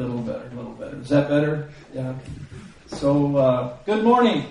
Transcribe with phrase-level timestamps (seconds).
[0.00, 0.96] little better, a little better, a little better.
[1.00, 1.70] Is that better?
[1.92, 2.14] Yeah.
[2.86, 4.46] So, uh, good morning.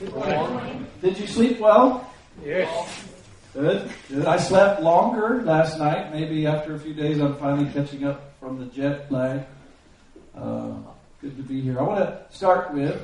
[0.00, 0.86] Good morning.
[1.02, 2.10] Did you sleep well?
[2.44, 3.06] Yes.
[3.52, 3.90] Good.
[4.08, 4.26] Good.
[4.26, 6.12] I slept longer last night.
[6.12, 9.42] Maybe after a few days, I'm finally catching up from the jet lag.
[10.34, 10.72] Uh,
[11.20, 11.78] good to be here.
[11.78, 13.00] I want to start with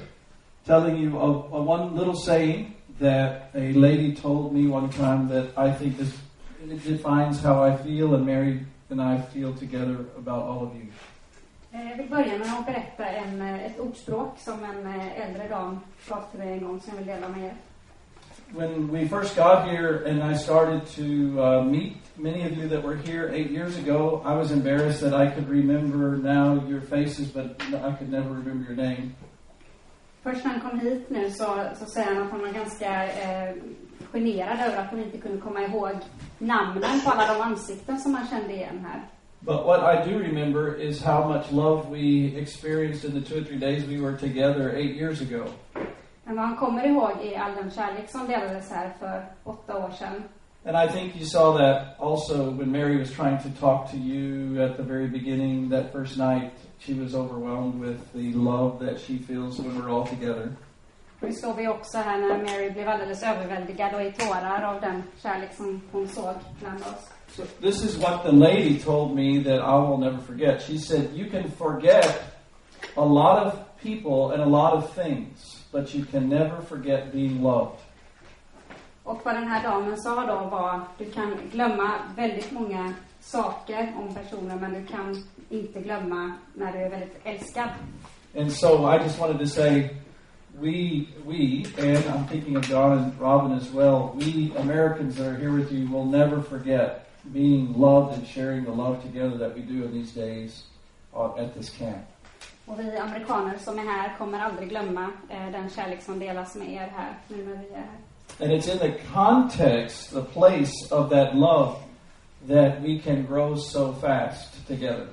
[0.65, 5.57] telling you a, a one little saying that a lady told me one time that
[5.57, 6.13] I think is,
[6.69, 10.89] it defines how I feel and Mary and I feel together about all of you.
[11.73, 15.81] Jag vill börja med att berätta en, eh, ett ordspråk som en eh, äldre dam
[16.09, 17.55] gav till mig en gång som jag vill dela med er.
[18.53, 22.83] When we first got here and I started to uh, meet many of you that
[22.83, 27.29] were here eight years ago, I was embarrassed that I could remember now your faces,
[27.33, 29.15] but I could never remember your name.
[30.23, 33.55] Först när han kom hit nu så, så säger han att han var ganska eh,
[34.13, 35.99] generad över att han inte kunde komma ihåg
[36.39, 39.03] namnen på alla de ansikten som han kände igen här.
[39.43, 43.45] But what I do remember is how much love we experienced in the two or
[43.45, 45.45] three days we were together eight years ago.
[46.25, 49.91] Men vad han kommer ihåg är all den kärlek som delades här för åtta år
[49.99, 50.23] sedan.
[50.65, 54.63] And I think you saw that also when Mary was trying to talk to you
[54.63, 56.53] at the very beginning that first night.
[56.79, 60.53] She was overwhelmed with the love that she feels when we're all together.
[61.21, 65.03] Det såg vi också här när Mary blev alldeles överväldigad och i tårar av den
[65.23, 67.11] kärlek som hon såg bland oss.
[67.37, 70.63] So this is what the lady told me that I will never forget.
[70.63, 72.23] She said, You can forget
[72.97, 77.43] a lot of people and a lot of things, but you can never forget being
[77.43, 77.79] loved.
[79.05, 84.15] Och vad den här damen sa då var, du kan glömma väldigt många saker om
[84.15, 87.69] personer, men du kan inte glömma när du är väldigt älskad.
[88.37, 89.91] And so I just wanted to say,
[90.61, 95.37] we, we, and I'm thinking of John and Robin as well, we Americans that are
[95.37, 99.63] here with you will never forget being loved and sharing the love together that we
[99.63, 100.65] do in these days
[101.15, 102.07] uh, at this camp.
[102.67, 106.73] Och vi amerikaner som är här kommer aldrig glömma eh, den kärlek som delas med
[106.73, 107.99] er här, nu när vi är här.
[108.41, 111.77] And it's in the context, the place of that love,
[112.49, 115.07] that we can grow so fast together.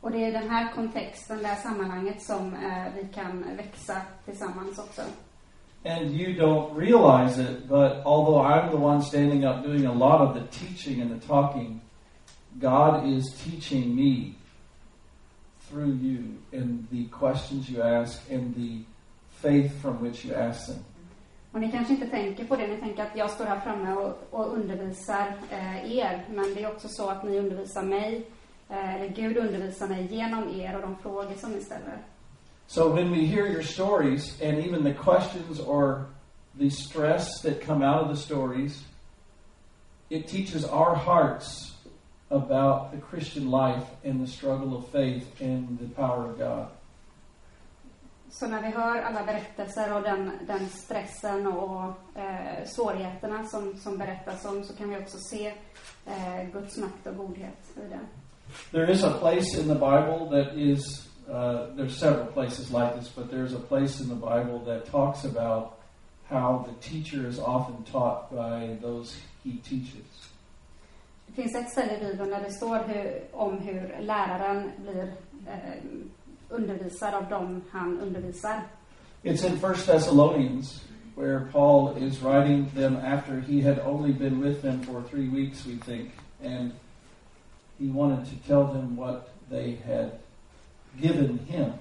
[0.00, 4.78] Och det är den här kontexten, det här sammanhanget som eh, vi kan växa tillsammans
[4.78, 5.02] också.
[5.86, 10.20] And you don't realize it, but although I'm the one standing up doing a lot
[10.20, 11.80] of the teaching and the talking,
[12.58, 14.34] God is teaching me
[15.68, 18.84] through you in the questions you ask and the
[19.42, 20.84] faith from which you ask them.
[21.52, 24.28] Och ni kanske inte tänker på det, ni tänker att jag står här framme och,
[24.30, 28.26] och undervisar eh, er, men det är också så att ni undervisar mig,
[28.68, 31.98] eh, eller Gud undervisar mig genom er och de frågor som ni ställer.
[32.68, 36.06] So when we hear your stories and even the questions or
[36.54, 38.84] the stress that come out of the stories,
[40.10, 41.74] it teaches our hearts
[42.30, 46.68] about the Christian life and the struggle of faith and the power of God.
[48.30, 51.84] Så när vi hör alla berättelser och den, den stressen och
[52.18, 55.46] eh, svårigheterna som, som berättas om så kan vi också se
[56.06, 58.00] eh, Guds makt och godhet i det.
[58.70, 63.08] There is a place in the Bible that is, uh, there's several places like this,
[63.08, 65.78] but there's a place in the Bible that talks about
[66.28, 70.04] how the teacher is often taught by those he teaches.
[71.26, 75.12] Det finns ett ställe i Bibeln där det står hur, om hur läraren blir
[75.46, 75.82] eh,
[76.48, 78.62] undervisad av dem han undervisar.
[79.22, 80.84] It's in First Thessalonians
[81.16, 85.66] where Paul is writing them after he had only been with them for three weeks,
[85.66, 86.10] we think,
[86.44, 86.72] and
[87.78, 90.12] he wanted to tell them what they had
[91.00, 91.72] given him.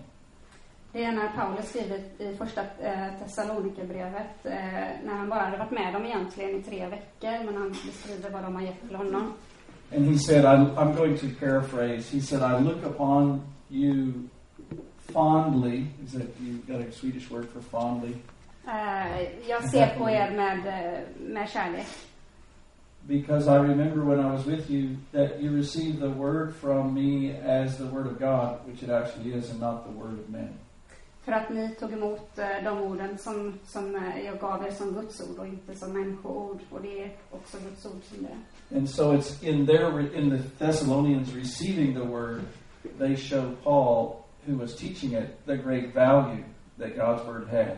[0.91, 4.53] Det är när Paulus skriver i första eh, Thessalonikerbrevet, eh,
[5.06, 8.44] när han bara hade varit med dem egentligen i tre veckor, men han beskriver vad
[8.44, 9.33] de har gett till honom.
[9.95, 12.09] And he said, I'm, I'm going to paraphrase.
[12.09, 14.13] He said, I look upon you
[15.13, 15.88] fondly.
[16.06, 18.15] Is that you got a Swedish word for fondly?
[18.67, 20.63] Eh, jag ser på er med,
[21.19, 21.88] med kärlek.
[23.07, 27.35] Because I remember when I was with you that you received the word from me
[27.35, 30.57] as the word of God, which it actually is, and not the word of men.
[31.25, 34.93] För att ni tog emot eh, de orden som, som eh, jag gav er som
[34.93, 36.59] Guds ord och inte som människoord.
[36.69, 38.77] Och det är också Guds ord som det.
[38.77, 42.41] And so it's in their in the Thessalonians receiving the word,
[42.99, 46.43] they show Paul, who was teaching it, the great value
[46.79, 47.77] that God's word had,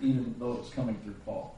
[0.00, 1.54] even though it was coming through Paul.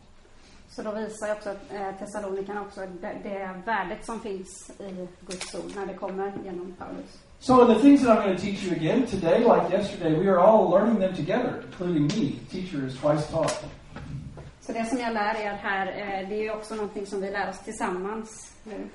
[0.76, 5.72] Så då visar också eh, Thessalonikerna också det, det värdet som finns i Guds ord
[5.76, 7.18] när det kommer genom Paulus.
[7.38, 10.38] So the things that I'm going to teach you again today, like yesterday, we are
[10.38, 12.32] all learning them together, including me.
[12.50, 13.64] Teacher is twice taught.
[14.60, 17.30] Så det som jag lär er här, eh, det är ju också någonting som vi
[17.30, 18.88] lär oss tillsammans nu.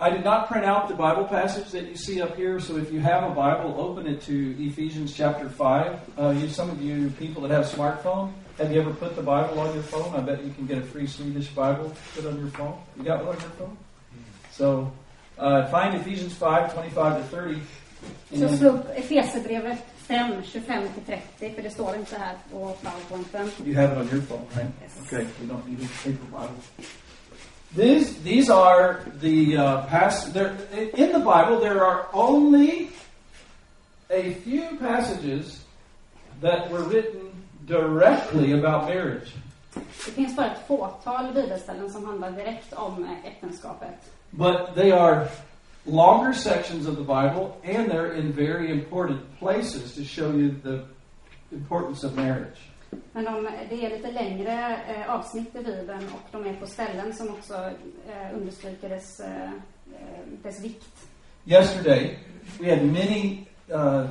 [0.00, 2.92] I did not print out the Bible passage that you see up here, so if
[2.92, 6.00] you have a Bible, open it to Ephesians chapter 5.
[6.18, 9.60] Uh, you, some of you people that have smartphone, have you ever put the Bible
[9.60, 10.14] on your phone?
[10.14, 12.78] I bet you can get a free Swedish Bible put on your phone.
[12.96, 13.76] You got one on your phone?
[14.50, 14.92] So
[15.38, 17.60] uh, find Ephesians 5, 25 to 30.
[18.32, 23.50] Så slå upp Efesierbrevet 5, 25-30, för det står inte här på powerpointen.
[23.64, 24.70] You have it on your phone, right?
[24.82, 24.92] Yes.
[25.06, 26.62] Okay, you don't need a paper Bible.
[27.76, 30.32] These these are the uh, pass.
[30.32, 30.56] There
[30.94, 32.88] in the Bible there are only
[34.10, 35.64] a few passages
[36.40, 37.35] that were written
[37.66, 39.34] directly about marriage.
[39.74, 44.12] Det finns bara ett fåtal bibelställen som handlar direkt om eh, äktenskapet.
[44.30, 45.28] But they are
[45.84, 50.80] longer sections of the Bible, and they're in very important places to show you the
[51.50, 52.70] importance of marriage.
[53.12, 57.14] Men de, det är lite längre eh, avsnitt i Bibeln och de är på ställen
[57.14, 57.54] som också
[58.08, 61.08] eh, understryker dess, eh, eh, dess vikt.
[61.44, 62.18] Yesterday,
[62.58, 64.06] we had many, uh,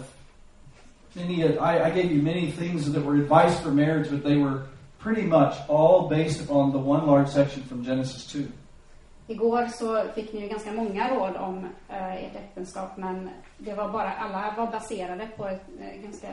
[1.16, 1.58] many.
[1.58, 4.64] I, I gave you many things that were advice for marriage, but they were
[5.00, 8.48] pretty much all based upon the one large section from Genesis two.
[9.28, 13.90] Igår så fick ni ju ganska många råd om eh, ert äktenskap men det var
[13.90, 16.28] bara, alla var baserade på ett eh, ganska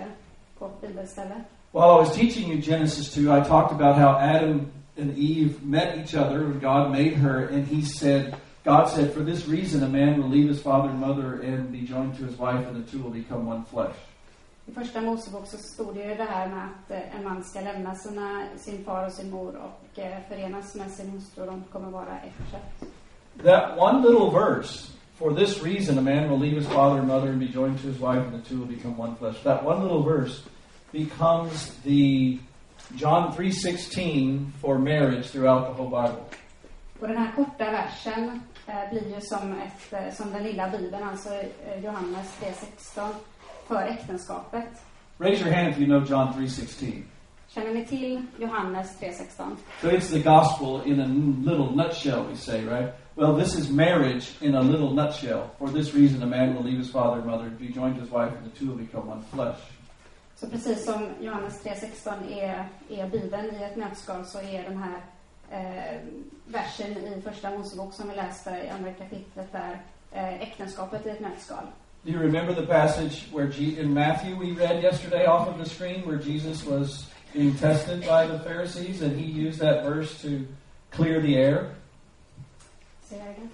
[0.59, 1.35] kort bibelställe.
[1.73, 4.67] While I was teaching you Genesis 2, I talked about how Adam
[4.99, 8.35] and Eve met each other when God made her, and he said,
[8.65, 11.81] God said, For this reason, a man will leave his father and mother and be
[11.81, 13.97] joined to his wife, and the two will become one flesh.
[14.73, 17.61] I första Mosebok så stod det ju det här med att eh, en man ska
[17.61, 21.65] lämna sina, sin far och sin mor och eh, förenas med sin hustru och de
[21.73, 22.89] kommer vara ett kött.
[23.45, 27.29] That one little verse, For this reason, a man will leave his father and mother
[27.29, 29.43] and be joined to his wife, and the two will become one flesh.
[29.43, 30.43] That one little verse
[30.93, 32.39] becomes the
[32.97, 36.25] John 3.16 for marriage throughout the whole Bible.
[37.01, 41.09] Och den här korta versen eh, blir ju som, ett, eh, som den lilla bibeln,
[41.09, 41.29] alltså
[41.83, 43.09] Johannes 3.16,
[43.67, 44.69] för äktenskapet.
[45.19, 47.03] Raise your hand if you know John 3.16.
[47.49, 49.57] Känner ni till Johannes 3.16?
[49.81, 51.07] So it's the gospel in a
[51.51, 52.95] little nutshell, we say, right?
[53.15, 55.51] Well, this is marriage in a little nutshell.
[55.59, 58.01] For this reason, a man will leave his father and mother and be joined to
[58.01, 59.59] his wife, and the two will become one flesh.
[60.35, 65.01] Så precis som Johannes 3.16 är, är Bibeln i ett nötskal så är den här
[65.51, 66.01] eh,
[66.47, 71.21] versen i Första Mosebok som vi läste i andra kapitlet där eh, äktenskapet i ett
[71.21, 71.65] nötskal.
[72.05, 75.65] Do you remember the passage where G- in Matthew we read yesterday off of the
[75.69, 80.45] screen where Jesus was being tested by the Pharisees and he used that verse to
[80.91, 81.71] clear the air?
[83.09, 83.49] Ser jag det?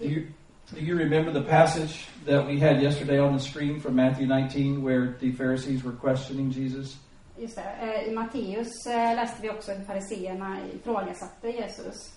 [0.00, 0.26] Do you,
[0.74, 4.82] do you remember the passage that we had yesterday on the screen from Matthew 19
[4.82, 6.96] where the Pharisees were questioning Jesus?
[7.38, 7.62] Just det.
[7.82, 12.12] Eh, I Matteus eh, läste vi också hur fariseerna ifrågasatte Jesus.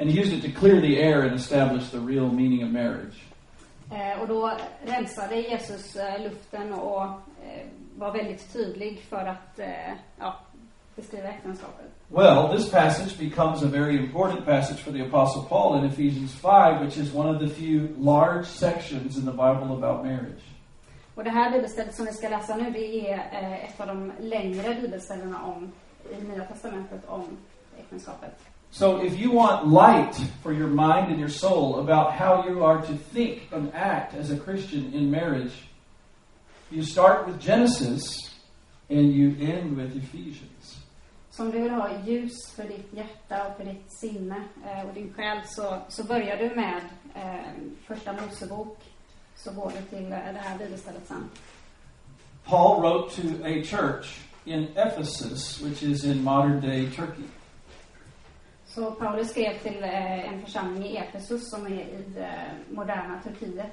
[0.00, 3.14] And he used it to clear the air and establish the real meaning of marriage.
[3.90, 4.52] Eh, och då
[4.84, 7.66] rensade Jesus eh, luften och eh,
[7.96, 9.60] var väldigt tydlig för att
[10.18, 10.36] ja,
[10.96, 11.86] beskriva äktenskapet.
[12.08, 16.84] Well, this passage becomes a very important passage for the Apostle Paul in Ephesians 5,
[16.84, 20.44] which is one of the few large sections in the Bible about marriage.
[21.14, 24.74] Och det här bibelstället som vi ska läsa nu, det är ett av de längre
[24.74, 25.72] bibelställena om,
[26.10, 27.36] i Nya Testamentet om
[27.78, 28.47] äktenskapet.
[28.70, 32.82] So, if you want light for your mind and your soul about how you are
[32.82, 35.68] to think and act as a Christian in marriage,
[36.70, 38.34] you start with Genesis
[38.90, 40.78] and you end with Ephesians.
[41.30, 44.94] Så om du vill ha ljus för ditt hjärta och för ditt sinne eh, och
[44.94, 46.82] din själ så, så börjar du med
[47.14, 47.52] eh,
[47.86, 48.78] Första Mosebok,
[49.36, 51.30] så går du till eh, det här bibelstället sen.
[52.44, 57.24] Paul wrote to a church in Ephesus, which is in modern day Turkey.
[58.78, 63.66] Så Paulus skrev till eh, en församling i Efesus som är i eh, moderna Turkiet.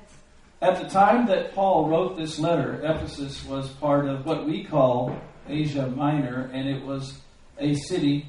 [0.59, 5.11] At the time that Paul wrote this letter, Ephesus was part of what we call
[5.47, 7.21] Asia Minor, and it was
[7.57, 8.25] a city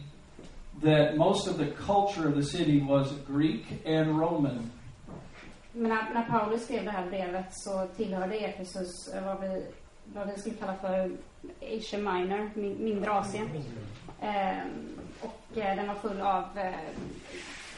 [0.83, 4.71] that most of the culture of the city was Greek and Roman.
[5.73, 9.67] Men när, när Paulus skrev det här brevet så tillhörde Efesus eh, vad vi,
[10.15, 11.11] vad vi skulle kalla för
[11.61, 13.49] Asia Minor, min, mindre Asien.
[14.21, 16.75] Ehm, och eh, den var full av eh,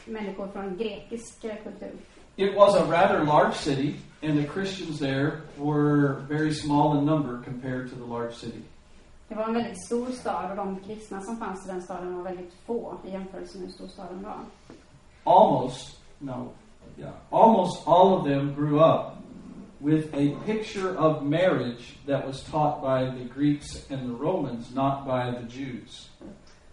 [0.04, 1.92] människor från grekisk eh, kultur.
[2.36, 7.42] It was a rather large city, and the Christians there were very small in number
[7.44, 8.62] compared to the large city.
[9.28, 12.22] Det var en väldigt stor stad och de kristna som fanns i den staden var
[12.22, 14.38] väldigt få i jämförelse med hur stor staden var.
[15.24, 16.48] Almost, no,
[16.98, 19.18] yeah, almost all of them grew up
[19.80, 25.06] with a picture of marriage that was taught by the Greeks and the Romans, not
[25.06, 26.08] by the Jews.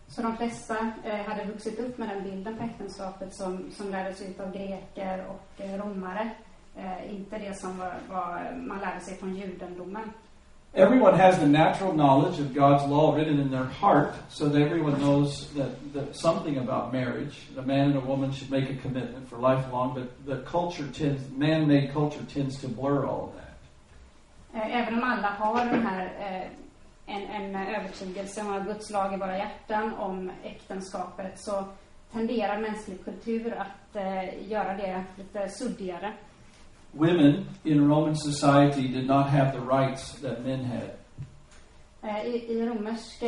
[0.08, 4.22] Så de flesta eh, hade vuxit upp med den bilden på äktenskapet som, som lärdes
[4.22, 6.30] ut av greker och eh, romare.
[6.78, 10.10] Eh, inte det som var, var, man lärde sig från judendomen.
[10.78, 15.00] Everyone has the natural knowledge of God's law written in their heart, so that everyone
[15.00, 17.48] knows that, that something about marriage.
[17.58, 21.22] A man and a woman should make a commitment for lifelong, but the culture tends,
[21.32, 23.56] man-made culture tends to blur all of that.
[24.54, 26.48] Eh, Även om alla har den här, eh,
[27.06, 31.66] en, en övertygelse om att Guds lag i våra hjärtan om äktenskapet så
[32.12, 36.14] tenderar mänsklig kultur att eh, göra det lite suddigare.
[36.92, 40.90] Women in Roman society did not have the rights that men had.
[42.02, 43.26] Eh, I, i, romerska,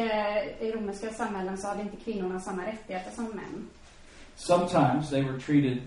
[0.60, 3.69] I romerska samhällen så hade inte kvinnorna samma rättigheter som män.
[4.36, 5.77] Sometimes they were treated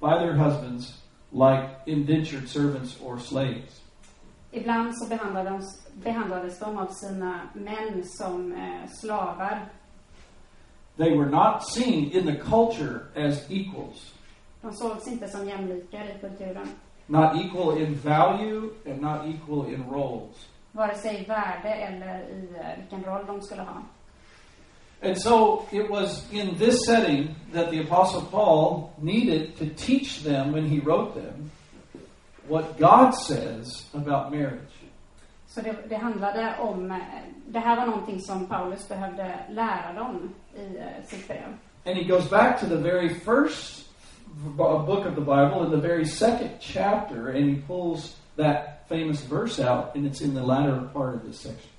[0.00, 3.82] by their husbands like indentured servants or slaves.
[4.50, 9.66] Ibland så behandlades, behandlades de av sina män som eh, slavar.
[10.96, 14.14] They were not seen in the culture as equals,
[14.62, 16.68] De sågs inte som jämlikar i kulturen.
[17.06, 20.48] not equal in value and not equal in roles.
[20.72, 23.82] Vare sig i värde eller i eh, vilken roll de skulle ha.
[25.02, 30.52] And so it was in this setting that the Apostle Paul needed to teach them
[30.52, 31.50] when he wrote them
[32.48, 34.72] what God says about marriage.
[35.48, 36.96] Så det, det handlade om, eh,
[37.46, 41.44] det här var någonting som Paulus behövde lära dem i eh, sitt brev.
[41.86, 43.88] And he goes back to the very first
[44.26, 44.52] b-
[44.86, 48.56] book of the Bible in the very second chapter and he pulls that
[48.88, 51.70] famous verse out and it's in the latter part of this section.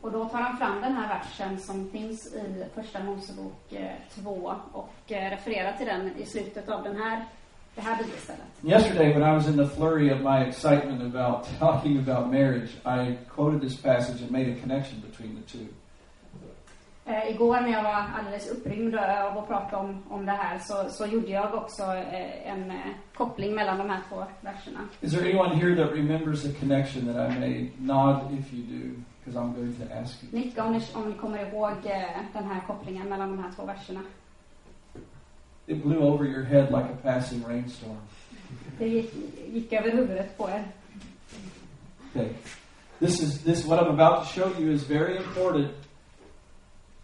[0.00, 3.74] Och då tar han fram den här versen som finns i Första Mosebok
[4.14, 7.24] 2 och eh, refererar till den i slutet av den här,
[7.74, 8.46] det här bibelstället.
[8.64, 13.16] Yesterday, when I was in the flurry of my excitement about talking about marriage, I
[13.28, 15.66] quoted this passage and made a connection between the two.
[17.04, 20.88] Eh, igår när jag var alldeles upprymd av att prata om, om det här så,
[20.88, 22.76] så gjorde jag också eh, en eh,
[23.14, 24.80] koppling mellan de här två verserna.
[25.00, 27.70] Is there anyone here that remembers the connection that I made?
[27.78, 30.42] Nod if you do, because I'm going to ask you.
[30.42, 33.64] Nicka om ni, om ni kommer ihåg eh, den här kopplingen mellan de här två
[33.64, 34.00] verserna.
[35.66, 38.00] It blew over your head like a passing rainstorm.
[38.78, 39.14] Det gick,
[39.52, 40.64] gick över huvudet på er.
[42.10, 42.28] Okay.
[43.00, 45.70] This is this what I'm about to show you is very important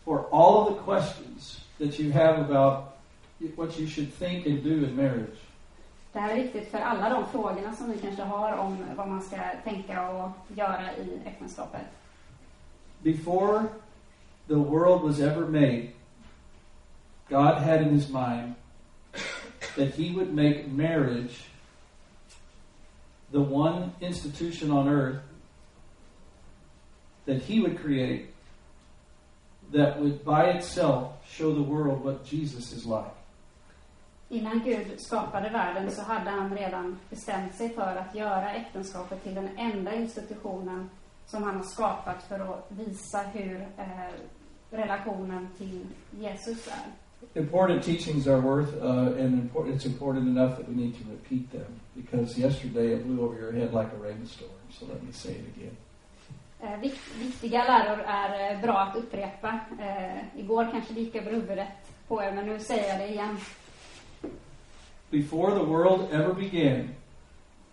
[0.04, 2.96] for all of the questions that you have about
[3.56, 5.38] what you should think and do in marriage.
[6.12, 9.22] Det här är viktigt för alla de frågorna som ni kanske har om vad man
[9.22, 11.80] ska tänka och göra i äktenskapet.
[13.02, 13.64] Before
[14.48, 15.88] the world was ever made,
[17.28, 18.54] God had in his mind
[19.76, 21.44] that he would make marriage
[23.32, 25.20] the one institution on earth
[27.24, 28.32] that he would create
[29.72, 33.12] that would by itself show the world what Jesus is like.
[34.28, 39.34] Innan Gud skapade världen så hade han redan bestämt sig för att göra äktenskapet till
[39.34, 40.90] den enda institutionen
[41.26, 44.14] som han har skapat för att visa hur eh,
[44.70, 47.05] relationen till Jesus är.
[47.34, 51.50] Important teachings are worth, uh, and import, it's important enough that we need to repeat
[51.52, 54.50] them because yesterday it blew over your head like a rainstorm.
[54.70, 55.76] So let me say it again.
[56.60, 59.60] Eh, viktiga läror är eh, bra att upprepa.
[59.80, 61.68] Eh, igår kanske det gick över huvudet
[62.08, 63.36] på er, men nu säger jag det igen.
[65.10, 66.88] Before the world ever began,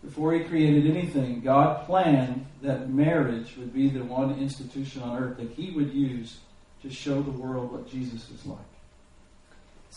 [0.01, 5.37] before He created anything, God planned that marriage would be the one institution on earth
[5.37, 6.39] that He would use
[6.81, 8.72] to show the world what Jesus is like.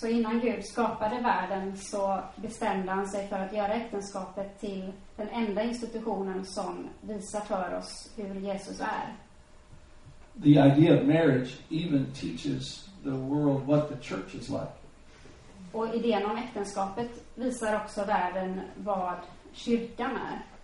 [0.00, 5.28] Så innan Gud skapade världen så bestämde han sig för att göra äktenskapet till den
[5.28, 9.14] enda institutionen som visar för oss hur Jesus är.
[10.42, 14.72] The idea of marriage even teaches the world what the church is like.
[15.72, 19.16] Och idén om äktenskapet visar också världen vad
[19.52, 20.55] kyrkan är.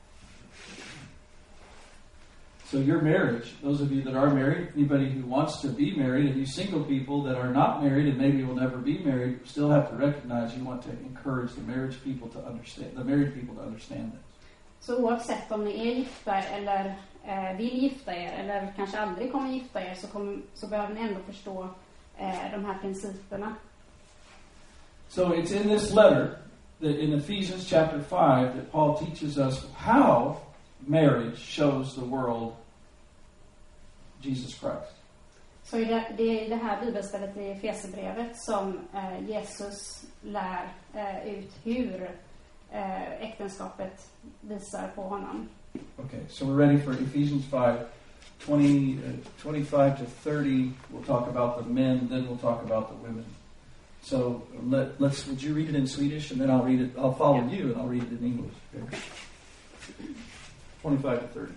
[2.72, 6.30] So your marriage, those of you that are married, anybody who wants to be married,
[6.30, 9.68] and you single people that are not married and maybe will never be married, still
[9.68, 13.54] have to recognize you want to encourage the marriage people to understand the married people
[13.56, 14.20] to understand this.
[14.80, 19.52] Så oavsett om ni är gifta eller eh, vill gifta er eller kanske aldrig kommer
[19.52, 21.68] gifta er så, kom, så behöver ni ändå förstå
[22.18, 23.54] eh, de här principerna.
[25.08, 26.38] So it's in this letter
[26.80, 30.36] that in Ephesians chapter 5 that Paul teaches us how
[30.86, 32.52] marriage shows the world
[34.24, 34.96] Jesus Christ.
[35.64, 41.34] Så i det, det är det här bibelstället i Efesierbrevet som eh, Jesus lär eh,
[41.34, 42.10] ut hur
[42.70, 45.48] eh, äktenskapet visar på honom.
[45.96, 47.76] Okay, so we're ready for Ephesians 5
[48.46, 53.08] 20, uh, 25 to 30, we'll talk about the men, then we'll talk about the
[53.08, 53.24] women.
[54.02, 57.14] So let, let's, would you read it in Swedish and then I'll read it, I'll
[57.14, 57.50] follow Yeah.
[57.56, 58.54] you and I'll read it in English.
[58.82, 58.98] Okay?
[60.82, 61.52] 25 to 30.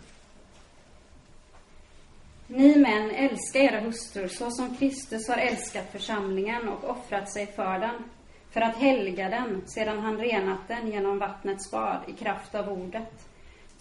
[2.48, 7.80] Ni män, älska era hustrur så som Kristus har älskat församlingen och offrat sig för
[7.80, 8.04] den,
[8.50, 13.28] för att helga den sedan han renat den genom vattnets bad i kraft av ordet.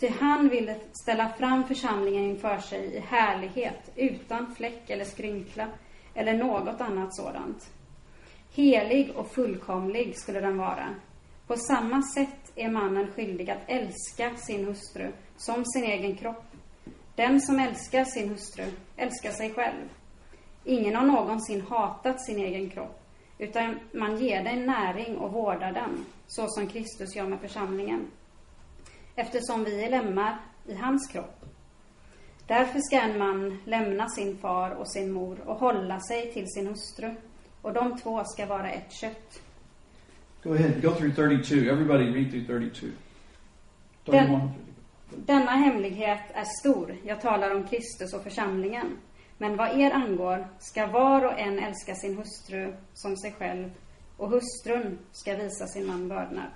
[0.00, 5.68] Ty han ville ställa fram församlingen inför sig i härlighet, utan fläck eller skrynkla
[6.14, 7.70] eller något annat sådant.
[8.54, 10.94] Helig och fullkomlig skulle den vara.
[11.46, 16.53] På samma sätt är mannen skyldig att älska sin hustru som sin egen kropp.
[17.14, 18.64] Den som älskar sin hustru
[18.96, 19.88] älskar sig själv.
[20.64, 23.02] Ingen har någonsin hatat sin egen kropp,
[23.38, 28.06] utan man ger den näring och vårdar den, så som Kristus gör med församlingen.
[29.16, 31.44] Eftersom vi är lemmar i hans kropp.
[32.46, 36.66] Därför ska en man lämna sin far och sin mor och hålla sig till sin
[36.66, 37.14] hustru,
[37.62, 39.40] och de två ska vara ett kött.
[40.42, 41.54] Go ahead, go through 32.
[41.54, 42.86] Everybody read through 32.
[44.06, 44.63] Then- 31.
[45.16, 48.98] Denna hemlighet är stor, jag talar om Kristus och församlingen.
[49.38, 53.70] Men vad er angår ska var och en älska sin hustru som sig själv
[54.16, 56.50] och hustrun ska visa sin man vördnad.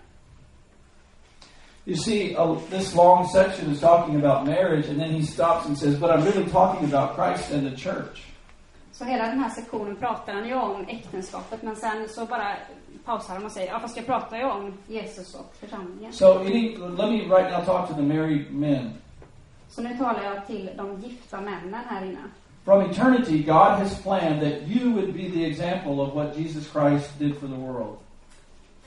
[1.84, 2.36] You see,
[2.70, 6.24] this long section is talking about marriage, and then he stops and says, But I'm
[6.24, 8.28] really talking about Christ and the church.
[8.92, 12.56] Så hela den här sektionen pratar han ju om äktenskapet men sen så bara
[13.08, 16.12] pausar och säger, ja fast jag pratar ju om Jesus och församlingen.
[16.12, 18.90] So, any, let me right now talk to the married men.
[19.68, 22.18] Så nu talar jag till de gifta männen här inne.
[22.64, 27.18] From eternity, God has planned that you would be the example of what Jesus Christ
[27.18, 27.96] did for the world.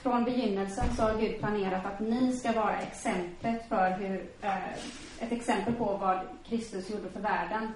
[0.01, 4.73] Från begynnelsen så har Gud planerat att ni ska vara exemplet för hur, eh,
[5.19, 7.73] ett exempel på vad Kristus gjorde för världen.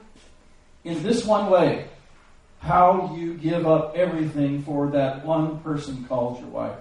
[0.83, 1.85] In this one way,
[2.59, 6.77] how you give up everything for that one person called your wife.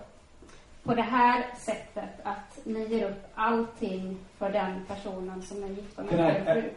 [0.85, 6.03] På det här sättet att ni ger upp allting för den personen som är gifta
[6.03, 6.71] med jag- er fru.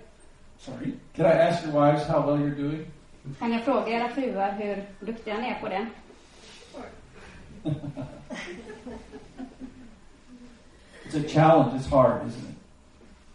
[0.59, 0.91] Sorry.
[1.15, 2.85] Can I ask your wives how well you're doing?
[3.39, 5.87] Kan jag fråga era fruar hur duktiga ni är på det?
[11.05, 11.75] It's a challenge.
[11.79, 12.55] It's hard, isn't it?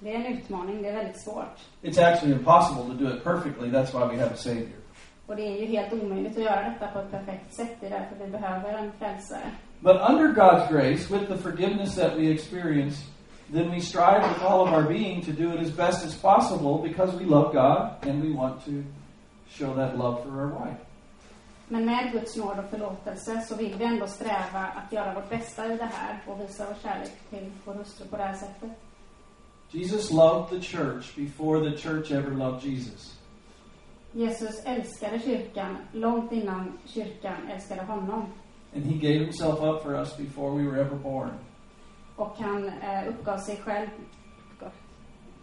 [0.01, 1.59] Det är en utmaning, det är väldigt svårt.
[1.83, 3.69] It's actually impossible to do it perfectly.
[3.71, 4.79] That's why we have a Savior.
[5.27, 7.77] Och det är ju helt omöjligt att göra detta på ett perfekt sätt.
[7.81, 9.51] Det är därför vi behöver en frälsare.
[9.81, 13.05] But under God's grace, with the forgiveness that we experience,
[13.53, 16.89] then we strive with all of our being to do it as best as possible
[16.89, 18.85] because we love God and we want to
[19.51, 20.81] show that love for our wife.
[21.69, 25.67] Men med Guds nåd och förlåtelse så vill vi ändå sträva att göra vårt bästa
[25.73, 28.71] i det här och visa vår kärlek till vår hustru på det här sättet.
[29.71, 33.19] Jesus loved the church before the church ever loved Jesus.
[34.13, 38.27] Jesus älskade kyrkan långt innan kyrkan älskade honom.
[38.75, 41.31] And he gave himself up for us before we were ever born.
[42.17, 43.89] Och han eh, uppgav sig själv,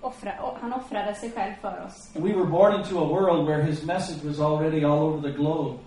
[0.02, 2.16] offra, han offrade sig själv för oss.
[2.16, 5.38] And we were born into a world where his message was already all over the
[5.38, 5.80] globe.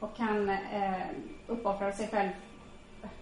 [0.00, 0.92] Och han eh,
[1.46, 2.30] uppoffrade sig själv,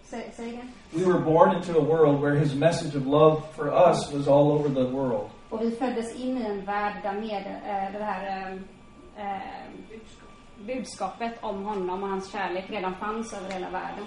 [0.03, 0.73] säg igen.
[0.90, 4.53] We were born into a world where his message of love for us was all
[4.53, 5.31] over the world.
[5.54, 8.56] Och vi föddes in i en värld där med, eh, det här
[9.16, 9.42] eh, eh,
[10.66, 14.04] budskapet om honom och hans kärlek redan fanns över hela världen.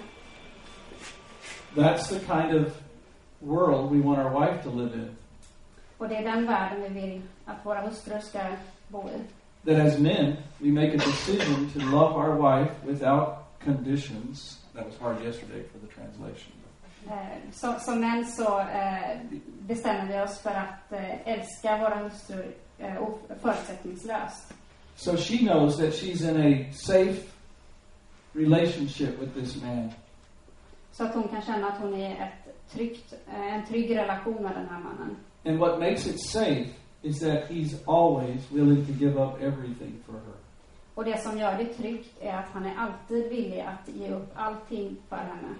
[1.74, 2.72] That's the kind of
[3.38, 5.16] world we want our wife to live in.
[5.98, 8.40] Och det är den världen vi vill att våra hustrur ska
[8.88, 9.20] bo i.
[9.64, 13.28] That as men, we make a decision to love our wife without
[13.64, 14.58] conditions.
[14.74, 16.57] That was hard yesterday for the translation.
[17.10, 19.18] Eh, så, som män så eh,
[19.60, 22.94] bestämmer vi oss för att eh, älska våra hustrur eh,
[23.42, 24.54] förutsättningslöst.
[24.96, 27.22] So she knows that she's in a safe
[28.32, 29.92] relationship with this man.
[30.92, 34.52] Så att hon kan känna att hon är ett tryggt, eh, en trygg relation med
[34.54, 35.16] den här mannen.
[35.44, 36.70] And what makes it safe
[37.02, 40.34] is that he's always willing to give up everything for her.
[40.94, 44.30] Och det som gör det tryggt är att han är alltid villig att ge upp
[44.34, 45.54] allting för henne.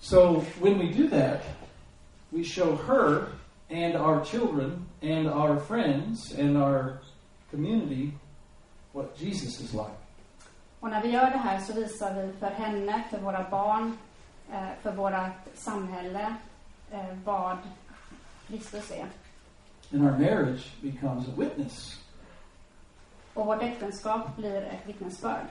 [0.00, 1.42] So when we do that,
[2.32, 3.28] we show her
[3.70, 7.00] and our children and our friends and our
[7.50, 8.12] community
[8.92, 9.98] what Jesus is like.
[10.80, 13.98] Och när vi gör det här så visar vi för henne, för våra barn,
[14.52, 15.12] eh, för vårt
[15.54, 16.34] samhälle
[16.90, 17.58] eh, vad
[18.48, 19.06] Kristus är.
[19.92, 22.02] And our marriage becomes a witness.
[23.34, 25.46] Och vårt äktenskap blir ett vittnesbörd.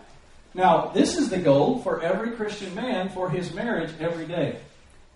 [0.57, 4.55] Now, this is the goal for every Christian man for his marriage every day.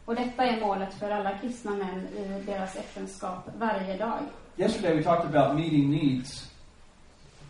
[0.06, 4.20] Och detta är målet för alla kristna män i deras äktenskap varje dag.
[4.58, 6.52] Yesterday we talked about meeting needs.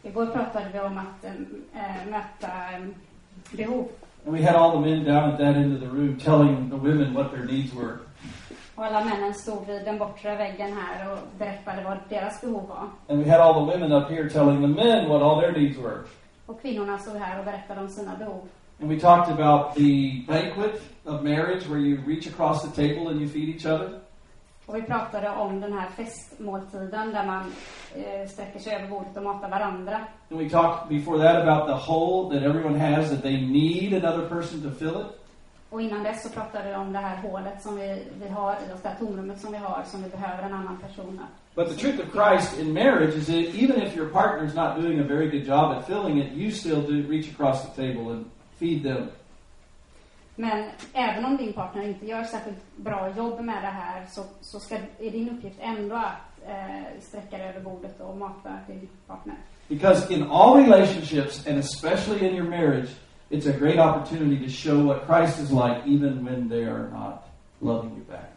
[0.04, 1.32] Igår pratade vi om att eh,
[2.10, 2.88] möta eh,
[3.51, 3.88] behov.
[4.25, 6.77] And we had all the men down at that end of the room telling the
[6.77, 7.97] women what their needs were.
[8.75, 12.88] Och alla männen stod vid den bortre väggen här och berättade vad deras behov var.
[13.10, 15.77] And we had all the women up here telling the men what all their needs
[15.77, 15.97] were.
[16.52, 18.42] Och kvinnorna stod här och berättade om sina behov.
[18.82, 23.22] And we talked about the banquet of marriage where you reach across the table and
[23.22, 24.00] you feed each other.
[24.66, 27.54] Och vi pratade om den här festmåltiden där man
[27.96, 30.00] eh, sträcker sig över bordet och matar varandra.
[30.32, 34.30] And we talked before that about the hole that everyone has that they need another
[34.30, 35.20] person to fill it.
[35.71, 38.73] Och innan dess så pratade vi om det här hålet som vi, vi har i
[38.73, 41.69] oss, det här tomrummet som vi har, som vi behöver en annan person att But
[41.69, 45.03] the truth of Christ in marriage is that even if your partner's not doing a
[45.03, 48.25] very good job at filling it, you still do reach across the table and
[48.60, 49.07] feed them.
[50.36, 54.60] Men även om din partner inte gör särskilt bra jobb med det här så, så
[54.60, 59.36] ska, är din uppgift ändå att eh, sträcka dig över bordet och mata din partner.
[59.67, 62.89] Because in all relationships, and especially in your marriage,
[63.32, 67.28] it's a great opportunity to show what Christ is like even when they are not
[67.62, 68.32] loving you back.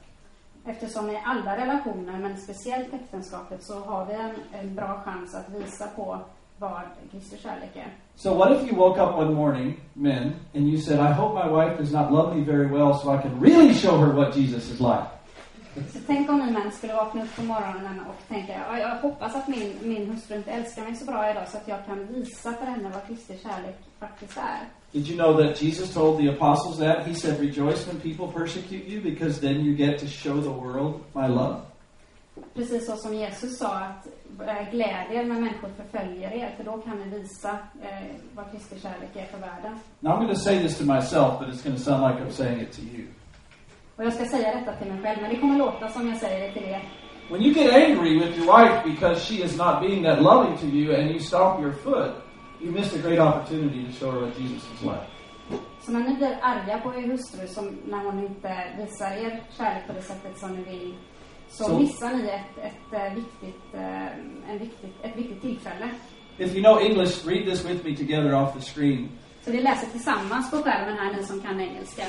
[0.67, 4.31] Eftersom i alla relationer, men speciellt äktenskapet, så har vi en,
[4.61, 6.19] en bra chans att visa på
[6.59, 6.81] vad
[7.11, 7.93] Kristi kärlek är.
[8.17, 11.51] So what if you woke up one morning, men, and you said, I hope my
[11.51, 14.71] wife does not love me very well so I can really show her what Jesus
[14.71, 15.14] is like.
[15.75, 19.35] Så tänk om ni män skulle vakna upp på morgonen och tänka, "Ja, jag hoppas
[19.35, 22.53] att min, min hustru inte älskar mig så bra idag så att jag kan visa
[22.53, 24.61] för henne vad Kristi kärlek faktiskt är.
[24.93, 27.07] Did you know that Jesus told the apostles that?
[27.07, 30.95] He said, Rejoice when people persecute you because then you get to show the world
[31.13, 31.57] my love.
[32.55, 34.07] Precis så som Jesus sa att
[34.49, 37.51] eh, gläd er när människor förföljer er, för då kan ni visa
[37.83, 39.79] eh, vad Kristi kärlek är för världen.
[40.01, 42.33] Now I'm going to say this to myself, but it's going to sound like I'm
[42.33, 43.07] saying it to you.
[43.97, 46.41] Och jag ska säga detta till mig själv, men det kommer låta som jag säger
[46.49, 46.83] det till er.
[47.31, 50.67] When you get angry with your wife because she is not being that loving to
[50.67, 52.13] you and you stomp your foot,
[52.61, 55.07] you missed a great opportunity to show her what Jesus is like.
[55.81, 59.87] Så när ni blir arga på er hustru, som när hon inte visar er kärlek
[59.87, 60.95] på det sättet som ni vill,
[61.49, 65.91] så, Så- missar ni ett, ett, eh, viktigt, eh, en viktigt, ett viktigt tillfälle.
[66.39, 69.09] If you know English, read this with me together off the screen.
[69.45, 72.03] Så vi läser tillsammans på skärmen här, ni som kan engelska.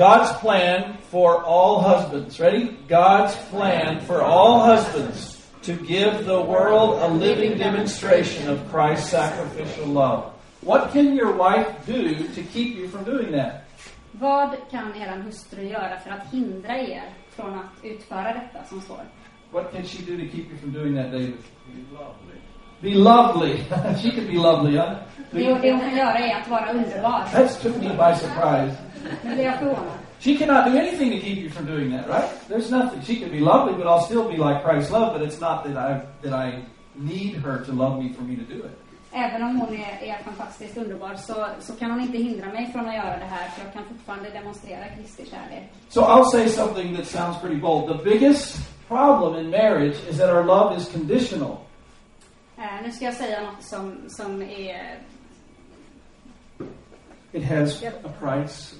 [0.00, 2.40] God's plan for all husbands.
[2.40, 2.74] Ready?
[2.88, 9.84] God's plan for all husbands to give the world a living demonstration of Christ's sacrificial
[9.84, 10.32] love.
[10.62, 13.64] What can your wife do to keep you from doing that?
[14.12, 19.04] Vad kan er hustru göra för att hindra er från att utföra detta som står?
[19.52, 21.36] What can she do to keep you from doing that, David?
[21.66, 22.40] Be lovely.
[22.80, 23.56] Be lovely.
[24.02, 24.94] she can be lovely, huh?
[25.30, 27.24] Det hon kan göra är att vara underbar.
[27.32, 28.76] That took me by surprise.
[29.22, 29.98] Nu blir jag förvånad.
[30.20, 32.28] She cannot do anything to keep you from doing that, right?
[32.48, 33.00] There's nothing.
[33.02, 35.76] She can be lovely, but I'll still be like Christ's love, but it's not that
[35.76, 38.78] I that I need her to love me for me to do it.
[39.12, 42.88] Även om hon är, är fantastiskt underbar så, så kan hon inte hindra mig från
[42.88, 45.72] att göra det här för jag kan fortfarande demonstrera Kristi kärlek.
[45.88, 47.98] So I'll say something that sounds pretty bold.
[47.98, 48.58] The biggest
[48.88, 51.56] problem in marriage is that our love is conditional.
[52.58, 54.98] Eh, nu ska jag säga något som, som är
[57.32, 58.74] It has a price.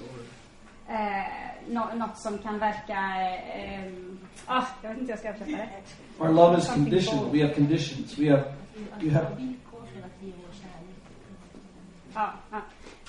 [0.91, 1.23] Eh,
[1.67, 2.97] nå, något som kan verka...
[3.55, 3.91] Eh,
[4.45, 6.23] ah, jag vet inte hur jag ska översätta det.
[6.23, 7.31] Our love is conditional.
[7.31, 8.17] We have conditions.
[8.17, 8.43] We have
[9.01, 9.27] you have
[12.13, 12.57] Ja, ja.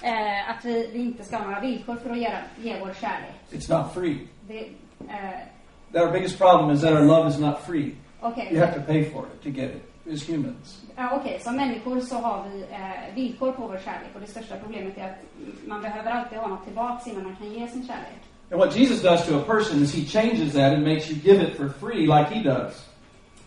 [0.08, 2.30] Eh, att vi, vi inte ska ha några villkor för att ge,
[2.62, 3.34] ge vår kärlek.
[3.50, 4.18] it's not free.
[4.48, 4.60] Det,
[5.08, 7.94] eh, Our biggest problem is that our love is not free.
[8.20, 10.82] Okej, You have to pay for it to get it as humans.
[10.96, 14.56] ja, okej, som människor så har vi eh, villkor på vår kärlek och det största
[14.56, 15.18] problemet är att
[15.66, 18.22] man behöver alltid ha något tillbaks innan man kan ge sin kärlek.
[18.50, 21.42] And what Jesus does to a person is he changes that and makes you give
[21.42, 22.88] it for free like he does.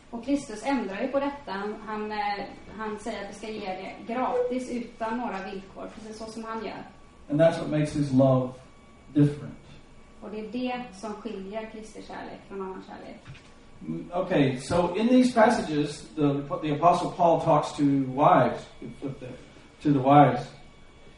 [0.09, 1.51] Och Kristus ändrar ju på detta.
[1.51, 2.45] Han, han, eh,
[2.77, 6.65] han säger att vi ska ge det gratis utan några villkor, precis så som han
[6.65, 6.83] gör.
[7.29, 8.49] And that's what makes his love
[9.13, 9.53] different.
[10.21, 13.21] Och det är det som skiljer Kristi kärlek från annan kärlek.
[14.13, 19.37] Okay, so in these passages, the, the Apostle Paul talks to wives, you flip there,
[19.81, 20.41] to the wives.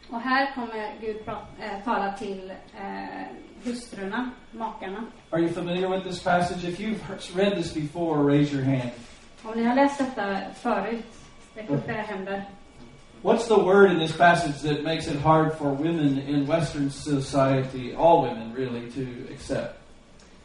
[0.10, 1.16] Och här kommer Gud
[1.60, 3.28] eh, tala till eh,
[3.64, 5.12] hustrurna, makarna.
[5.32, 6.64] Are you familiar with this passage?
[6.64, 7.02] If you've
[7.36, 8.92] read this before, raise your hand.
[9.44, 11.06] Om ni har läst detta förut,
[11.56, 12.44] räck upp era händer.
[13.24, 17.96] What's the word in this passage that makes it hard for women in Western society,
[17.96, 19.77] all women really, to accept?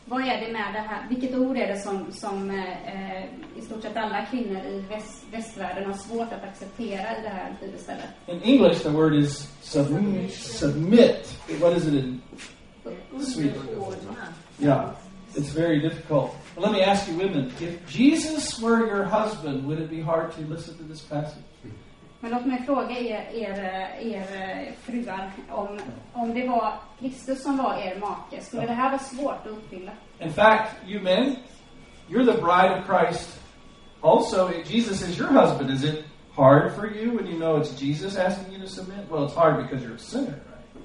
[0.05, 1.09] Vad är det med det här?
[1.09, 3.25] Vilket ord är det som, som eh,
[3.59, 7.57] i stort sett alla kvinnor i väst, västvärlden har svårt att acceptera i det här
[7.61, 8.05] bibelstället?
[8.27, 10.35] In English, the word is submit.
[10.35, 11.38] submit.
[11.61, 12.23] What is it in
[13.21, 13.57] Swedish?
[14.59, 14.91] Yeah,
[15.35, 16.31] it's very difficult.
[16.57, 20.33] Well, let me ask you, women, if Jesus were your husband, would it be hard
[20.33, 21.43] to listen to this passage?
[22.22, 23.54] Men låt mig fråga er, er,
[24.00, 24.24] er
[24.82, 25.78] fruar, om,
[26.12, 29.92] om det var Kristus som var er make, skulle det här vara svårt att uppfylla?
[30.20, 31.37] In fact, you men,
[32.08, 33.40] you're the bride of Christ.
[34.02, 35.70] Also, if Jesus is your husband.
[35.70, 36.04] Is it
[36.37, 39.11] hard for you when you know it's Jesus asking you to submit?
[39.11, 40.85] Well, it's hard because you're a sinner, right?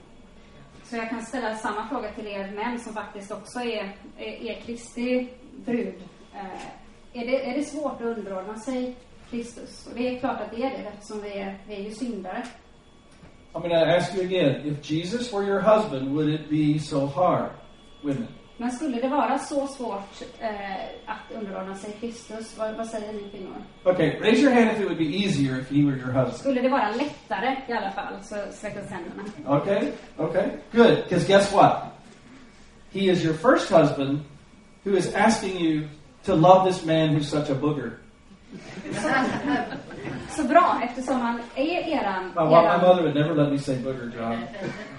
[0.84, 4.62] Så jag kan ställa samma fråga till er män som faktiskt också är, är, är
[4.62, 5.30] Kristi
[5.66, 6.02] brud.
[6.34, 8.96] Eh, är, det, är det svårt att underordna sig
[9.30, 9.88] Kristus?
[9.88, 12.44] Och det är klart att det är det eftersom vi är, vi är ju syndare.
[13.54, 14.66] I'm going to ask you again.
[14.66, 17.50] If Jesus were your husband, would it be so hard,
[18.04, 18.28] women?
[18.60, 20.50] Men skulle det vara så svårt eh,
[21.06, 22.58] att underordna sig Kristus?
[22.58, 23.56] Vad, vad säger ni kvinnor?
[23.84, 26.34] Okay, raise your hand if it would be easier if he were your husband.
[26.34, 29.24] Skulle det vara lättare i alla fall, så sträck upp händerna.
[29.60, 31.04] Okay, okay, good.
[31.04, 31.72] Because guess what?
[32.92, 34.20] He is your first husband
[34.86, 35.88] who is asking you
[36.24, 37.92] to love this man who's such a booger.
[38.94, 39.10] Så,
[40.30, 42.24] så bra, eftersom han är eran...
[42.26, 44.44] My, my mother would never let me say booger, John.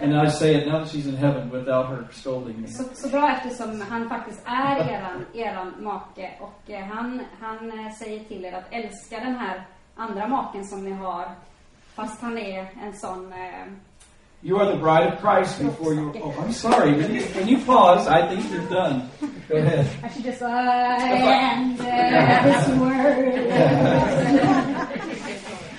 [0.01, 2.69] And I say it now that she's in heaven without her scolding me.
[2.69, 7.93] så, så bra eftersom han faktiskt är eran, eran make och eh, han, han eh,
[7.93, 11.27] säger till er att älska den här andra maken som ni har
[11.95, 13.67] fast han är en sån eh,
[14.41, 16.13] You are the bride of Christ before you.
[16.23, 16.93] Oh, I'm sorry.
[16.93, 19.11] When you, when you pause, I think you're done.
[19.49, 19.89] Go ahead.
[20.03, 23.35] I should just and uh, his word.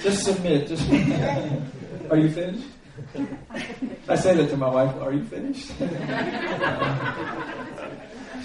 [0.02, 0.68] Just submit.
[0.68, 0.90] Just.
[2.12, 2.68] Are you finished?
[4.10, 4.96] I say that to my wife.
[5.02, 5.68] Are you finished?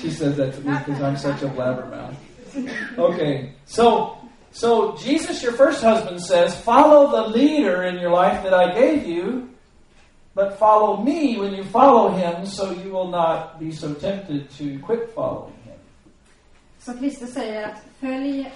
[0.00, 2.14] she says that to me because I'm such a blabbermouth.
[2.98, 4.18] Okay, so
[4.52, 9.06] so Jesus, your first husband, says, "Follow the leader in your life that I gave
[9.06, 9.53] you."
[10.34, 14.64] But follow me when you follow him, so you will not be so tempted to
[14.86, 15.78] quit following him.
[16.78, 18.52] Så Kristus säger att följ,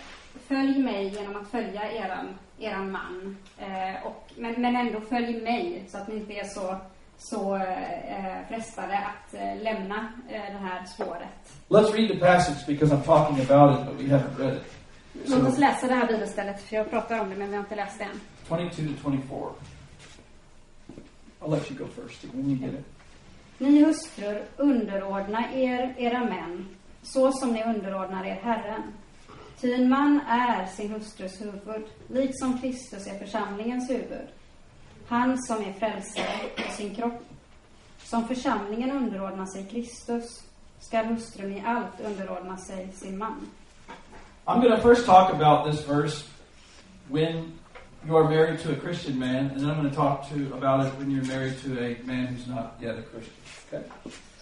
[0.49, 3.37] följ mig genom att följa eran, eran man.
[3.59, 6.77] Eh, och, men, men ändå följ mig så att ni inte är så,
[7.19, 11.53] så eh, frestade att eh, lämna eh, det här spåret.
[11.69, 14.75] Let's read the passage because I'm talking about it, but we haven't read it.
[15.27, 17.77] Låt oss läsa det här bibelstället, för jag pratar om det men vi har inte
[17.77, 18.21] läst det än.
[18.71, 19.51] 22 to 24.
[21.43, 22.85] I'll let you go first when you get it.
[23.59, 26.69] Ni hustrur, underordna er era män,
[27.03, 28.83] så som ni underordnar er Herren.
[29.61, 34.29] Ty en man är sin hustrus huvud, liksom Kristus är församlingens huvud.
[35.09, 37.23] Han som är frälsare på sin kropp.
[37.99, 40.43] Som församlingen underordnar sig Kristus,
[40.81, 43.51] skall hustrun i allt underordna sig sin man.
[44.47, 46.25] I'm going to first talk about this verse
[47.09, 47.58] when
[48.07, 50.87] you are married to a Christian man, and then I'm going to talk to about
[50.87, 53.35] it when you're married to a man who's not yet a Christian.
[53.73, 53.85] Okay?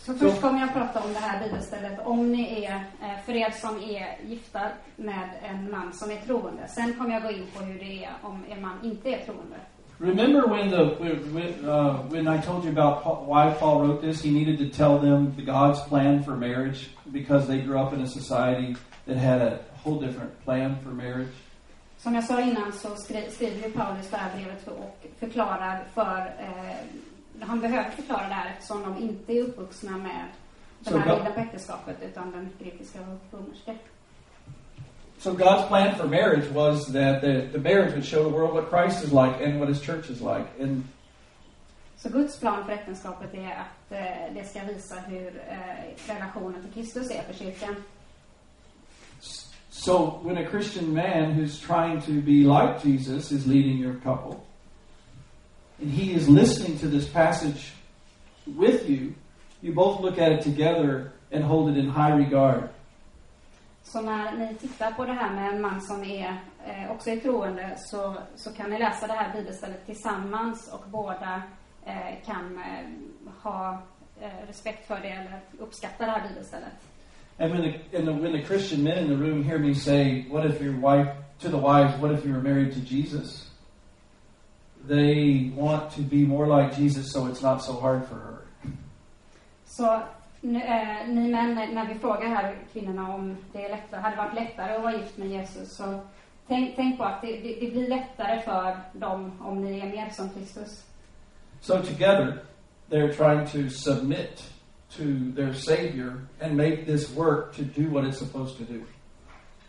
[0.07, 3.51] Så först kommer jag prata om det här bibelstället om ni är, eh, för er
[3.51, 4.61] som är gifta
[4.97, 6.69] med en man som är troende.
[6.69, 9.57] Sen kommer jag gå in på hur det är om er man inte är troende.
[9.99, 14.01] Remember when the when, when, uh, when I told you about Paul, why Paul wrote
[14.03, 14.23] this?
[14.23, 18.01] He needed to tell them the God's plan for marriage because they grew up in
[18.01, 21.33] a society that had a whole different plan for marriage.
[22.07, 26.77] Som jag sa innan så skri, skriver Paulus det här brevet och förklarar för, eh,
[27.41, 30.25] han behöver förklara det här eftersom de inte är uppvuxna med
[30.79, 33.75] den här bilden på äktenskapet utan den grekiska och romerska.
[35.19, 38.71] So God's plan for marriage was that the, the marriage would show the world what
[38.71, 40.47] Christ is like and what His church is like.
[40.61, 40.83] And
[41.97, 46.73] Så Guds plan för äktenskapet är att eh, det ska visa hur eh, relationen till
[46.73, 47.77] Kristus är för kyrkan
[49.87, 54.45] so when a Christian man who's trying to be like Jesus is leading your couple,
[55.81, 57.73] and he is listening to this passage
[58.47, 59.15] with you,
[59.63, 62.69] you both look at it together and hold it in high regard.
[63.83, 67.17] Så när ni tittar på det här med en man som är, eh, också är
[67.17, 71.43] troende så, så kan ni läsa det här bibelstället tillsammans och båda
[71.85, 72.89] eh, kan eh,
[73.43, 73.83] ha
[74.21, 76.73] eh, respekt för det eller uppskatta det här bibelstället.
[77.39, 80.25] And when the, and the, when the Christian men in the room hear me say,
[80.29, 81.09] What if your wife,
[81.41, 83.51] to the wives, what if you were married to Jesus?
[84.87, 88.33] They want to be more like Jesus so it's not so hard for her.
[89.67, 90.03] Så
[90.41, 94.35] nu, eh, ni män, när vi frågar här kvinnorna om det är lättare, hade varit
[94.35, 96.01] lättare att vara gift med Jesus så
[96.49, 100.11] tänk, tänk på att det, det, det blir lättare för dem om ni är mer
[100.11, 100.85] som Kristus.
[101.61, 102.43] So together,
[102.91, 104.56] they're trying to submit
[104.97, 108.83] to their Savior and make this work to do what it's supposed to do.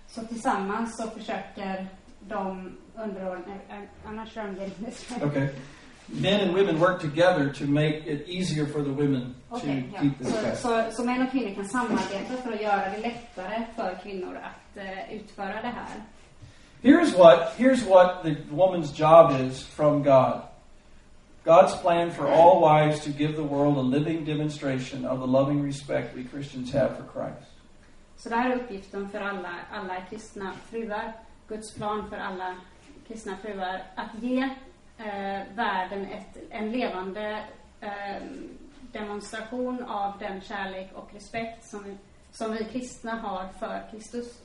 [0.07, 1.87] Så tillsammans så försöker
[2.19, 3.53] de underordna,
[4.05, 5.23] I'm not sure I'm getting this right.
[5.23, 5.49] Okay.
[6.09, 10.01] men and women work together to make it easier for the women Okej, to ja.
[10.01, 10.61] keep this så, fast.
[10.61, 14.77] så, så män och kvinnor kan samarbeta för att göra det lättare för kvinnor att
[14.77, 16.03] eh, utföra det här.
[16.81, 20.41] Here's what here's what the woman's job is from God.
[21.47, 25.63] God's plan for all wives to give the world a living demonstration of the loving
[25.63, 27.51] respect we Christians have for Christ.
[28.17, 31.13] Så det här är uppgiften för alla, alla kristna fruar.
[31.47, 32.55] Guds plan för alla
[33.07, 33.83] kristna fruar.
[33.95, 34.43] Att ge
[34.97, 37.43] eh, världen ett, en levande
[37.81, 38.23] eh,
[38.91, 41.97] demonstration av den kärlek och respekt som vi,
[42.31, 44.41] som vi kristna har för Kristus.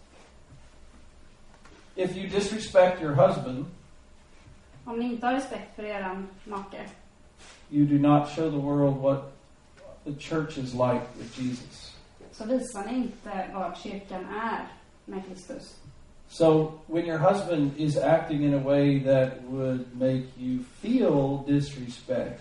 [1.94, 3.64] If you disrespect your husband,
[4.84, 6.88] Om ni inte har respekt för er make
[7.70, 9.32] you do not show the world what
[10.04, 11.94] the church is like with Jesus.
[12.32, 14.66] så visar ni inte vad kyrkan är
[15.04, 15.76] med Kristus.
[16.28, 22.40] So when your husband is acting in a way that would make you feel disrespect,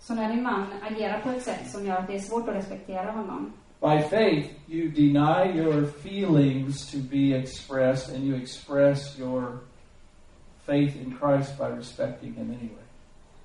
[0.00, 2.54] Så när din man agerar på ett sätt som gör att det är svårt att
[2.54, 9.60] respektera honom by faith you deny your feelings to be expressed and you express your
[10.66, 12.82] faith in Christ by respecting him anyway.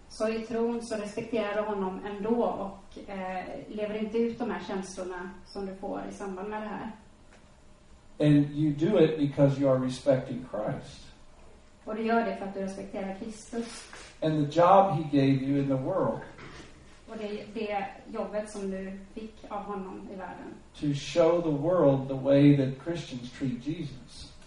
[0.09, 4.61] Så i tron så respekterar du honom ändå och eh, lever inte ut de här
[4.67, 6.91] känslorna som du får i samband med det här.
[8.19, 11.07] And you do it because you are respecting Christ
[11.85, 13.83] Och du gör det för att du respekterar Kristus.
[14.21, 16.19] and the job he gave you in the world
[17.09, 20.53] Och det det jobbet som du fick av honom i världen.
[20.79, 23.97] to show the world the way that Christians treat Jesus.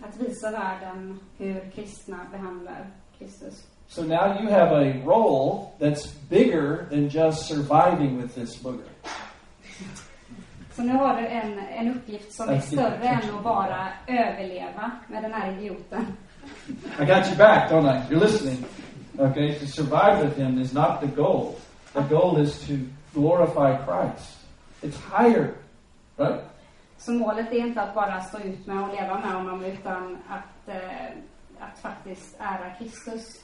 [0.09, 2.87] Att visa världen hur kristna behandlar
[3.19, 3.65] Kristus.
[3.89, 8.89] So now you have a role that's bigger than just surviving with this booger.
[10.77, 15.23] Så nu har du en, en uppgift som är större än att bara överleva med
[15.23, 16.07] den här idioten.
[17.01, 18.15] I got your back, don't I?
[18.15, 18.65] You're listening.
[19.19, 21.55] Okay, to survive with him is not the goal.
[21.93, 22.73] The goal is to
[23.13, 24.39] glorify Christ.
[24.83, 25.55] It's higher,
[26.17, 26.41] right?
[27.05, 30.69] Så målet är inte att bara stå ut med och leva med honom utan att,
[30.69, 31.07] eh,
[31.59, 33.41] att faktiskt ära Kristus.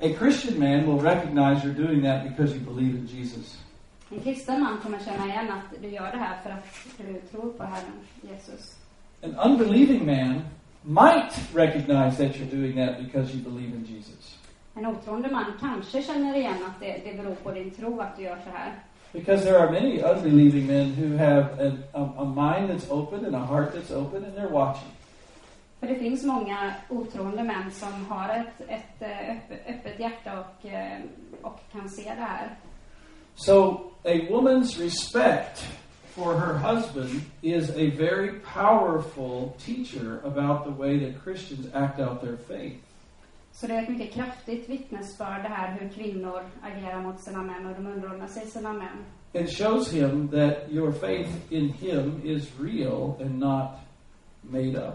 [0.00, 3.58] A Christian man will recognize you're doing that because you believe in Jesus.
[4.10, 6.64] En kristen man kommer känna igen att du gör det här för att
[6.98, 8.76] du tror på Herren Jesus.
[9.22, 10.42] An unbelieving man
[10.82, 14.39] might recognize that you're doing that because you believe in Jesus.
[14.74, 18.22] En otroende man kanske känner igen att det, det beror på din tro att du
[18.22, 18.72] gör så här.
[19.12, 23.34] Because there are many unbelieving men who have a, a, a mind that's open and
[23.34, 24.90] a heart that's open and they're watching.
[25.80, 30.66] För det finns många otroende män som har ett, ett eh, öppet, öppet hjärta och,
[30.66, 30.98] eh,
[31.42, 32.56] och kan se det här.
[33.34, 33.54] So,
[34.04, 35.66] a woman's respect
[36.14, 42.20] for her husband is a very powerful teacher about the way that Christians act out
[42.20, 42.82] their faith.
[43.60, 47.66] Så det är ett mycket kraftigt vittnesbörd det här hur kvinnor agerar mot sina män
[47.66, 49.04] och de underordnar sig sina män.
[49.32, 53.70] It shows him that your faith in him is real and not
[54.40, 54.94] made up.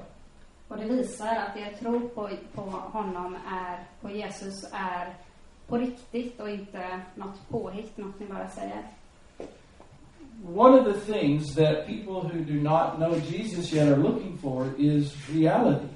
[0.68, 5.14] Och det visar att er tro på, på honom är, på Jesus är
[5.68, 8.84] på riktigt och inte något påhitt, något ni bara säger.
[10.56, 14.68] One of the things that people who do not know Jesus yet are looking for
[14.78, 15.88] is reality.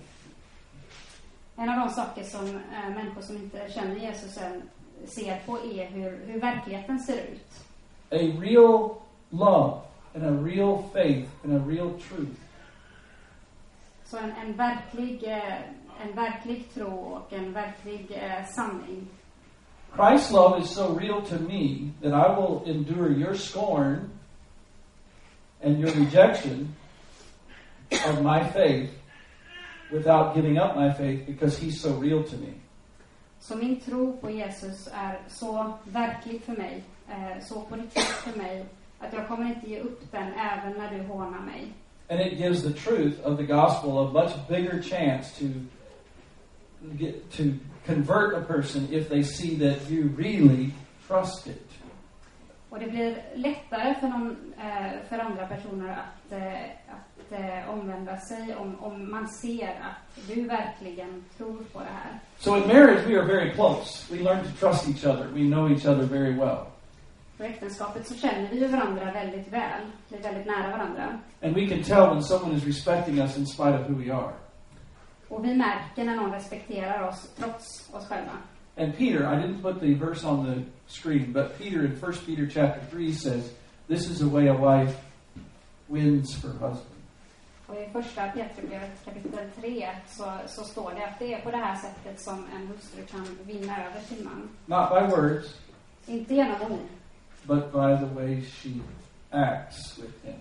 [1.60, 4.62] En av de saker som eh, människor som inte känner Jesus än
[5.06, 7.66] ser på är hur, hur verkligheten ser ut.
[8.12, 8.96] A real
[9.30, 9.82] love
[10.16, 12.40] and a real faith and a real truth.
[14.06, 15.62] Så en, en, verklig, eh,
[16.02, 19.08] en verklig tro och en verklig eh, sanning.
[19.96, 24.10] Christ's love is so real to me that I will endure your scorn
[25.62, 26.76] and your rejection
[28.08, 28.99] of my faith
[29.92, 32.54] without giving up my faith because he's so real to me.
[33.40, 38.38] Så min tro på Jesus är så verklig för mig, eh, så på riktigt för
[38.38, 38.66] mig,
[39.00, 41.74] att jag kommer inte ge upp den även när du hånar mig.
[42.10, 45.46] And it gives the truth of the gospel a much bigger chance to
[46.98, 47.44] get to
[47.86, 50.72] convert a person if they see that you really
[51.08, 51.70] trust it.
[52.70, 58.18] Och det blir lättare för, någon, eh, för andra personer att, eh, att eh, omvända
[58.18, 62.20] sig om, om man ser att du verkligen tror på det här.
[62.38, 64.16] So in marriage, we are very close.
[64.16, 65.28] We learn to trust each other.
[65.34, 66.58] We know each other very well.
[67.38, 71.20] För äktenskapet så känner vi ju varandra väldigt väl, vi är väldigt nära varandra.
[71.42, 74.34] And we can tell when someone is respecting us in spite of who we are.
[75.28, 78.32] Och vi märker när någon respekterar oss trots oss själva.
[78.78, 82.48] And Peter, I didn't put the verse on the screen, but Peter in 1 Peter
[82.48, 83.52] chapter 3 says,
[83.88, 84.96] This is the way a wife
[85.90, 86.89] wins her husband.
[87.70, 91.58] Och i första Petrusbrevet kapitel 3 så, så står det att det är på det
[91.58, 94.50] här sättet som en hustru kan vinna över sin man.
[94.66, 95.56] Not by words,
[96.06, 96.88] Inte genom ord,
[97.44, 98.70] but by the way she
[99.30, 100.36] acts with him.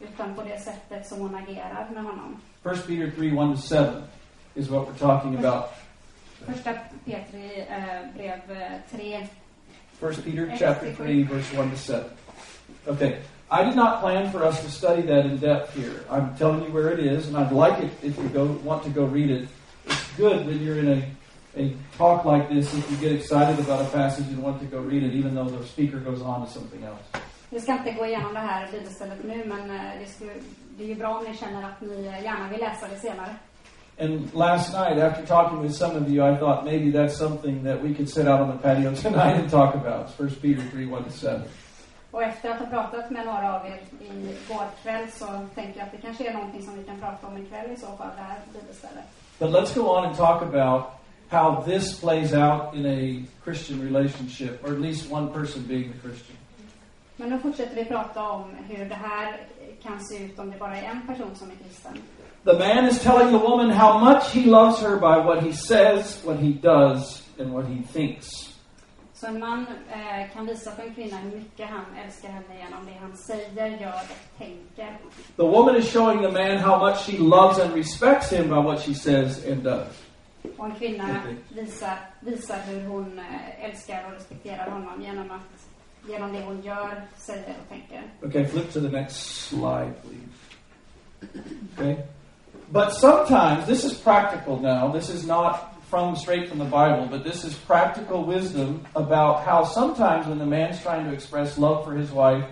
[0.00, 2.40] utan på det sättet som hon agerar med honom.
[2.64, 4.02] 1 Peter 3 1 to 7
[4.54, 5.64] is what we're talking about.
[6.46, 6.74] Första
[7.04, 9.28] Petri eh, brev eh, 3.
[10.00, 11.98] 1 Peter chapter 3, verse 1 to 7.
[12.86, 13.16] Okay.
[13.50, 16.04] I did not plan for us to study that in depth here.
[16.10, 18.90] I'm telling you where it is, and I'd like it if you go want to
[18.90, 19.48] go read it.
[19.86, 21.02] It's good when you're in a,
[21.56, 24.80] a talk like this if you get excited about a passage and want to go
[24.80, 27.02] read it, even though the speaker goes on to something else.
[27.50, 30.32] Vi ska inte gå igenom det här bibelstället nu, men eh, det, skulle,
[30.78, 33.34] det är ju bra om ni känner att ni eh, gärna vill läsa det senare.
[34.00, 37.82] And last night, after talking with some of you, I thought maybe that's something that
[37.82, 40.08] we could sit out on the patio tonight and talk about.
[40.08, 41.42] It's 1 Peter 3 1 to 7.
[42.10, 45.92] Och efter att ha pratat med några av er igår kväll så tänker jag att
[45.92, 48.38] det kanske är någonting som vi kan prata om ikväll i så fall, det här
[48.52, 49.04] bibelstället.
[49.38, 50.82] But let's go on and talk about
[51.28, 56.08] how this plays out in a Christian relationship, or at least one person being the
[56.08, 56.36] Christian.
[57.16, 59.40] Men nu fortsätter vi prata om hur det här
[59.82, 61.92] kan se ut om det bara är en person som är kristen.
[62.44, 66.24] The man is telling the woman how much he loves her by what he says,
[66.24, 68.47] what he does, and what he thinks.
[69.20, 72.86] Så en man eh, kan visa för en kvinna hur mycket han älskar henne genom
[72.86, 74.98] det han säger, gör och tänker.
[75.36, 78.80] The woman is showing the man how much she loves and respects him by what
[78.80, 79.86] she says and does.
[80.56, 81.04] Och en kvinna
[81.48, 85.68] visar, visar hur hon eh, älskar och respekterar honom genom, att,
[86.08, 88.02] genom det hon gör, säger och tänker.
[88.22, 89.16] Okay, flip to the next
[89.48, 91.38] slide, please.
[91.74, 91.96] Okay?
[92.68, 94.92] But sometimes, this is practical now.
[94.92, 99.64] This is not from straight from the Bible, but this is practical wisdom about how
[99.64, 102.44] sometimes when the man's trying to express love for his wife,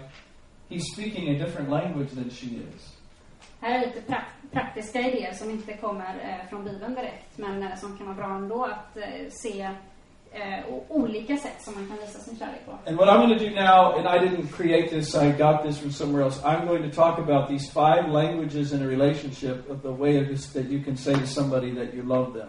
[0.70, 2.92] he's speaking a different language than she is.
[3.60, 7.76] Här är lite prak- praktiska idéer som inte kommer eh, från Bibeln direkt, men eh,
[7.76, 9.60] som kan vara bra ändå att eh, se
[10.32, 12.72] eh, olika sätt som man kan visa sin kärlek på.
[12.86, 15.78] And what I'm going to do now, and I didn't create this, I got this
[15.78, 16.40] from somewhere else.
[16.44, 20.28] I'm going to talk about these five languages in a relationship of the way of
[20.28, 22.48] this, that you can say to somebody that you love them.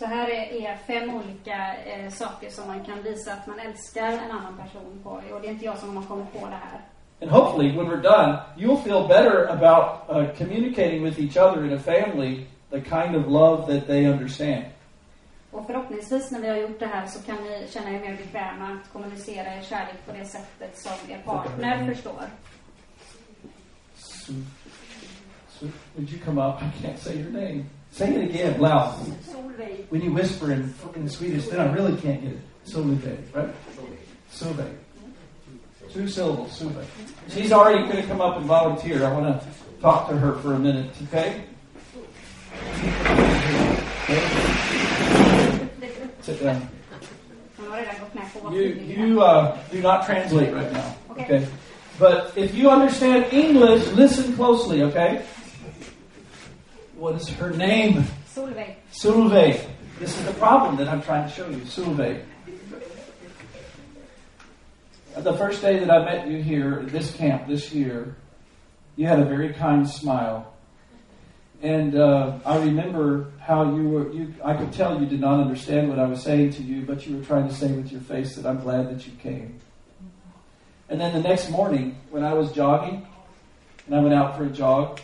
[0.00, 4.30] Så här är, fem olika eh, saker som man kan visa att man älskar en
[4.30, 5.10] annan person på.
[5.10, 6.80] Och det är inte jag som har kommit på det här.
[7.22, 11.72] And hopefully, when we're done, you'll feel better about uh, communicating with each other in
[11.72, 14.64] a family the kind of love that they understand.
[15.50, 18.64] Och förhoppningsvis när vi har gjort det här så kan ni känna er mer bekväma
[18.82, 22.24] att kommunicera er kärlek på det sättet som er partner förstår.
[23.96, 24.44] Su-
[25.58, 26.54] Su- would you come up?
[26.62, 27.64] I can't say your name.
[27.92, 28.94] Say it again, loud.
[29.90, 32.40] When you whisper in, in Swedish, then I really can't get it.
[32.66, 33.48] Solveig, right?
[34.32, 34.72] Solveig.
[35.92, 36.86] Two syllables, Solveig.
[37.28, 39.04] She's already going to come up and volunteer.
[39.04, 39.46] I want to
[39.80, 41.42] talk to her for a minute, okay?
[46.22, 46.68] Sit down.
[47.56, 50.82] Hon har redan gått med på vad You, you uh, do not translate right now,
[51.10, 51.24] Okay.
[51.24, 51.46] okay?
[51.98, 55.20] But if you understand English, listen closely, okay?
[57.00, 58.04] What is her name?
[58.28, 58.74] Solveig.
[58.92, 59.64] Solveig.
[59.98, 61.56] This is the problem that I'm trying to show you.
[61.60, 62.22] Solveig.
[65.16, 68.16] The first day that I met you here at this camp this year,
[68.96, 70.52] you had a very kind smile.
[71.62, 75.88] And uh, I remember how you were, you, I could tell you did not understand
[75.88, 78.36] what I was saying to you, but you were trying to say with your face
[78.36, 79.58] that I'm glad that you came.
[80.90, 83.06] And then the next morning, when I was jogging,
[83.86, 85.00] and I went out for a jog,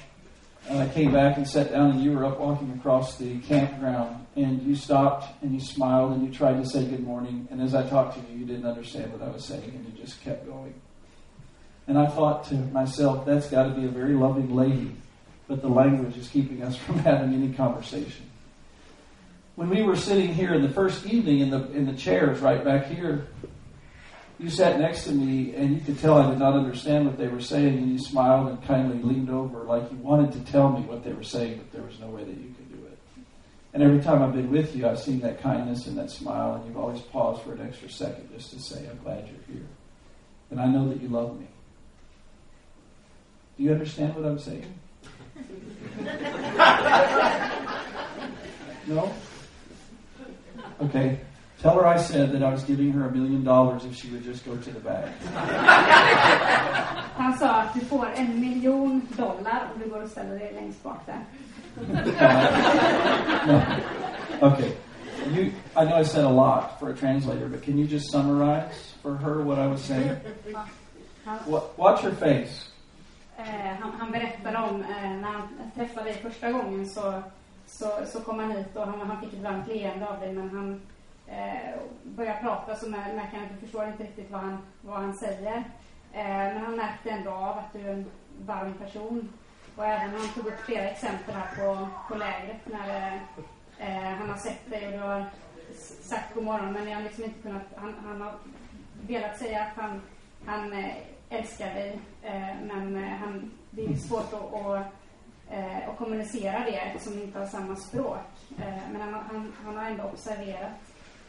[0.69, 4.27] and I came back and sat down, and you were up walking across the campground,
[4.37, 7.49] and you stopped and you smiled and you tried to say good morning.
[7.51, 10.05] And as I talked to you, you didn't understand what I was saying, and you
[10.05, 10.75] just kept going.
[11.89, 14.95] And I thought to myself, that's got to be a very loving lady,
[15.49, 18.27] but the language is keeping us from having any conversation.
[19.55, 22.63] When we were sitting here in the first evening in the in the chairs right
[22.63, 23.29] back here,
[24.39, 27.29] you sat next to me and you could tell I did not understand what they
[27.29, 30.83] were saying, and you smiled and kindly leaned over like you wanted to tell me
[30.83, 32.99] what they were saying, but there was no way that you could do it.
[33.73, 36.67] And every time I've been with you, I've seen that kindness and that smile, and
[36.67, 39.67] you've always paused for an extra second just to say, I'm glad you're here.
[40.51, 41.47] And I know that you love me.
[43.57, 44.75] Do you understand what I'm saying?
[48.87, 49.15] no?
[50.83, 51.21] Okay.
[51.67, 54.23] Tell her I said that I was giving her a million dollars if she would
[54.23, 55.09] just go to the back.
[57.17, 60.83] Han sa att du får en miljon dollar om du går och ställer dig längst
[60.83, 61.25] bak där.
[63.47, 63.63] no.
[64.49, 64.73] Okay.
[65.35, 68.95] You, I know I said a lot for a translator, but can you just summarize
[69.03, 70.17] for her what I was saying?
[71.77, 72.71] Watch her face.
[73.39, 77.23] Eh, han, han berättade om eh, när han träffade dig första gången så,
[77.67, 80.51] så, så kom han hit och han, han fick ett varmt leende av dig men
[80.51, 80.81] han
[81.27, 85.57] eh, prata så märker han att du förstår inte riktigt vad han, vad han säger.
[86.13, 89.29] Eh, men han märkte ändå av att du är en varm person.
[89.77, 93.21] Och även han tog upp flera exempel här på, på lägret när
[93.79, 95.27] eh, han har sett dig och du har
[96.03, 98.35] sagt god morgon men jag har liksom inte kunnat, han, han har
[99.07, 100.03] velat säga att han,
[100.47, 100.95] han eh,
[101.29, 104.87] älskar dig eh, men eh, han, det är svårt att, att,
[105.51, 108.27] eh, att kommunicera det eftersom ni inte har samma språk.
[108.59, 110.73] Eh, men han, han, han har ändå observerat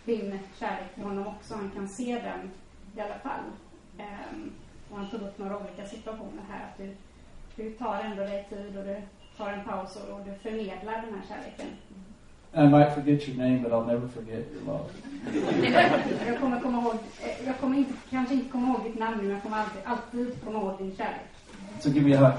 [0.08, 1.56] din kärlek till honom också.
[1.56, 2.52] Han kan se den
[2.96, 3.46] i alla fall.
[3.98, 4.52] Um,
[4.90, 6.60] och han tog upp några olika situationer här.
[6.60, 6.96] Att du,
[7.56, 8.96] du tar ändå dig tid och du
[9.38, 11.68] tar en paus och, och du förmedlar den här kärleken.
[12.54, 14.90] I might forget your name, but I'll never forget your love.
[16.28, 19.30] jag kommer komma ihåg, eh, jag kommer inte, kanske inte komma ihåg ditt namn, men
[19.30, 21.28] jag kommer alltid, alltid komma ihåg din kärlek.
[21.80, 22.34] So give me a hug.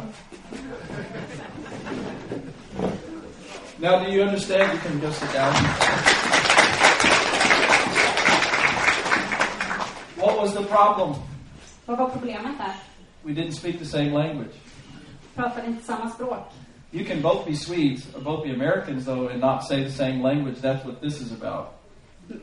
[3.81, 4.73] Now, do you understand?
[4.73, 6.47] You can just sit down.
[10.19, 11.14] What was the problem?
[11.87, 12.75] Vad var problemet där?
[13.23, 14.55] We didn't speak the same language.
[15.35, 16.53] Pratade inte samma språk.
[16.91, 20.23] You can both be Swedes or both be Americans, though, and not say the same
[20.23, 20.61] language.
[20.62, 21.66] That's what this is about.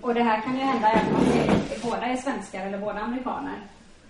[0.01, 3.59] Och det här kan ju hända även om vi båda är svenskar eller båda amerikaner.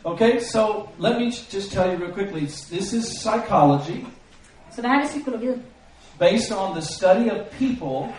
[0.04, 2.42] Okay, so let me just tell you real quickly.
[2.42, 4.06] This is psychology.
[4.72, 5.58] Så det här är psykologi.
[6.20, 8.14] Based on the study of people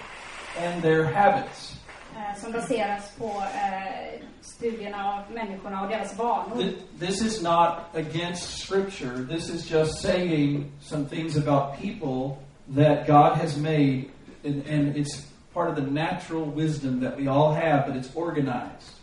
[0.64, 1.75] and their habits.
[2.16, 6.64] Eh, som baseras på eh, studierna av människorna och deras vanor.
[6.98, 9.26] This is not against scripture.
[9.28, 12.38] This is just saying some things about people
[12.74, 14.04] that God has made
[14.44, 18.95] and, and it's part of the natural wisdom that we all have, but it's organized.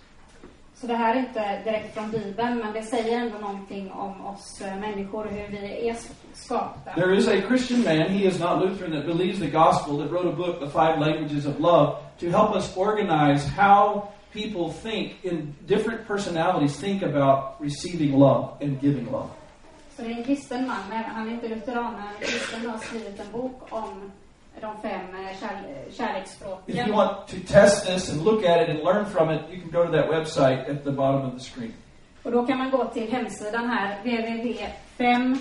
[0.83, 4.61] Så det här är inte direkt från Bibeln, men det säger ändå någonting om oss
[4.61, 5.95] eh, människor och hur vi är
[6.33, 6.93] skapta.
[6.95, 10.29] There is a Christian man, he is not Lutheran, that believes the gospel, that wrote
[10.29, 15.55] a book, The Five Languages of Love, to help us organize how people think in
[15.67, 19.29] different personalities think about receiving love and giving love.
[19.95, 22.79] Så det är en kristen man, han är inte lutheran, han är kristen och har
[22.79, 24.11] skrivit en bok om
[24.63, 25.55] de fem eh, kär,
[25.91, 26.75] kärleksspråken.
[26.75, 29.61] If you want to test this and look at it and learn from it, you
[29.61, 31.73] can go to that website at the bottom of the screen.
[32.23, 35.37] Och då kan man gå till hemsidan här, www.5,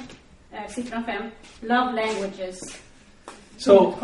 [0.53, 2.61] eh, siffran 5, lovelanguages.
[3.57, 3.95] So,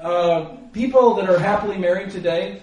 [0.00, 2.62] uh, people that are happily married today,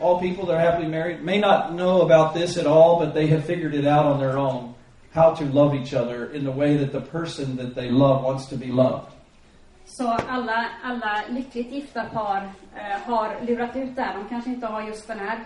[0.00, 3.26] all people that are happily married, may not know about this at all, but they
[3.26, 4.74] have figured it out on their own
[5.14, 8.46] how to love each other in the way that the person that they love wants
[8.46, 9.12] to be loved.
[9.98, 12.36] Så alla, alla lyckligt gifta par
[12.76, 14.14] eh, har lurat ut det här.
[14.14, 15.38] De kanske inte har just den här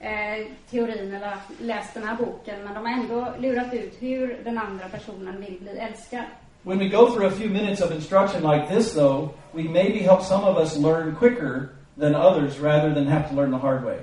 [0.00, 4.58] eh, teorin eller läst den här boken, men de har ändå lurat ut hur den
[4.58, 6.24] andra personen vill bli älskad.
[6.62, 10.22] When we go through a few minutes of instruction like this, though, we maybe help
[10.22, 11.68] some of us learn quicker
[12.00, 13.98] than others rather than have to learn the hard way.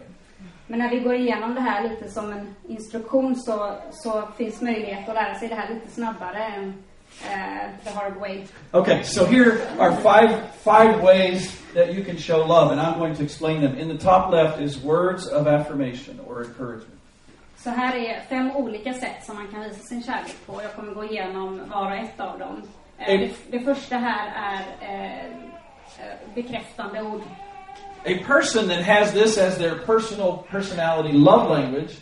[0.68, 5.10] Men när vi går igenom det här lite som en instruktion så, så finns möjlighet
[5.10, 6.74] att lära sig det här lite snabbare än
[7.24, 8.46] uh, the hard way.
[8.74, 13.16] Okay, so here are five five ways that you can show love, and I'm going
[13.16, 13.78] to explain them.
[13.78, 16.94] In the top left is words of affirmation or encouragement.
[17.58, 20.62] Så här är fem olika sätt som man kan visa sin kärlek på.
[20.64, 22.62] Jag kommer gå igenom var och ett av dem.
[22.98, 27.22] Eh, det, det, första här är eh, eh, bekräftande ord.
[28.06, 31.98] A person that has this as their personal personality love language,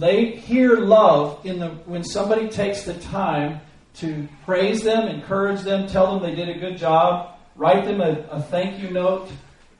[0.00, 3.58] they hear love in the when somebody takes the time
[4.00, 8.12] to praise them, encourage them, tell them they did a good job, write them a,
[8.30, 9.28] a thank you note,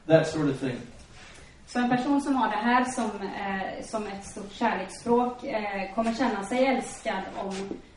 [0.07, 0.81] that sort of thing.
[1.67, 6.15] Så en person som har det här som, eh, som ett stort kärleksspråk eh, kommer
[6.15, 7.55] känna sig älskad om,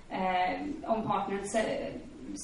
[0.09, 1.43] eh, om partnern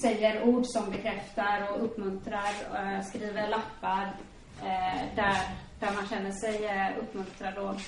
[0.02, 4.16] säger ord som bekräftar och uppmuntrar, eh, skriver lappar
[4.62, 5.38] eh, där,
[5.80, 7.58] där man känner sig eh, uppmuntrad.
[7.58, 7.82] Och...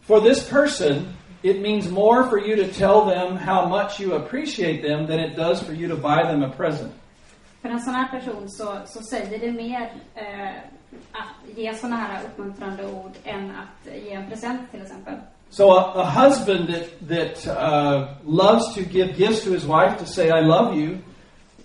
[0.00, 1.08] For this person,
[1.42, 5.36] it means more for you to tell them how much you appreciate them than it
[5.36, 6.92] does for you to buy them a present.
[7.62, 10.56] För en sån här person så, så säger det mer eh,
[11.12, 15.14] att ge såna här uppmuntrande ord än att ge en present till exempel.
[15.50, 20.06] So a, a husband that that uh, loves to give gifts to his wife to
[20.06, 20.98] say I love you,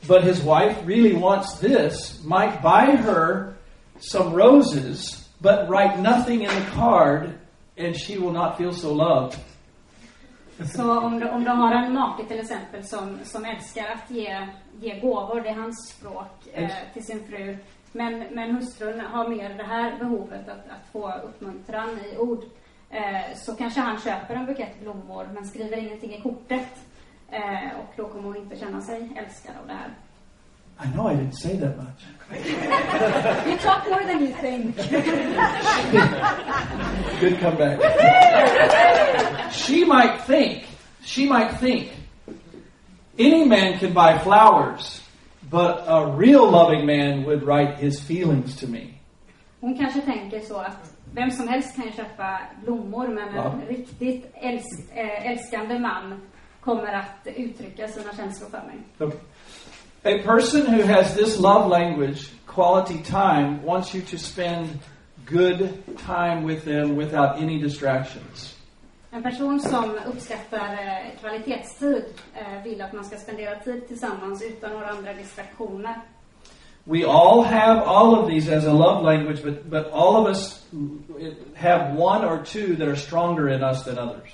[0.08, 3.54] but his wife really wants this, might buy her
[4.00, 7.34] some roses, but write nothing in the card,
[7.78, 9.38] and she will not feel so loved.
[10.76, 14.48] Så om du, om du har en make till exempel som, som älskar att ge,
[14.80, 17.58] ge gåvor, det är hans språk, eh, till sin fru.
[17.92, 22.44] Men, men hustrun har mer det här behovet att, att få uppmuntran i ord.
[22.90, 26.80] Eh, så kanske han köper en bukett blommor men skriver ingenting i kortet.
[27.30, 29.90] Eh, och då kommer hon inte känna sig älskad av det här.
[30.84, 32.04] I know I didn't say that much.
[33.48, 34.76] You talk more than you think.
[37.20, 37.80] Good comeback.
[39.52, 40.66] she might think,
[41.04, 41.90] she might think,
[43.20, 45.02] any man can buy flowers,
[45.50, 48.94] but a real loving man would write his feelings to me.
[49.62, 53.54] Hon kanske tänker så att vem som helst kan köpa blommor men en Ja.
[53.70, 56.22] riktigt älsk, eh, älskande man
[56.62, 58.76] kommer att uttrycka sina känslor för mig.
[59.00, 59.20] Okay.
[60.06, 64.80] A person who has this love language, quality time, wants you to spend
[65.26, 68.56] good time with them without any distractions.
[69.14, 74.72] En person som uppskattar eh, kvalitetstid eh, vill att man ska spendera tid tillsammans utan
[74.72, 76.02] några andra distraktioner.
[76.86, 80.66] We all have all of these as a love language, but, but all of us
[81.56, 84.32] have one or two that are stronger in us than others.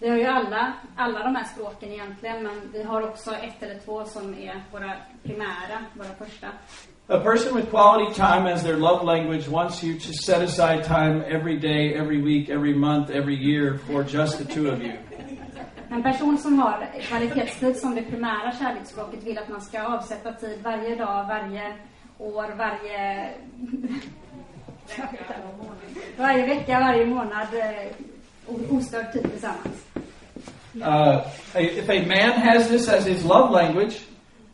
[0.00, 3.78] Vi har ju alla, alla de här språken egentligen, men vi har också ett eller
[3.78, 4.92] två som är våra
[5.22, 6.46] primära, våra första.
[7.06, 11.24] A person with quality time as their love language wants you to set aside time
[11.26, 14.92] every day, every week, every month, every year for just the two of you.
[15.92, 20.62] En person som har kvalitetstid som det primära kärleksspråket vill att man ska avsätta tid
[20.62, 21.74] varje dag, varje
[22.18, 23.30] år, varje...
[26.16, 27.48] varje vecka, varje månad,
[28.50, 29.86] o- ostörd tid tillsammans.
[30.74, 31.20] Uh,
[31.54, 33.96] if a man has this as his love language,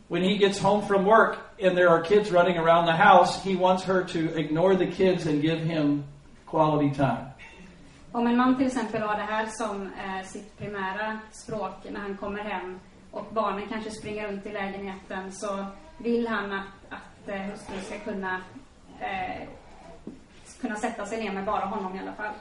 [0.09, 3.57] when he gets home from work and there are kids running around the house, he
[3.57, 6.05] wants her to ignore the kids and give him
[6.47, 7.27] quality time.
[8.13, 12.17] Om en man till exempel har det här som eh, sitt primära språk när han
[12.17, 12.81] kommer hem
[13.11, 15.67] och barnen kanske springer runt i lägenheten så
[15.99, 18.41] vill han att, att eh, hustrun ska kunna,
[19.01, 19.49] eh,
[20.61, 22.35] kunna sätta sig ner med bara honom i alla fall.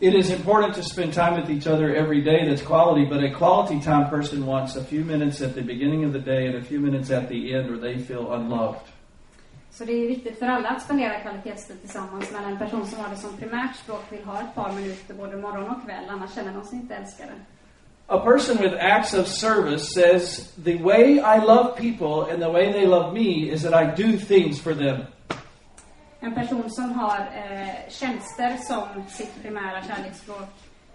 [0.00, 3.30] It is important to spend time with each other every day that's quality, but a
[3.30, 6.62] quality time person wants a few minutes at the beginning of the day and a
[6.62, 8.86] few minutes at the end where they feel unloved.
[9.70, 13.10] Så det är viktigt för alla att spendera kvalitetstid tillsammans men en person som har
[13.10, 16.52] det som primärt språk vill ha ett par minuter både morgon och kväll annars känner
[16.52, 17.32] de sig inte älskade.
[18.06, 22.72] A person with acts of service says, The way I love people and the way
[22.72, 25.06] they love me is that I do things for them.
[26.22, 30.48] En person som har eh, tjänster som sitt primära kärleksspråk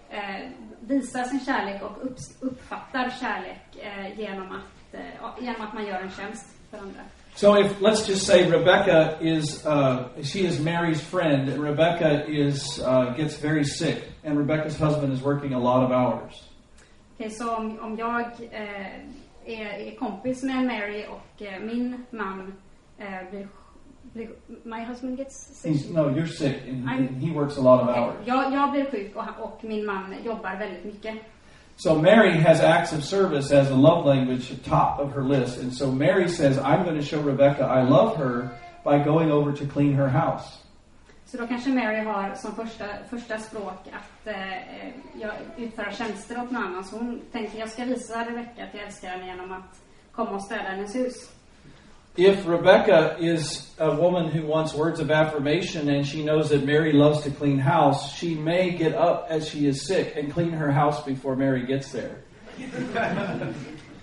[0.10, 0.50] eh,
[0.80, 6.02] visar sin kärlek och upps- uppfattar kärlek eh, genom, att, eh, genom att man gör
[6.02, 7.02] en tjänst för andra.
[7.36, 12.80] So if let's just say Rebecca is uh, she is Mary's friend, and Rebecca is
[12.80, 16.44] uh, gets very sick, and Rebecca's husband is working a lot of hours.
[17.14, 18.22] Okej, så om, om jag
[18.52, 18.86] eh,
[19.46, 22.54] är, är kompis med Mary och eh, min man
[22.98, 23.48] eh, blir...
[24.64, 25.72] My husband gets sick.
[25.72, 28.16] He's, no, you're sick, and, and he works a lot of hours.
[28.26, 31.16] jag, jag blir sjuk och, han- och min man jobbar väldigt mycket.
[31.78, 35.74] So Mary has acts of service as a love language top of her list, and
[35.74, 38.48] so Mary says, "I'm going to show Rebecca I love her
[38.84, 40.46] by going over to clean her house."
[41.26, 44.90] Så då kanske Mary har som första, första språk att eh,
[45.22, 46.84] jag utföra tjänster åt någon annan.
[46.84, 50.44] Så hon tänker jag ska visa Rebecca att jag älskar henne genom att komma och
[50.44, 51.14] städa hennes hus.
[52.18, 56.94] If Rebecca is a woman who wants words of affirmation and she knows that Mary
[56.94, 60.72] loves to clean house, she may get up as she is sick and clean her
[60.72, 62.24] house before Mary gets there.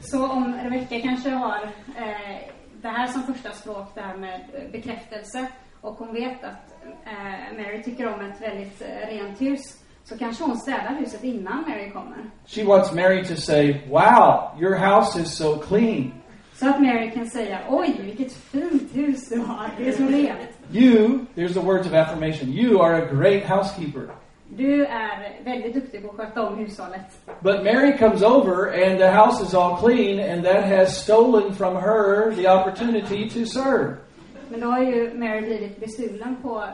[0.01, 1.63] Så om Rebecca kanske har
[1.97, 2.53] eh,
[2.83, 4.41] det här som första språk, det här med
[4.73, 5.47] bekräftelse
[5.81, 10.45] och hon vet att eh, Mary tycker om ett väldigt eh, rent hus så kanske
[10.45, 12.31] hon städar huset innan Mary kommer.
[12.47, 16.22] She wants Mary to say, Wow, your house is so clean.
[16.63, 20.39] Så att Mary kan säga oj vilket fint hus du har, det är så rent.
[20.73, 24.03] You, here's the words of affirmation, you are a great housekeeper.
[24.49, 27.01] Du är väldigt duktig på att sköta om hushållet.
[27.41, 31.75] But Mary comes over and the house is all clean, and that has stolen from
[31.75, 33.97] her the opportunity to serve.
[34.49, 36.65] Men då har ju Mary blivit bestulen på,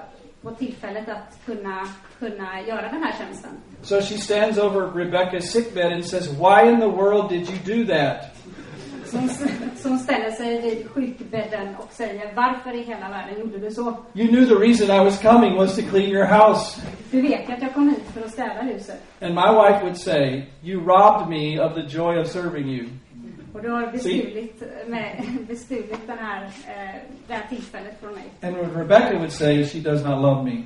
[0.43, 3.51] på tillfället att kunna, kunna göra den här tjänsten.
[3.83, 7.93] So she stands over Rebecca's sickbed and says, Why in the world did you do
[7.95, 8.38] that?
[9.77, 13.97] Så hon ställer sig vid sjukbädden och säger varför i hela världen gjorde du så?
[14.15, 16.81] You knew the reason I was coming was to clean your house.
[17.11, 19.03] Du vet att jag kom hit för att städa huset.
[19.21, 22.89] And my wife would say, You robbed me of the joy of serving you.
[23.53, 28.25] Och du har bestulit, med, bestulit den här, eh, det här tillfället från mig.
[28.43, 30.63] And Rebecca would say, She does not love me.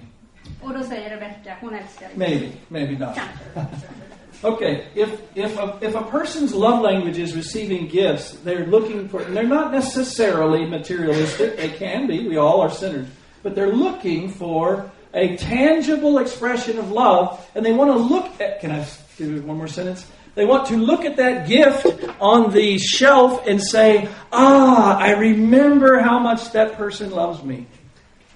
[0.63, 2.17] Och då säger Rebecka, hon älskar dig.
[2.19, 3.15] Maybe, maybe not.
[3.15, 3.77] Kanske.
[4.45, 9.23] Okay, if if a, if a person's love language is receiving gifts, they're looking for.
[9.23, 11.57] and They're not necessarily materialistic.
[11.57, 12.29] They can be.
[12.29, 13.09] We all are sinners,
[13.43, 18.61] but they're looking for a tangible expression of love, and they want to look at.
[18.61, 18.85] Can I
[19.19, 20.07] to one more sentence.
[20.35, 21.87] They want to look at that gift
[22.21, 27.67] on the shelf and say, Ah, I remember how much that person loves me.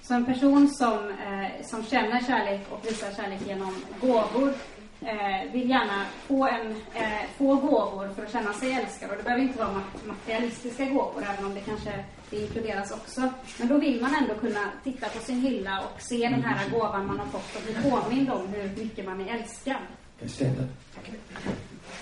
[0.01, 4.53] Så en person som, eh, som kärlek och visar kärlek genom gåvor
[5.01, 9.09] eh, vill gärna få, en, eh, få gåvor för att känna sig älskad.
[9.11, 11.91] Och det behöver inte vara ma- materialistiska gåvor, även om det kanske
[12.29, 13.21] det inkluderas också.
[13.59, 17.07] Men då vill man ändå kunna titta på sin hylla och se den här gåvan
[17.07, 19.75] man har fått och bli påmind om hur mycket man är älskad.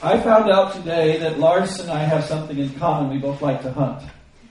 [0.04, 3.10] I found out today that Lars and I have something in common.
[3.10, 4.02] We both like to hunt.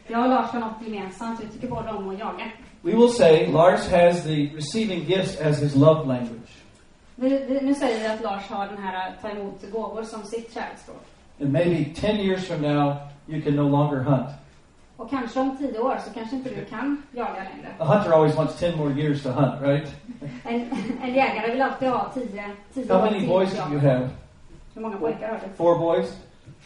[0.07, 2.51] Jag och Lars har något gemensamt, vi tycker båda om att jaga.
[2.83, 6.44] We will say Lars has the receiving gifts as his love language.
[7.17, 10.23] Vi, vi, nu säger vi att Lars har den här att ta emot gåvor som
[10.23, 11.03] sitt kärleksspråk.
[11.41, 12.97] And maybe 10 years from now,
[13.27, 14.29] you can no longer hunt.
[14.97, 17.69] Och kanske om tio år så kanske inte du kan jaga längre.
[17.79, 19.95] A hunter always wants 10 more years to hunt, right?
[20.45, 20.71] En,
[21.03, 22.43] en jägare vill alltid ha tio,
[22.75, 24.09] tio How år many till boys do you have?
[24.75, 25.57] Hur många pojkar har du?
[25.57, 26.17] Four boys?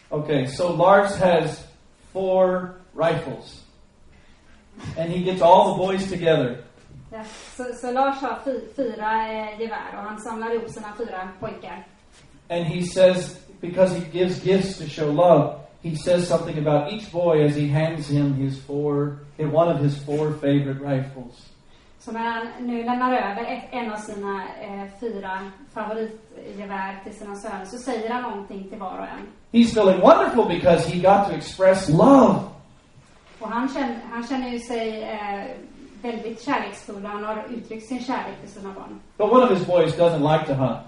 [0.09, 1.67] Okay, so Lars has
[2.13, 3.63] four rifles.
[4.97, 6.57] And he gets all the boys together.
[7.11, 7.23] Ja,
[7.57, 11.85] så, så Lars har fy, fyra eh, gevär och han samlar ihop sina fyra pojkar.
[12.49, 17.11] And he says, because he gives gifts to show love, he says something about each
[17.11, 21.49] boy as he hands him his four, one of his four favorite rifles.
[21.99, 27.35] Så när han nu lämnar över ett, en av sina eh, fyra favoritgevär till sina
[27.35, 29.27] söner så säger han någonting till var och en.
[29.51, 32.39] He's feeling wonderful because he got to express love.
[33.39, 35.45] Och han känner, han känner ju sig eh,
[36.01, 38.99] väldigt kärleksfull och han har uttryckt sin kärlek till sina barn.
[39.17, 40.79] But one of his boys doesn't like to hunt.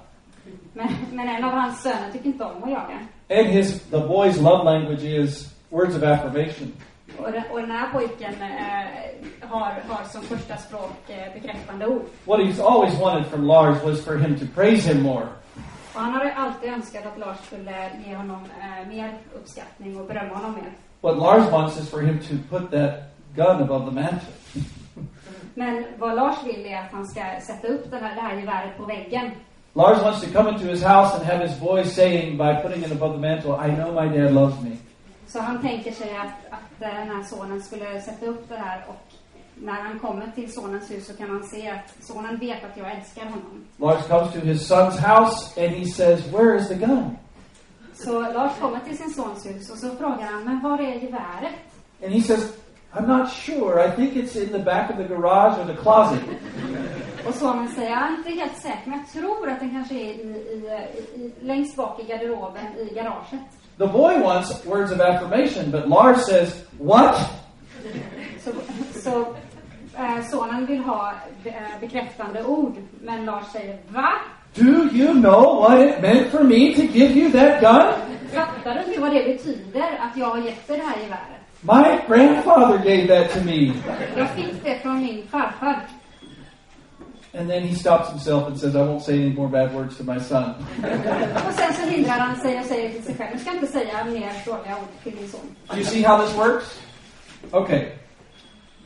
[0.73, 2.99] Men, men en av hans söner tycker inte om att jaga.
[3.29, 6.73] And his the boy's love language is words of affirmation.
[7.17, 12.01] Och den, och den här pojken eh, har, har som första språk eh, bekräftande ord.
[12.25, 15.27] What he's always wanted from Lars was for him to praise him more.
[15.93, 20.35] Och han har alltid önskat att Lars skulle ge honom eh, mer uppskattning och berömma
[20.35, 20.71] honom mer.
[21.01, 22.91] What Lars wants is for him to put that
[23.35, 24.33] gun above the mantle.
[25.53, 28.77] Men vad Lars vill är att han ska sätta upp den här, det här geväret
[28.77, 29.31] på väggen.
[29.73, 32.91] Lars wants to come into his house and have his boys saying by putting it
[32.91, 34.77] above the mantle, I know my dad loves me.
[35.27, 39.13] Så han tänker sig att, att den här sonen skulle sätta upp det här och
[39.55, 42.91] när han kommer till sonens hus så kan han se att sonen vet att jag
[42.97, 43.65] älskar honom.
[43.77, 47.17] Lars comes to his son's house and he says, Where is the gun?
[47.93, 51.55] Så Lars kommer till sin sons hus och så frågar han, men var är geväret?
[52.03, 52.53] And he says,
[52.93, 53.79] I'm not sure.
[53.79, 56.19] I think it's in the back of the garage or the closet.
[57.27, 59.97] Och sonen säger, jag är inte helt säker, men jag tror att den kanske är
[59.97, 63.41] i, i, i, längst bak i garderoben i garaget.
[63.77, 67.15] The boy wants words of affirmation, but Lars says, What?
[68.43, 68.51] Så,
[68.99, 69.19] så
[69.97, 71.13] eh, sonen vill ha
[71.45, 74.13] eh, bekräftande ord, men Lars säger, va?
[74.53, 77.93] Do you know what it meant for me to give you that gun?
[78.33, 81.40] Fattar du nu vad det betyder att jag har gett dig det här geväret?
[81.63, 83.73] My grandfather gave that to me.
[84.17, 85.87] Jag fick det från min farfar.
[87.33, 90.03] And then he stops himself and says, I won't say any more bad words to
[90.03, 90.55] my son.
[91.47, 94.03] Och sen så hindrar han sig och säger till sig själv, jag ska inte säga
[94.03, 95.55] mer dåliga ord till min son.
[95.69, 96.81] Do you see how this works?
[97.51, 97.91] Okay.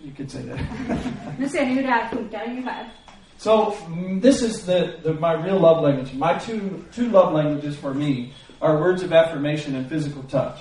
[0.03, 0.59] You could say that.
[1.39, 2.89] Nu ser ni hur det här funkar ungefär.
[3.37, 3.73] So
[4.21, 6.13] this is the, the my real love language.
[6.13, 10.59] My two two love languages for me are words of affirmation and physical touch.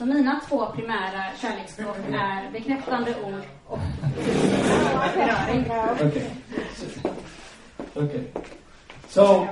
[0.00, 2.20] Så mina två primära kärleksspråk mm.
[2.20, 3.78] är bekräftande ord och
[5.14, 5.64] beröring.
[5.94, 6.22] Okay.
[7.94, 8.24] Okay.
[9.08, 9.48] So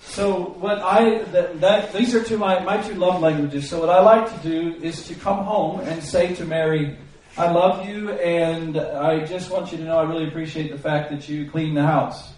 [0.00, 3.68] so what I that, that these are two my my two love languages.
[3.68, 6.96] So what I like to do is to come home and say to Mary,
[7.36, 11.10] I love you and I just want you to know I really appreciate the fact
[11.10, 12.32] that you clean the house.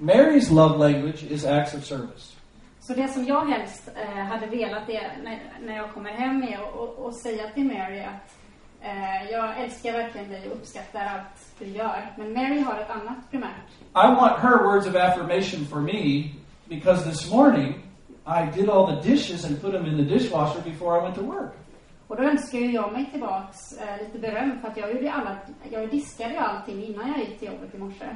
[0.00, 2.35] Mary's love language is acts of service.
[2.86, 6.60] Så det som jag helst eh, hade velat är när, när jag kommer hem är
[7.04, 8.36] och säga till Mary att
[8.80, 12.12] eh, jag älskar verkligen dig och uppskattar allt du gör.
[12.16, 13.68] Men Mary har ett annat primärt.
[13.94, 16.30] I want her words of affirmation for me
[16.64, 17.74] because this morning
[18.26, 21.22] I did all the dishes and put them in the dishwasher before I went to
[21.22, 21.52] work.
[22.06, 25.36] Och då önskar ju jag mig tillbaks eh, lite beröm för att jag gjorde alla,
[25.70, 28.06] jag diskade allting innan jag gick till jobbet i morse.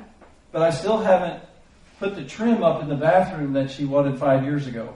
[0.52, 1.38] But I still haven't
[2.00, 4.88] put the trim up in the bathroom that she wanted five years ago.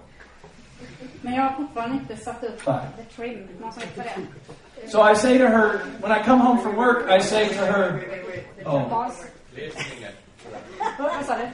[1.23, 2.65] Men jag har fortfarande inte satt upp
[2.97, 4.91] the trim, någon som heter det.
[4.91, 8.05] So I say to her, when I come home from work, I say to her,
[8.67, 8.89] oh,
[10.99, 11.49] Vad sa du?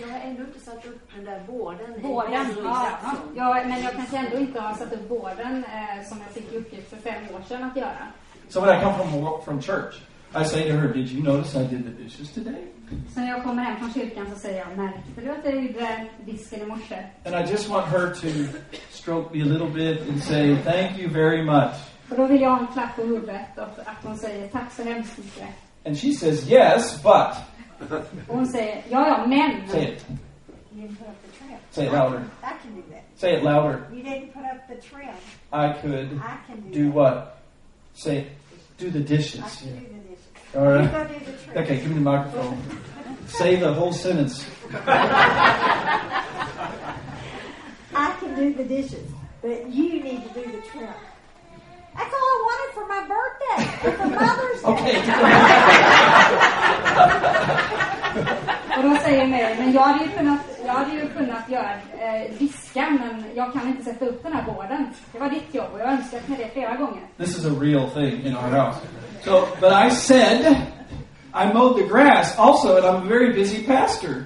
[0.00, 2.02] Jag har, ändå inte satt upp den där borden.
[2.02, 2.46] Båden.
[2.64, 2.98] Ja,
[3.36, 3.64] ja.
[3.66, 6.90] men jag kanske ändå inte har satt upp båden eh, som jag fick i uppgift
[6.90, 8.06] för fem år sedan att göra.
[8.48, 9.94] so when I come from wo- from church,
[10.34, 12.75] I say to her, did you notice I did the dishes today?
[13.14, 16.06] Så när jag kommer hem från kyrkan så säger jag, märkte du att jag gjorde
[16.26, 16.96] disken i morse?
[17.24, 18.58] And I just want her to
[18.90, 21.74] stroke me a little bit and say, Thank you very much.
[22.10, 24.82] Och då vill jag ha en klapp på huvudet och att hon säger tack så
[24.82, 25.48] hemskt mycket.
[25.84, 27.36] And she says, Yes, but.
[28.28, 29.68] Och hon säger, ja ja, men.
[29.68, 30.06] Say it.
[30.74, 31.58] You didn't put up the trim.
[31.70, 32.18] Say it louder.
[32.42, 33.02] I can do that.
[33.16, 33.82] Say it louder.
[33.92, 35.14] You didn't put up the trim.
[35.52, 36.94] I could I can do, do that.
[36.94, 37.38] what?
[37.94, 38.26] Say.
[38.78, 39.40] Do the I dishes.
[39.40, 39.95] can do the dishes.
[40.56, 40.90] All You right.
[40.92, 41.58] go do the trim.
[41.64, 42.58] Okay, give me the microphone.
[43.26, 44.46] Say the whole sentence.
[47.94, 49.06] I can do the dishes,
[49.42, 50.88] but you need to do the trim.
[51.96, 54.70] That's all I wanted for my birthday and for Mother's Day.
[54.72, 54.96] Okay.
[58.76, 62.38] Och då säger Mary, men jag hade ju kunnat, jag hade ju kunnat göra eh,
[62.38, 64.86] diska, men jag kan inte sätta upp den här borden.
[65.12, 67.02] Det var ditt jobb och jag har önskat mig det flera gånger.
[67.18, 68.78] This is a real thing in our house.
[69.26, 70.72] So, but I said,
[71.34, 74.24] I mowed the grass also, and I'm a very busy pastor.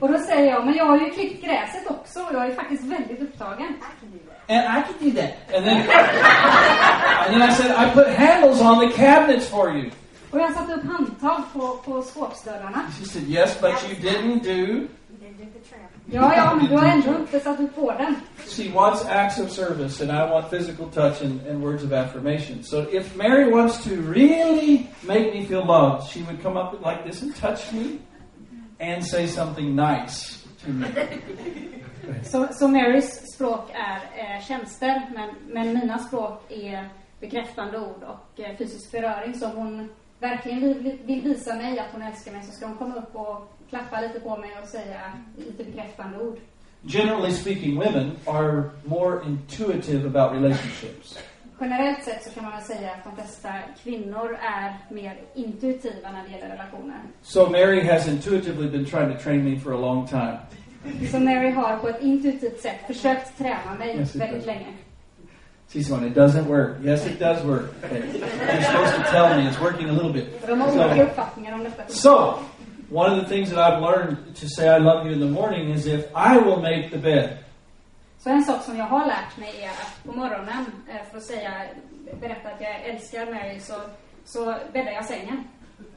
[0.00, 2.84] Och då säger jag, men jag har ju klippt gräset också och jag är faktiskt
[2.84, 3.66] väldigt upptagen.
[3.66, 4.50] I can do that.
[4.50, 5.56] And I can do that.
[5.56, 5.76] And then,
[7.26, 9.90] and then I said, I put handles on the cabinets for you.
[10.34, 12.86] Och jag satte upp handtag på, på skåpsdörrarna.
[12.98, 14.50] She said, Yes, but you didn't do.
[14.50, 14.88] You
[15.20, 15.80] didn't do the trim.
[16.06, 18.16] Ja, ja, men du har ändå inte satt upp borden.
[18.46, 22.62] She wants acts of service, and I want physical touch and, and words of affirmation.
[22.62, 27.04] So if Mary wants to really make me feel loved, she would come up like
[27.10, 27.98] this and touch me
[28.80, 30.86] and say something nice to me.
[32.24, 36.88] Så, så Marys språk är eh, tjänster, men, men mina språk är
[37.20, 39.34] bekräftande ord och eh, fysisk beröring.
[39.34, 39.88] Så om hon
[40.20, 43.52] verkligen vill, vill visa mig att hon älskar mig så ska hon komma upp och
[43.70, 45.00] klappa lite på mig och säga
[45.36, 46.38] lite bekräftande ord.
[46.86, 51.18] Generally speaking, women are more intuitive about relationships.
[51.60, 53.48] Generellt sett så kan man väl säga att de flesta
[53.82, 56.98] kvinnor är mer intuitiva när det gäller relationer.
[57.22, 60.38] So Mary has intuitively been trying to train me for a long time.
[61.10, 64.66] Så Mary har på ett intuitivt sätt försökt träna mig Yes, väldigt länge.
[65.74, 66.78] She's going, it doesn't work.
[66.84, 67.74] Yes, it does work.
[67.84, 68.06] Okay.
[68.06, 70.40] You're supposed to tell me it's working a little bit.
[70.40, 71.66] So-.
[71.88, 72.38] So,
[72.90, 75.70] one of the things that I've learned to say I love you in the morning
[75.70, 77.38] is if I will make the bed,
[78.18, 81.24] Så en sak som jag har lärt mig är att på morgonen, eh, för att
[81.24, 81.52] säga,
[82.20, 83.74] berätta att jag älskar Mary, så,
[84.24, 85.44] så bäddar jag sängen.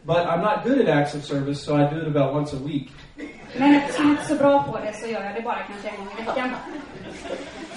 [0.06, 2.60] but I'm not good at acts of service, so I do it about once a
[2.60, 2.90] week.
[3.60, 5.90] Men eftersom jag inte är så bra på det så gör jag det bara kanske
[5.90, 6.50] en gång i veckan.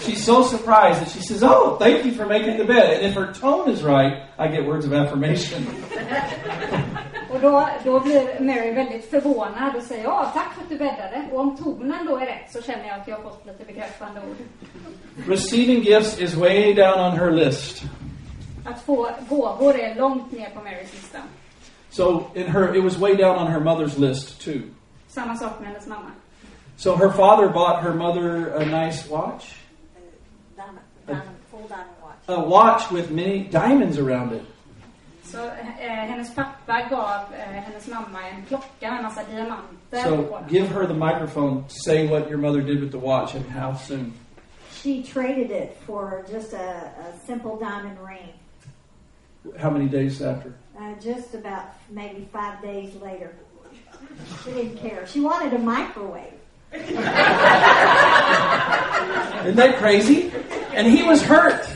[0.01, 2.95] She's so surprised that she says, Oh, thank you for making the bed.
[2.97, 5.67] And if her tone is right, I get words of affirmation.
[7.31, 11.29] Och då, då blir Mary väldigt förvånad och säger ja, tack för att du bäddade.
[11.33, 14.21] Och om tonen då är rätt så känner jag att jag har fått lite bekräftande
[14.21, 14.37] ord.
[15.29, 17.83] Receiving gifts is way down on her list.
[18.65, 21.19] Att få gåvor är långt ner på Marys lista.
[21.91, 24.61] So in her, it was way down on her mother's list too.
[25.11, 26.11] Samma sak med hennes mamma.
[26.77, 29.57] So her father bought her mother a nice watch,
[30.57, 32.19] Diamond, diamond, full diamond watch.
[32.29, 34.43] a watch with many diamonds around it.
[35.25, 40.45] Så eh, hennes pappa gav eh, hennes mamma en klocka med en massa diamanter So
[40.49, 41.65] give her the microphone.
[41.69, 44.13] Say what your mother did with the watch and how soon.
[44.83, 48.33] She traded it for just a, a simple diamond ring.
[49.59, 50.55] How many days after?
[50.79, 53.35] Uh, just about maybe five days later.
[54.45, 55.07] She didn't care.
[55.07, 56.33] She wanted a microwave.
[56.73, 56.87] Isn't
[59.57, 60.33] that crazy?
[60.73, 61.69] And he was hurt.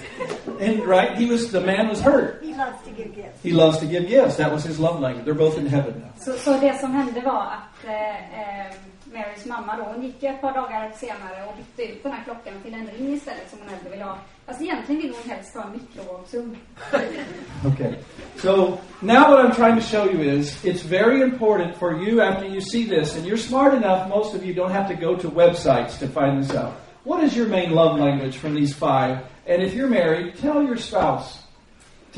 [0.60, 2.42] And right, he was the man was hurt.
[2.42, 3.42] He loves to give gifts.
[3.42, 4.36] He loves to give gifts.
[4.36, 5.24] That was his love language.
[5.24, 6.12] They're both in heaven now.
[6.24, 8.72] Så, så det som hände var att eh, eh,
[9.14, 12.52] Marys mamma då, hon gick ett par dagar senare och bytte ut den här klockan
[12.62, 14.18] till en ring istället som hon hellre ville ha.
[14.46, 16.56] Fast egentligen vill hon helst ha en mikrovågsugn.
[17.72, 17.94] Okay.
[18.36, 22.46] So now what I'm trying to show you is it's very important for you after
[22.46, 25.28] you see this, and you're smart enough, most of you don't have to go to
[25.30, 26.72] websites to find this out.
[27.04, 29.18] What is your main love language from these five?
[29.46, 31.43] And if you're married, tell your spouse.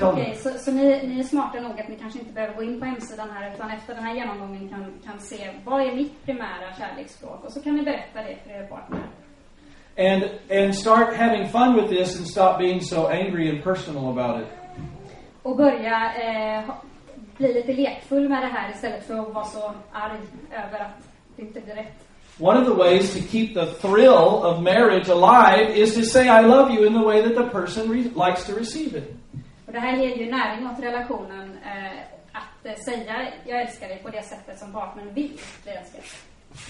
[0.02, 0.52] Okej, them.
[0.52, 2.86] så, så ni, ni är smarta nog att ni kanske inte behöver gå in på
[2.86, 7.44] hemsidan här utan efter den här genomgången kan, kan se vad är mitt primära kärleksspråk
[7.44, 9.00] och så kan ni berätta det för er partner.
[9.98, 14.42] And and start having fun with this and stop being so angry and personal about
[14.42, 14.48] it.
[15.42, 16.70] Och börja eh,
[17.36, 20.20] bli lite lekfull med det här istället för att vara så arg
[20.50, 22.06] över att det inte blir rätt.
[22.38, 26.42] One of the ways to keep the thrill of marriage alive is to say I
[26.42, 29.16] love you in the way that the person likes to receive it.
[29.76, 31.98] Det här ger ju näring åt relationen eh,
[32.32, 36.00] att eh, säga jag älskar dig på det sättet som partnern vill bli älskad.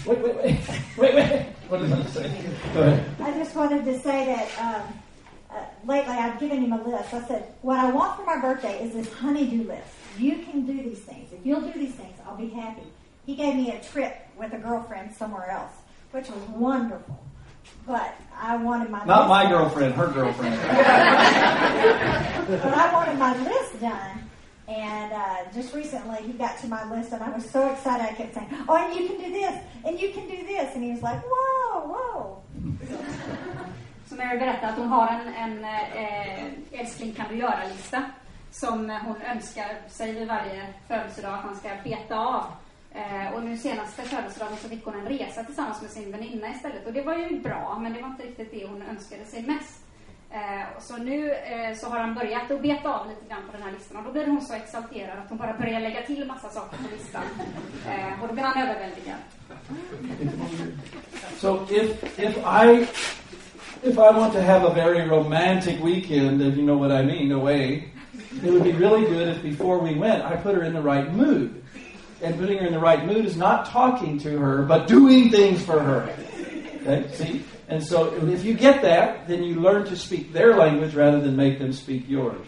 [0.07, 0.59] Wait, wait, wait,
[0.99, 1.47] wait, wait.
[1.69, 2.31] What did I say?
[2.75, 3.01] Go ahead.
[3.21, 4.83] I just wanted to say that um,
[5.51, 7.15] uh, lately I've given him a list.
[7.15, 9.93] I said, what I want for my birthday is this honeydew list.
[10.19, 11.33] You can do these things.
[11.33, 12.89] If you'll do these things, I'll be happy.
[13.27, 15.73] he gave me a trip with a girlfriend somewhere else,
[16.13, 17.26] which was wonderful.
[17.87, 18.14] But
[18.51, 19.53] I wanted my Not list my done.
[19.53, 20.55] girlfriend, her girlfriend.
[22.49, 24.17] But I wanted my list done.
[24.69, 28.05] And uh, just recently, he got to my list, and I was so excited.
[28.05, 29.55] I kept saying, "Oh, and you can do this,
[29.85, 32.43] and you can do this," and he was like, "Whoa, whoa!"
[34.09, 38.03] Så Mary berättade att hon har en, en eh, älskling kan du göra-lista
[38.51, 42.45] som hon önskar sig vid varje födelsedag att man ska beta av.
[42.97, 46.87] Eh, och nu senaste födelsedagen så fick hon en resa tillsammans med sin väninna istället.
[46.87, 49.83] Och det var ju bra, men det var inte riktigt det hon önskade sig mest.
[50.31, 53.63] Eh, så nu eh, så har han börjat att beta av lite grann på den
[53.63, 56.49] här listan och då blir hon så exalterad att hon bara börjar lägga till massa
[56.49, 57.23] saker på listan.
[57.89, 59.19] Eh, och då blir han överväldigad.
[61.37, 62.87] So if if I
[63.83, 67.33] if I want to have a very romantic weekend, if you know what I mean,
[67.33, 67.93] away,
[68.45, 71.13] it would be really good if before we went I put her in the right
[71.13, 71.66] mood.
[72.23, 75.62] And putting her in the right mood is not talking to her, but doing things
[75.62, 76.09] for her.
[76.83, 77.45] Okay, see?
[77.69, 81.37] And so if you get that, then you learn to speak their language rather than
[81.37, 82.47] make them speak yours.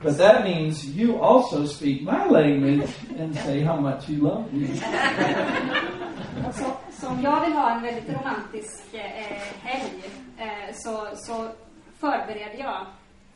[0.00, 4.68] But that means you also speak my language and say how much you love me.
[6.46, 10.02] Och så, så om jag vill ha en väldigt romantisk eh, helg
[10.38, 11.48] eh, så, så
[12.00, 12.86] förbereder jag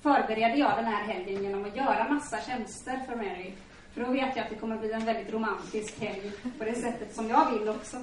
[0.02, 3.52] förbereder jag den här helgen genom att göra massa tjänster för Mary.
[3.94, 7.14] För då vet jag att det kommer bli en väldigt romantisk helg på det sättet
[7.14, 7.96] som jag vill också.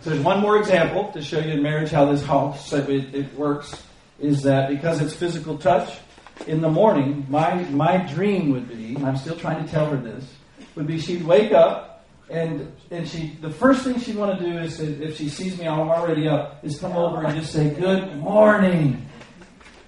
[0.00, 3.26] So there's one more example to show you in marriage how this house it, it
[3.38, 3.86] works
[4.18, 5.88] is that because it's physical touch,
[6.46, 10.24] in the morning, my my dream would be, I'm still trying to tell her this,
[10.74, 14.58] would be she'd wake up and and she the first thing she'd want to do
[14.58, 18.16] is if she sees me I'm already up is come over and just say good
[18.18, 19.08] morning.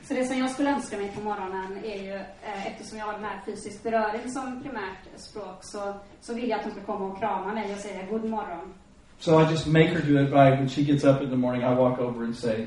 [0.09, 3.13] Så det som jag skulle önska mig på morgonen är ju, eh, eftersom jag har
[3.13, 7.07] den här fysisk beröring som primärt språk, så, så vill jag att hon ska komma
[7.07, 8.75] och krama mig och säga god morgon.
[9.19, 11.63] So I just make her do it by when she gets up in the morning
[11.63, 12.67] I walk over and say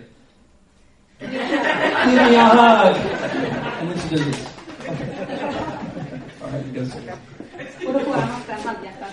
[1.20, 2.96] Give me a hug.
[3.80, 4.48] And then she does this.
[6.42, 6.96] All right, you guys.
[7.88, 9.12] Och då får han ofta en halvhjärtad.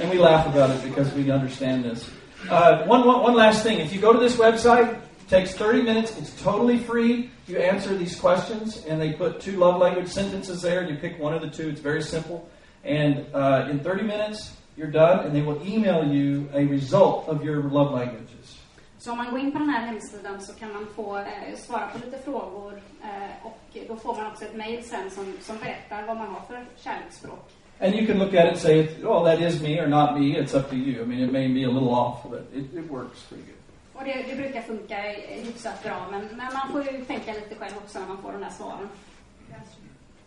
[0.00, 2.10] And we laugh about it because we understand this.
[2.50, 3.80] Uh, one, one, one last thing.
[3.80, 6.16] If you go to this website, it takes 30 minutes.
[6.18, 7.30] It's totally free.
[7.46, 11.18] You answer these questions, and they put two love language sentences there, and you pick
[11.18, 11.68] one of the two.
[11.68, 12.48] It's very simple.
[12.84, 17.44] And uh, in 30 minutes, you're done, and they will email you a result of
[17.44, 18.58] your love languages.
[18.98, 21.86] Så om man går in på den här hemsidan så kan man få eh, svara
[21.86, 26.06] på lite frågor eh, och då får man också ett mejl sen som, som berättar
[26.06, 27.50] vad man har för kärleksspråk.
[27.80, 30.36] And you can look at it and say, oh, that is me or not me.
[30.36, 31.02] It's up to you.
[31.02, 33.57] I mean, it may be a little off, but it, it works pretty good.
[33.98, 34.96] Och det, det brukar funka
[35.28, 38.40] hyfsat bra, men, men man får ju tänka lite själv också när man får de
[38.40, 38.88] där svaren.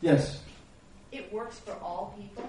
[0.01, 0.43] Yes.
[1.11, 2.43] It works for all people.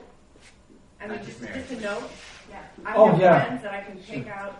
[1.04, 2.06] I mean, just, just a note.
[2.50, 2.62] Yeah.
[2.86, 3.44] I Oh, have yeah.
[3.44, 4.54] friends that I can pick out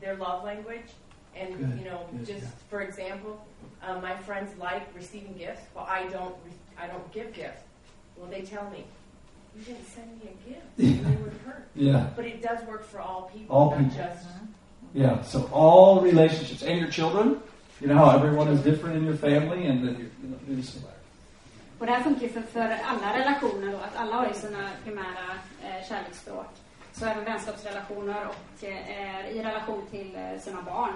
[0.00, 0.88] their love language,
[1.36, 1.78] and Good.
[1.78, 2.68] you know, Good, just yeah.
[2.70, 3.32] for example,
[3.82, 6.34] uh, my friends like receiving gifts, but I don't.
[6.44, 7.62] Re- I don't give gifts.
[8.16, 8.84] Well, they tell me,
[9.56, 10.78] "You didn't send me a gift.
[10.78, 12.06] and they would hurt." Yeah.
[12.16, 13.96] But it does work for all people, All not people.
[13.96, 14.26] just.
[14.94, 17.40] Yeah, so all relationships and your children.
[17.80, 20.56] You know how everyone is different in your family, and that you, you know, do
[20.56, 20.76] this.
[21.78, 25.26] Och det här funkar för, för alla relationer då, att alla har ju sina primära
[25.62, 26.46] eh, kärleksspråk.
[26.92, 30.92] Så även vänskapsrelationer och eh, i relation till eh, sina barn.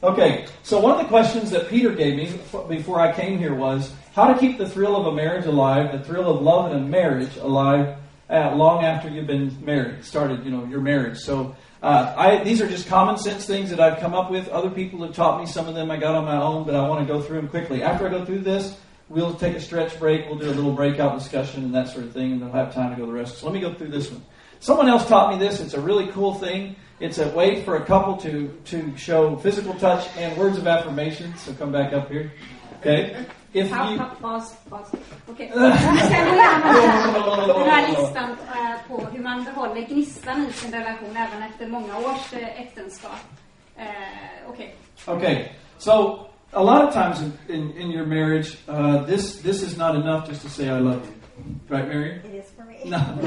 [0.00, 2.28] Okay, so one of the questions that Peter gave me
[2.68, 6.04] before I came here was how to keep the thrill of a marriage alive, the
[6.04, 7.96] thrill of love in a marriage alive,
[8.28, 11.18] uh, long after you've been married, started, you know, your marriage.
[11.18, 14.48] So uh, I, these are just common sense things that I've come up with.
[14.48, 15.90] Other people have taught me some of them.
[15.90, 17.82] I got on my own, but I want to go through them quickly.
[17.82, 18.78] After I go through this,
[19.08, 20.26] we'll take a stretch break.
[20.26, 22.90] We'll do a little breakout discussion and that sort of thing, and they'll have time
[22.90, 23.38] to go the rest.
[23.38, 24.22] So let me go through this one.
[24.60, 25.60] Someone else taught me this.
[25.60, 26.76] It's a really cool thing.
[27.00, 31.36] It's a way for a couple to, to show physical touch and words of affirmation.
[31.36, 32.32] So come back up here.
[32.78, 33.26] Okay?
[33.54, 34.88] If Pa, you, pa, paus, paus.
[35.28, 35.52] Okej.
[35.54, 36.30] Vi ska gå
[36.78, 41.66] igenom den här listan eh, på hur man behåller gnistan i sin relation även efter
[41.66, 43.20] många års eh, äktenskap.
[43.76, 43.84] Eh,
[44.50, 44.74] Okej.
[45.06, 45.48] Okay,
[45.78, 49.94] so a lot of times in, in, in your marriage, uh, this this is not
[49.94, 51.21] enough just to say I love you,
[51.68, 52.20] right, Mary?
[52.24, 52.80] It is for me.
[52.84, 52.98] No.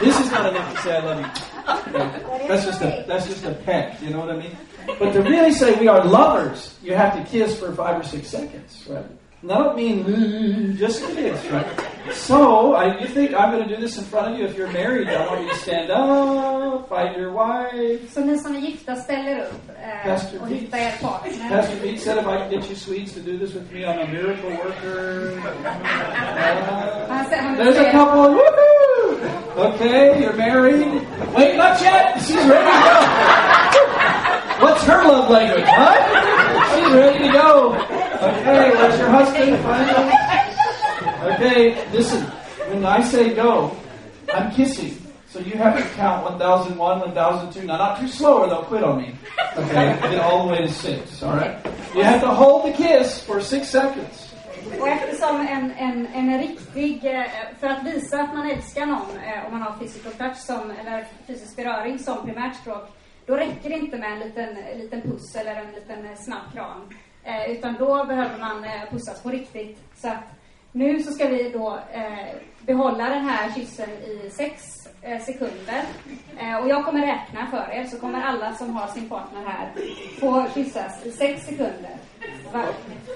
[0.00, 2.48] this is not enough to say I love you.
[2.48, 4.00] That's just a that's just a peck.
[4.02, 4.56] You know what I mean?
[4.98, 8.28] But to really say we are lovers, you have to kiss for five or six
[8.28, 9.04] seconds, right?
[9.46, 11.66] And I don't mean just a kiss, right?
[12.12, 14.44] So I, you think I'm going to do this in front of you?
[14.44, 18.10] If you're married, I want you to stand up, find your wife.
[18.12, 21.48] Så ni som är gifta ställer upp eh, Pastor och hittar er partner.
[21.48, 24.00] Pastor Pete said if I could get you Swedes to do this with me, I'm
[24.00, 25.38] a miracle worker.
[25.38, 25.42] Uh,
[27.08, 28.34] Han säger- han there's a couple.
[28.34, 29.66] Woohoo!
[29.74, 30.86] Okay, you're married.
[31.36, 32.18] Wait, not yet.
[32.26, 32.96] She's ready to go.
[34.66, 35.94] What's her love language, huh?
[36.74, 37.95] She's ready to go.
[38.26, 39.58] Okay, what's your husband?
[39.62, 41.34] Finally.
[41.34, 42.22] Okay, listen.
[42.70, 43.76] When I say go,
[44.34, 44.98] I'm kissing.
[45.28, 47.66] So you have to count 1001, 1002.
[47.66, 49.14] Now, not too slow or they'll quit on me.
[49.56, 51.54] Okay, get all the way to six, all right?
[51.94, 54.32] You have to hold the kiss for six seconds.
[54.80, 57.24] Och eftersom en, en, en riktig, eh,
[57.60, 61.06] för att visa att man älskar någon, eh, om man har physical touch som, eller
[61.26, 62.88] fysisk beröring som primärt språk,
[63.26, 64.48] då räcker det inte med en liten,
[64.78, 66.88] liten puss eller en liten eh, snabb kram.
[67.26, 69.78] Eh, utan då behöver man eh, pussas på riktigt.
[69.96, 70.24] Så att
[70.72, 75.82] nu så ska vi då eh, behålla den här kyssen i sex eh, sekunder.
[76.38, 79.72] Eh, och jag kommer räkna för er, så kommer alla som har sin partner här
[80.20, 81.96] få kyssas i sex sekunder.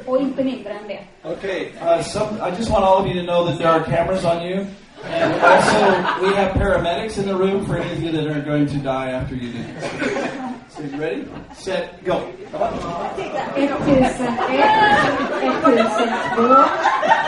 [0.07, 1.31] Och inte mindre än det.
[1.31, 4.25] Okay, uh, some, I just want all of you to know that there are cameras
[4.25, 4.67] on you.
[5.13, 5.79] And also,
[6.23, 9.11] we have paramedics in the room for any of you that are going to die
[9.11, 10.60] after you do this.
[10.81, 11.29] So, you ready?
[11.53, 12.33] Set, go.
[12.53, 12.73] Come on.
[12.73, 12.89] 1001,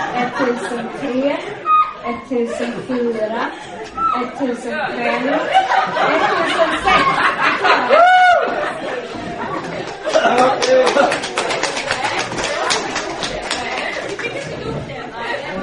[0.09, 1.37] 1002, 1003,
[2.03, 4.73] 1004, 1005, 1006.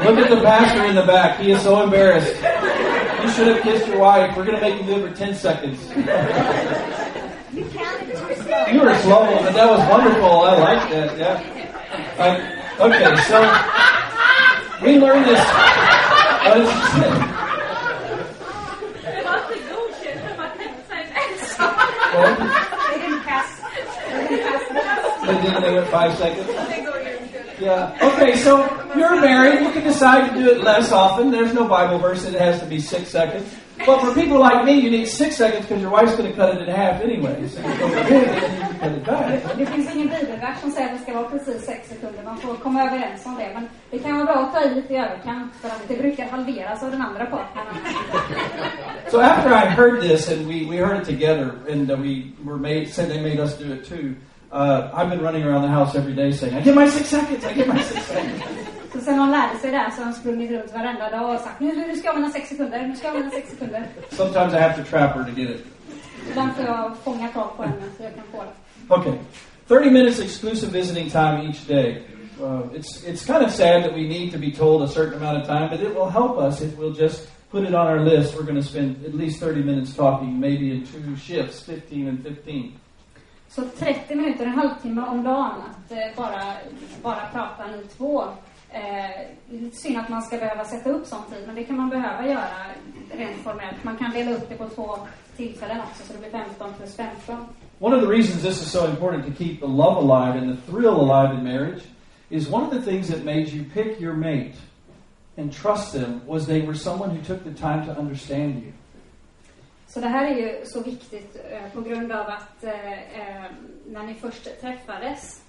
[0.06, 1.40] Look at the pastor in the back.
[1.40, 2.36] He is so embarrassed.
[2.36, 4.38] You should have kissed your wife.
[4.38, 5.80] We're going to make you do it for 10 seconds.
[7.60, 10.41] You were slow, but that was wonderful.
[10.41, 11.18] I liked that.
[11.18, 11.40] Yeah.
[12.80, 13.38] Okay, so
[14.86, 15.44] we learned this.
[16.45, 17.11] What did she say?
[19.03, 20.69] Det var inte godkänt, det var 30
[22.90, 23.49] They didn't pass.
[25.26, 26.49] They didn't they it five seconds.
[27.60, 27.91] Yeah.
[28.02, 28.64] Okay, so
[28.95, 29.60] you're married.
[29.61, 31.31] You can decide to do it less often.
[31.31, 33.53] There's no Bible verse that it has to be six seconds.
[33.85, 36.56] But for people like me, you need six seconds because your wife's going to cut
[36.56, 37.47] it in half anyway.
[37.47, 39.57] So you go big and then you can cut it back.
[39.57, 42.23] Det finns ingen bibelvers som säger att det ska vara precis sex sekunder.
[42.23, 43.49] Man får komma överens om det.
[43.53, 46.26] Men det kan vara bra att ta i lite i överkant för att det brukar
[46.26, 47.65] halveras av den andra parten.
[49.11, 52.57] So after I heard this, and we, we heard it together, and uh, we were
[52.57, 54.15] made said they made us do it too.
[54.51, 57.45] Uh, I've been running around the house every day saying, "I get my six seconds.
[57.45, 60.14] I get my six seconds." Så sen hon lärde sig det här så har hon
[60.14, 63.07] sprungit runt varenda dag och sagt nu, nu ska jag använda sex sekunder, nu ska
[63.07, 63.88] jag använda sex sekunder.
[64.10, 65.66] Sometimes I have to trap her to get it.
[66.30, 68.95] Ibland får jag fånga tag på henne så jag kan få det.
[68.95, 69.14] Okay,
[69.68, 72.03] 30 minutes exclusive visiting time each day.
[72.41, 75.38] Uh, it's it's kind of sad that we need to be told a certain amount
[75.41, 78.36] of time, but it will help us if we'll just put it on our list.
[78.36, 82.24] We're going to spend at least 30 minutes talking, maybe in two shifts, 15 and
[82.24, 82.80] 15.
[83.49, 86.41] Så 30 minuter, en halvtimme om dagen att eh, bara,
[87.03, 88.24] bara prata ni två.
[88.72, 91.90] Eh, lite synd att man ska behöva sätta upp sån tid, men det kan man
[91.90, 92.50] behöva göra
[93.12, 93.84] rent formellt.
[93.84, 94.98] Man kan dela upp det på två
[95.38, 97.38] tillfällen också, så det blir 15 plus 15.
[97.80, 100.72] One of the reasons this is so important to keep the love alive and the
[100.72, 101.84] thrill alive in marriage
[102.30, 104.56] is one of the things that made you pick your mate
[105.38, 108.72] and trust them was they were someone who took the time to understand you.
[109.88, 113.52] Så det här är ju så viktigt eh, på grund av att eh, eh,
[113.86, 115.41] när ni först träffades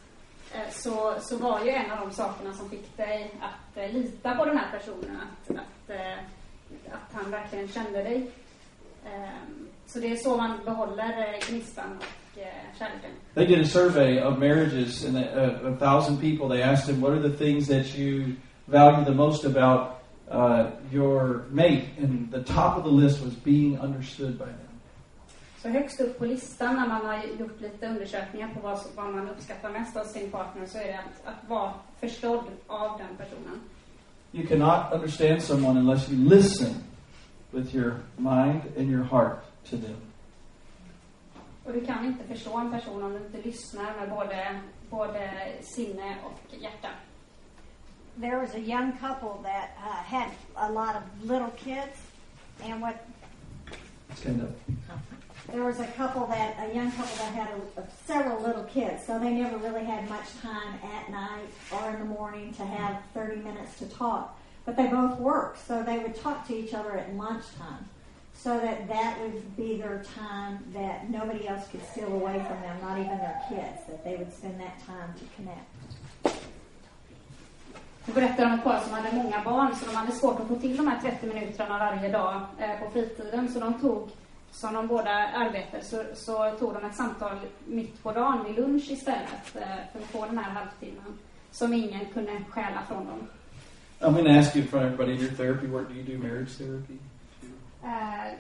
[0.54, 4.34] Eh, så, så var ju en av de sakerna som fick dig att eh, lita
[4.34, 6.18] på den här personen, att, att, eh,
[6.92, 8.30] att han verkligen kände dig.
[9.04, 9.30] Eh,
[9.86, 13.10] så det är så man behåller eh, gnistan och eh, kärleken.
[13.34, 16.48] They did a survey of marriages, and a, uh, a thousand people.
[16.48, 18.36] They asked them, "What are the things that you
[18.66, 19.80] value the most about
[20.30, 24.69] uh, your mate?" And the top of the list was being understood by them.
[25.62, 29.28] Så högst upp på listan när man har gjort lite undersökningar på vad, vad man
[29.28, 33.60] uppskattar mest av sin partner så är det att, att vara förstådd av den personen.
[34.32, 36.74] You cannot understand someone unless you listen
[37.50, 39.96] with your mind and your heart to them.
[41.64, 44.60] Och du kan inte förstå en person om du inte lyssnar med både,
[44.90, 45.30] både
[45.60, 46.88] sinne och hjärta.
[48.20, 51.98] There was a young couple that uh, had a lot of little kids,
[52.62, 52.94] and what
[54.22, 54.48] kind of
[55.52, 59.18] there was a couple that a young couple that had a, several little kids, so
[59.18, 63.36] they never really had much time at night or in the morning to have 30
[63.42, 64.38] minutes to talk.
[64.64, 67.88] But they both worked, so they would talk to each other at lunchtime,
[68.34, 72.76] so that that would be their time that nobody else could steal away from them,
[72.82, 73.86] not even their kids.
[73.88, 75.66] That they would spend that time to connect.
[78.06, 80.56] Du berättar om ett par som hade många barn så de hade svårt att få
[80.56, 83.48] till de här 30 minuterna varje dag eh, på fritiden.
[83.48, 84.08] Så de tog,
[84.52, 87.36] som de båda arbetade, så, så tog de ett samtal
[87.66, 89.62] mitt på dagen vid lunch istället eh,
[89.92, 91.18] för att få den här halvtimmen
[91.50, 93.28] som ingen kunde stjäla från dem.
[94.00, 95.88] I'm going to ask you in front of everybody in your therapy work.
[95.88, 96.98] Do you do marriage therapy?
[97.84, 98.32] Eh,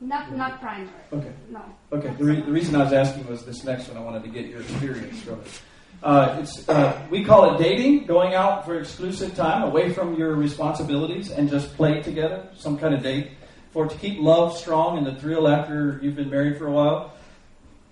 [0.00, 0.88] not, not primary.
[1.10, 1.32] Okay.
[1.50, 1.60] No.
[1.90, 2.10] Okay.
[2.18, 3.96] The, re- the reason I was asking was this next one.
[3.96, 5.62] I wanted to get your experience from it.
[6.02, 10.36] Uh, it's uh, we call it dating, going out for exclusive time, away from your
[10.36, 13.32] responsibilities, and just play together, some kind of date,
[13.78, 17.12] for to keep love strong and the thrill after you've been married for a while.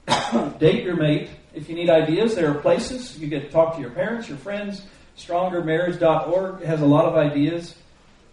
[0.59, 1.31] date your mate.
[1.55, 4.39] If you need ideas, there are places you get to talk to your parents, your
[4.39, 4.83] friends.
[5.17, 7.77] StrongerMarriage.org has a lot of ideas,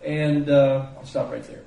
[0.04, 1.64] and uh, I'll stop right there.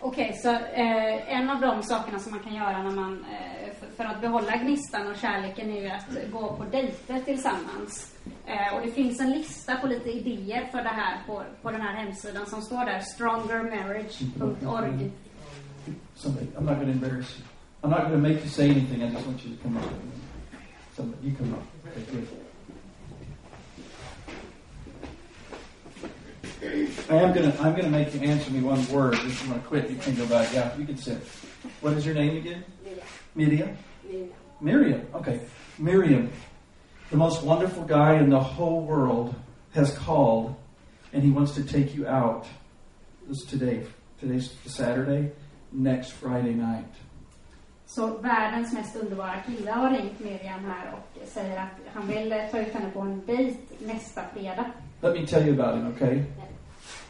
[0.00, 3.53] Okej, så eh, en av de sakerna som man kan göra när man, eh,
[3.96, 8.14] för, att behålla gnistan och kärleken är ju att gå på dejter tillsammans.
[8.46, 11.80] Eh, och det finns en lista på lite idéer för det här på, på den
[11.80, 15.10] här hemsidan som står där, strongermarriage.org.
[16.14, 17.44] Somebody, I'm not going to embarrass you.
[17.82, 19.02] I'm not going to make you say anything.
[19.02, 19.84] I just want you to come up.
[20.96, 21.62] Somebody, you come up.
[21.86, 22.28] Okay, good.
[27.10, 29.14] I am gonna I'm gonna make you answer me one word.
[29.14, 30.52] If you want to quit, you can go back.
[30.54, 31.18] Yeah, you can sit.
[31.80, 32.64] What is your name again?
[33.34, 33.76] Miriam.
[34.04, 34.30] Miriam.
[34.60, 35.06] Miriam.
[35.14, 35.40] Okay.
[35.78, 36.30] Miriam,
[37.10, 39.34] the most wonderful guy in the whole world,
[39.72, 40.54] has called,
[41.12, 42.46] and he wants to take you out.
[43.26, 43.82] This is today.
[44.20, 45.32] Today's Saturday.
[45.72, 46.92] Next Friday night.
[47.86, 52.58] Så världens mest underbara kille har ringt Miriam här och säger att han vill ta
[52.58, 54.64] ut henne på en dejt nästa fredag.
[55.00, 56.22] Let me tell you about him, okay?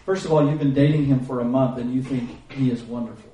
[0.04, 2.82] First of all, you've been dating him for a month and you think he is
[2.82, 3.33] wonderful.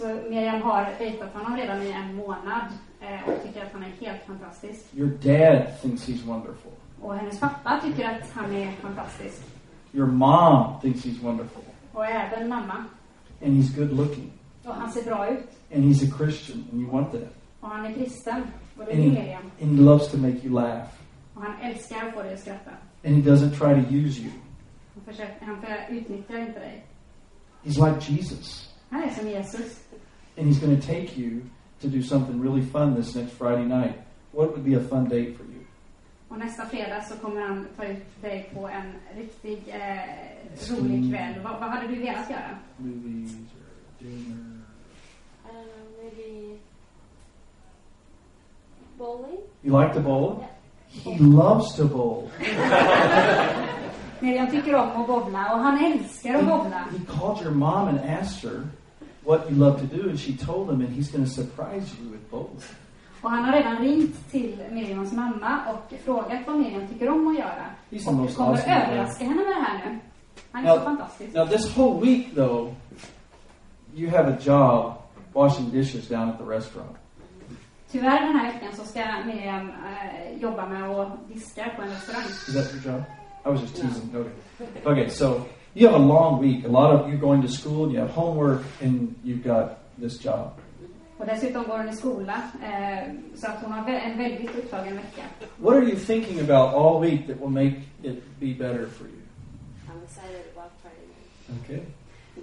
[0.00, 2.66] Så Miriam har dejtat honom redan i en månad
[3.00, 4.94] eh, och tycker att han är helt fantastisk.
[4.94, 6.72] Your dad thinks he's wonderful.
[7.00, 9.42] Och hennes pappa tycker att han är fantastisk.
[9.92, 11.62] Your mom thinks he's wonderful.
[11.92, 12.84] Och även mamma.
[13.42, 14.32] And he's good looking.
[14.64, 15.48] Och han ser bra ut.
[15.74, 17.28] And he's a Christian and you want that.
[17.60, 18.42] Och han är kristen.
[18.78, 19.50] Och det vill Miriam.
[19.62, 20.88] and he loves to make you laugh.
[21.34, 22.70] Och han älskar att få dig att skratta.
[23.04, 24.30] And he doesn't try to use you.
[24.94, 25.56] Han, försöker, han
[25.96, 26.84] utnyttjar inte dig.
[27.64, 28.70] He's like Jesus.
[28.90, 29.80] Han är som Jesus.
[30.40, 31.42] And he's going to take you
[31.82, 34.00] to do something really fun this next Friday night.
[34.32, 35.66] What would be a fun date for you?
[36.28, 40.00] Och nästa fredag så kommer han ta ut dig på en riktig eh,
[40.70, 41.34] rolig kväll.
[41.44, 42.58] Vad, vad hade du velat göra?
[42.76, 44.36] Movies or dinner?
[45.44, 45.52] Uh,
[46.02, 46.58] maybe
[48.98, 49.38] bowling.
[49.62, 50.44] You like to bowl?
[50.88, 52.30] He loves to bowl.
[54.20, 56.78] Miriam tycker om att bowla och han älskar att bowla.
[56.78, 58.68] He called your mom and asked her
[59.30, 62.10] what you love to do, and she told him, and he's going to surprise you
[62.12, 62.64] with both.
[63.22, 67.38] Och han har redan ringt till Miriams mamma och frågat vad Miriam tycker om att
[67.38, 67.64] göra.
[67.90, 69.98] He's Och most kommer awesome överraska henne med det här nu.
[70.52, 71.34] Han är Now- så fantastisk.
[71.34, 72.74] Now, this whole week, though,
[73.94, 74.92] you have a job
[75.32, 76.96] washing dishes down at the restaurant.
[77.90, 82.24] Tyvärr den här veckan så ska Miriam eh, jobba med att diska på en restaurang.
[82.24, 83.02] Is that your job?
[83.46, 84.10] I was just teasing.
[84.16, 84.92] Okay.
[84.92, 85.40] Okay, so
[85.74, 86.64] you have a long week.
[86.64, 90.18] A lot of you're going to school, and you have homework, and you've got this
[90.18, 90.52] job.
[91.18, 92.42] Och dessutom går hon i skola.
[92.62, 95.22] Eh, så att hon har en väldigt upptagen vecka.
[95.56, 99.20] What are you thinking about all week that will make it be better for you?
[99.88, 101.60] I'm excited about Friday.
[101.60, 101.80] Okay.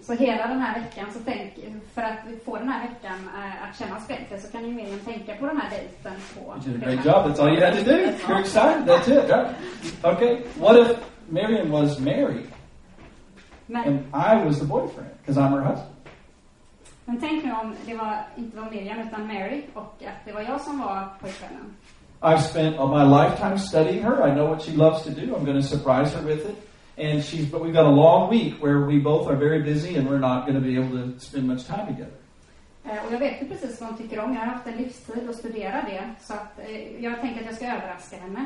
[0.01, 1.53] Så hela den här veckan, så tänk,
[1.93, 5.35] för att få den här veckan eh, att kännas bättre så kan ju Miriam tänka
[5.35, 7.25] på den här dejten på You did a great job.
[7.25, 7.97] That's all you had to do.
[8.27, 8.85] You're excited.
[8.85, 9.29] That's it.
[9.29, 9.55] Right?
[10.03, 10.41] Okay.
[10.59, 10.97] What if
[11.29, 12.47] Miriam was married
[13.67, 15.97] Men, and I was the boyfriend because I'm her husband?
[17.07, 20.41] men tänk nu om det var, inte var Miriam utan Mary och att det var
[20.41, 21.75] jag som var pojkvännen.
[22.21, 24.27] I've spent all my lifetime studying her.
[24.27, 25.35] I know what she loves to do.
[25.35, 26.57] I'm going to surprise her with it.
[26.97, 30.09] And she's, but we've got a long week where we both are very busy and
[30.09, 32.17] we're not going to be able to spend much time together.
[32.85, 34.33] Eh, och jag vet ju precis vad hon tycker om.
[34.33, 36.03] Jag har haft en livstid att studera det.
[36.21, 38.45] Så att eh, jag tänker att jag ska överraska henne.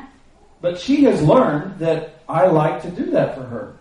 [0.60, 3.72] But she has learned that I like to do that for her.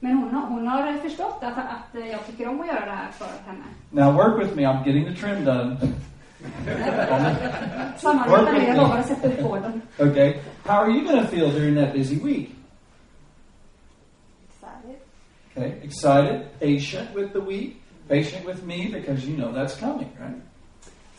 [0.00, 3.26] Men hon, hon har förstått att, att jag tycker om att göra det här för
[3.46, 3.64] henne.
[3.90, 4.62] Now work with me.
[4.62, 5.76] I'm getting the trim done.
[7.96, 9.82] Samarbeta med, jag lovar att sätta upp koden.
[9.98, 10.34] Okay.
[10.64, 12.50] How are you going to feel during that busy week?
[14.48, 14.96] Excited.
[15.56, 15.72] Okay.
[15.82, 20.42] Excited, patient with the week, patient with me because you know that's coming, right?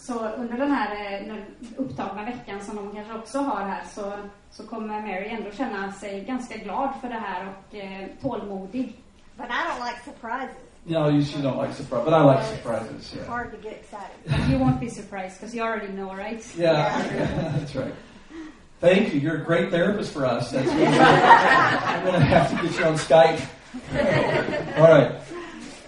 [0.07, 1.37] Så under den här eh, den
[1.77, 4.13] upptagna veckan som de kanske också har här så,
[4.51, 8.95] så kommer Mary ändå känna sig ganska glad för det här och eh, tålmodig.
[9.37, 10.55] But I don't like surprises.
[10.83, 13.13] No, you, you don't like surprise, but I like surprises.
[13.13, 13.27] It's Yeah.
[13.29, 14.17] hard to get excited.
[14.25, 16.41] But you won't be surprised because you already know, right?
[16.57, 17.01] Yeah,
[17.57, 17.93] that's right.
[18.79, 19.19] Thank you.
[19.19, 20.51] You're a great therapist for us.
[20.51, 20.87] That's really
[21.93, 23.41] I'm going to have to get you on Skype.
[24.77, 25.11] All right.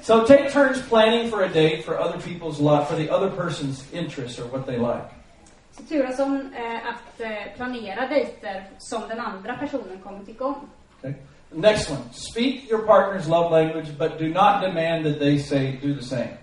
[0.10, 3.86] So take turns planning for a date for other people's lot for the other person's
[3.94, 5.06] interests or what they like.
[5.72, 10.56] Så turas om eh, att eh, planera dejter som den andra personen kommer tycka om.
[11.00, 11.14] Okay.
[11.52, 12.00] Next one.
[12.12, 16.38] Speak your partner's love language, but do not demand that they say do the same.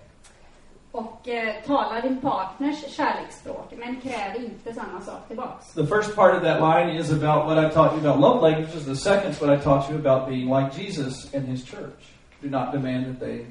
[0.93, 5.73] Och eh, tala din partners kärleksspråk, men kräv inte samma sak tillbaks.
[5.73, 8.85] The first part of that line is about what I taught you about love languages.
[8.85, 12.15] The second is what I taught you about being like Jesus and his church.
[12.43, 13.47] Do not demand that they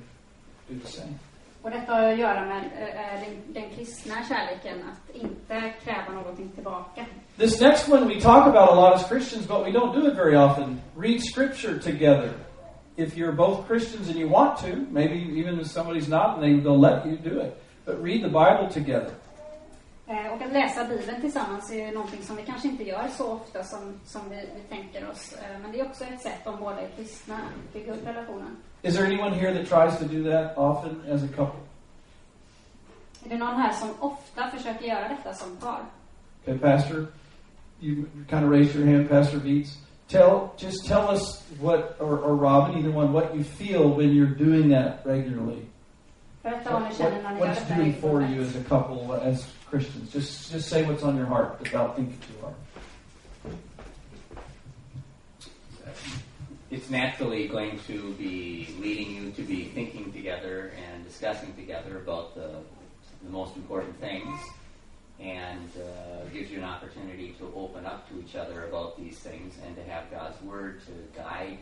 [0.73, 1.19] the same.
[1.61, 6.49] Och detta har att göra med eh, den, den kristna kärleken, att inte kräva någonting
[6.49, 7.05] tillbaka.
[7.37, 10.15] This next one we talk about a lot as Christians, but we don't do it
[10.15, 10.81] very often.
[10.95, 12.29] Read scripture together.
[12.95, 16.63] If you're both Christians and you want to, maybe even if somebody's not and they,
[16.63, 17.57] they'll let you do it.
[17.85, 19.11] But read the Bible together.
[20.07, 23.63] Eh, och att läsa Bibeln tillsammans är någonting som vi kanske inte gör så ofta
[23.63, 25.33] som, som vi, vi tänker oss.
[25.33, 28.57] Eh, men det är också ett sätt om båda är kristna att bygga upp relationen.
[28.85, 31.59] Is there anyone here that tries to do that often as a couple?
[33.25, 35.79] Är det någon här som ofta försöker göra detta som par?
[36.43, 37.07] Okay, Pastor,
[37.81, 39.77] you kind of raise your hand, Pastor Beats.
[40.07, 44.35] Tell, just tell us what, or, or Robin, either one, what you feel when you're
[44.37, 45.65] doing that regularly.
[46.43, 48.47] Berätta vad What, känner när ni what, gör what's detta doing for you regelbundet.
[48.47, 50.13] as a couple, as Christians?
[50.13, 52.53] Just, just say what's on your heart without thinking too hard.
[56.75, 62.35] It's naturally going to be leading you to be thinking together and discussing together about
[62.35, 62.49] the,
[63.23, 64.37] the most important things
[65.17, 69.55] and uh, gives you an opportunity to open up to each other about these things
[69.65, 71.57] and to have God's Word to guide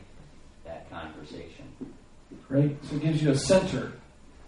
[0.65, 1.65] that conversation.
[2.47, 2.83] Great.
[2.85, 3.91] So it gives you a center,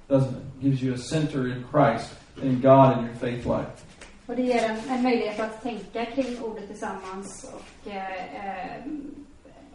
[0.10, 0.42] doesn't it?
[0.42, 3.84] It gives you a center in Christ and in God in your faith life.
[4.28, 8.84] Och det ger en, en möjlighet att tänka kring ordet tillsammans och eh, eh,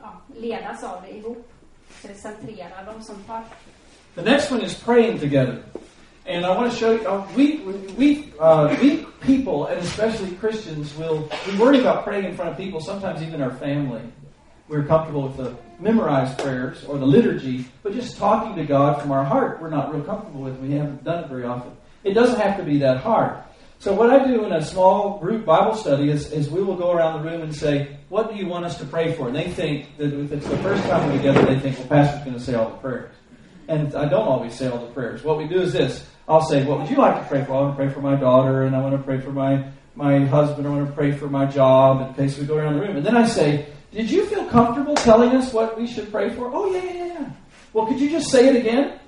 [0.03, 1.47] ja, ledas av det ihop.
[2.03, 3.45] Dem som par.
[4.15, 5.63] The next one is praying together.
[6.27, 7.59] And I want to show you, uh, we,
[7.97, 12.57] we, uh, we people, and especially Christians, will we worry about praying in front of
[12.57, 14.03] people, sometimes even our family.
[14.69, 19.11] We're comfortable with the memorized prayers or the liturgy, but just talking to God from
[19.11, 20.59] our heart, we're not real comfortable with.
[20.59, 21.73] We haven't done it very often.
[22.05, 23.43] It doesn't have to be that hard.
[23.81, 26.93] So what I do in a small group Bible study is, is we will go
[26.93, 29.29] around the room and say, what do you want us to pray for?
[29.29, 32.25] And they think that if it's the first time we're together, they think, well, Pastor's
[32.25, 33.15] going to say all the prayers.
[33.69, 35.23] And I don't always say all the prayers.
[35.23, 36.05] What we do is this.
[36.29, 37.53] I'll say, what would you like to pray for?
[37.53, 39.65] I want to pray for my daughter, and I want to pray for my,
[39.95, 42.01] my husband, I want to pray for my job.
[42.01, 42.97] And okay, so we go around the room.
[42.97, 46.51] And then I say, did you feel comfortable telling us what we should pray for?
[46.53, 47.31] Oh, yeah, yeah, yeah.
[47.73, 48.99] Well, could you just say it again?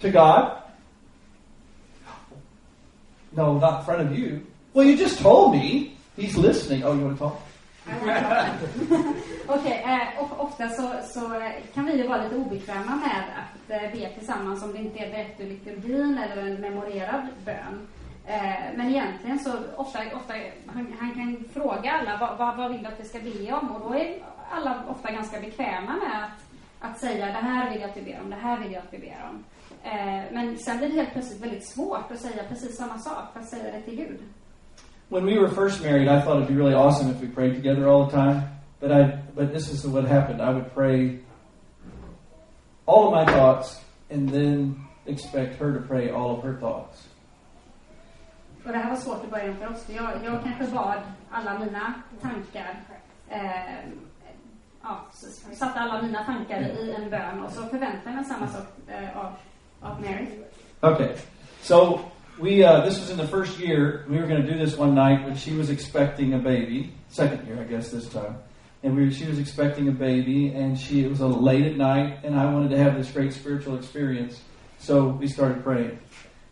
[0.00, 0.62] To God?
[3.36, 4.46] No, not in front of you.
[4.72, 5.96] Well, you just told me.
[6.16, 6.82] He's listening.
[6.82, 7.47] Oh, you want to talk?
[9.46, 13.70] Okej, okay, och ofta så, så eh, kan vi ju vara lite obekväma med att
[13.70, 17.88] eh, be tillsammans om det inte är direkt ur liturgin eller en memorerad bön.
[18.76, 20.34] Men egentligen så ofta, ofta
[20.66, 23.70] han, han kan fråga alla vad, vad, vad vill du att vi ska be om?
[23.70, 24.18] Och då är
[24.50, 26.44] alla ofta ganska bekväma med att,
[26.90, 28.92] att säga det här vill jag att vi ber om, det här vill jag att
[28.92, 29.44] vi ber om.
[30.32, 33.72] Men sen blir det helt plötsligt väldigt svårt att säga precis samma sak, fast säga
[33.72, 34.18] det till Gud.
[35.08, 37.88] When we were first married, I thought it'd be really awesome if we prayed together
[37.88, 38.42] all the time.
[38.80, 40.42] But I, but this is what happened.
[40.42, 41.20] I would pray
[42.86, 43.80] all of my thoughts,
[44.10, 47.08] and then expect her to pray all of her thoughts.
[48.64, 49.84] Och det här var svårt i början för oss.
[49.88, 52.80] Jag, jag kanske bad alla mina tankar.
[53.28, 53.88] Eh,
[54.82, 55.06] ja,
[55.52, 59.18] satte alla mina tankar i en bön och så förväntade jag mig samma sak eh,
[59.18, 59.32] av,
[59.80, 60.26] av Mary.
[60.80, 61.14] Okay,
[61.62, 62.00] so
[62.38, 64.04] we uh, this was in the first year.
[64.08, 66.92] We were going to do this one night when she was expecting a baby.
[67.08, 68.38] Second year, I guess this time.
[68.82, 72.20] And we, she was expecting a baby, and she it was a late at night,
[72.22, 74.40] and I wanted to have this great spiritual experience.
[74.78, 75.98] So we started praying,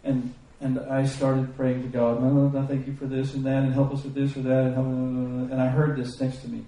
[0.02, 2.56] and and I started praying to God.
[2.56, 4.74] I thank you for this and that, and help us with this or that, and,
[4.74, 6.64] help, and I heard this next to me.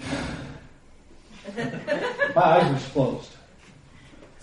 [2.34, 3.37] My eyes were closed.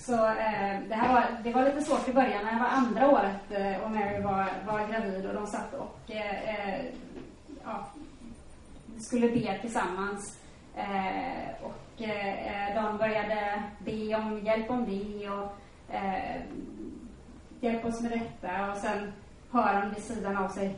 [0.06, 2.46] Så eh, det här var, det var lite svårt i början.
[2.46, 6.00] när Det var andra året eh, och Mary var, var gravid och de satt och
[6.08, 6.86] eh, eh,
[7.64, 7.88] ja,
[9.00, 10.40] skulle be tillsammans.
[10.76, 15.56] Eh, och eh, de började be om hjälp om det och
[17.60, 19.14] hjälp oss med detta och sen
[19.52, 20.76] hör han vid sidan av sig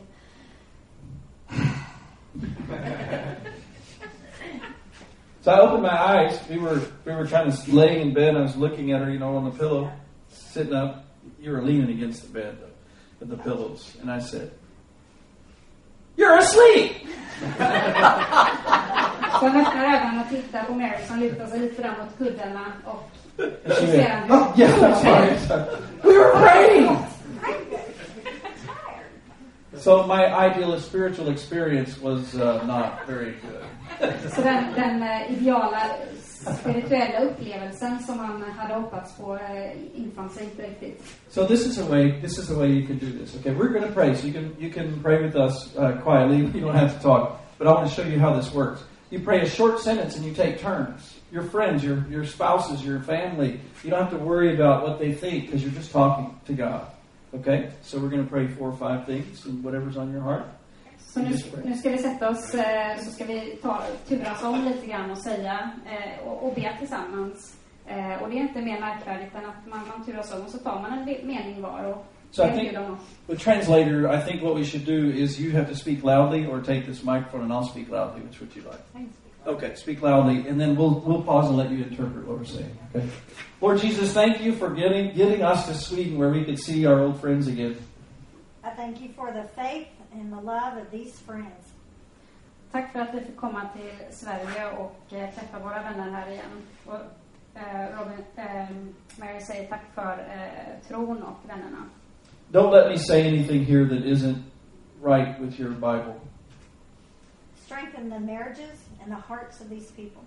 [5.42, 6.40] So I opened my eyes.
[6.50, 8.36] We were we were kind of laying in bed.
[8.36, 9.90] I was looking at her, you know, on the pillow,
[10.30, 11.04] sitting up.
[11.40, 12.58] You were leaning against the bed
[13.20, 14.50] with the pillows, and I said,
[16.16, 16.92] "You're asleep."
[19.40, 23.10] Så öppnar ögonen och tittar på Mary som lutar sig lite fram mot kuddarna och
[23.38, 25.38] And she went, "Oh yeah, sorry.
[25.46, 25.64] sorry.
[26.02, 26.96] We were praying."
[29.80, 33.64] So my ideal spiritual experience was uh, not very good.
[34.34, 35.80] Så den, den eh, ideala
[36.42, 41.16] spirituella upplevelsen som man hade hoppats på eh, infann sig inte riktigt.
[41.28, 42.20] So this is a way.
[42.20, 43.36] This is a way you can do this.
[43.36, 44.14] Okay, we're going to pray.
[44.14, 46.38] So you can you can pray with us uh, quietly.
[46.54, 47.40] You don't have to talk.
[47.58, 48.82] But I want to show you how this works.
[49.10, 51.14] You pray a short sentence and you take turns.
[51.32, 53.60] Your friends, your your spouses, your family.
[53.84, 56.86] You don't have to worry about what they think because you're just talking to God.
[57.34, 60.44] Okay, so we're going to pray four or five things and whatever's on your heart.
[60.98, 64.86] Så nu, nu ska vi sätta oss, eh, så ska vi ta, turas om lite
[64.86, 67.56] grann och säga eh, och, och be tillsammans.
[67.86, 70.58] Eh, och det är inte mer märkvärdigt än att man, man turas om och så
[70.58, 72.76] tar man en mening var och So I think
[73.26, 74.06] the translator.
[74.06, 77.02] I think what we should do is you have to speak loudly or take this
[77.02, 78.20] microphone and I'll speak loudly.
[78.20, 79.08] Which would you like?
[79.46, 82.78] Okay, speak loudly, and then we'll we'll pause and let you interpret what we're saying.
[82.94, 83.08] Okay,
[83.60, 87.00] Lord Jesus, thank you for getting getting us to Sweden where we could see our
[87.00, 87.76] old friends again.
[88.62, 91.74] I thank you for the faith and the love of these friends.
[92.72, 96.62] Tack för att vi fick komma till Sverige och eh, träffa våra vänner här igen.
[96.86, 96.94] Och,
[97.54, 98.68] eh, Robin, eh,
[99.16, 101.84] Mary säger tack för eh, tron och vännerna.
[102.52, 104.42] Don't let me say anything here that isn't
[105.02, 106.14] right with your Bible.
[107.64, 110.22] Strengthen the marriages and the hearts of these people.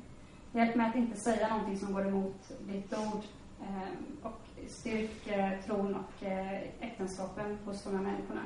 [0.54, 3.22] Hjälp mig att inte säga någonting som går emot ditt ord
[3.62, 3.90] eh,
[4.24, 8.42] och styrk eh, tron och eh, äktenskapen hos de här människorna.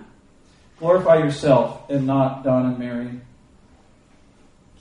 [0.80, 3.19] Glorify yourself and not Don and Mary.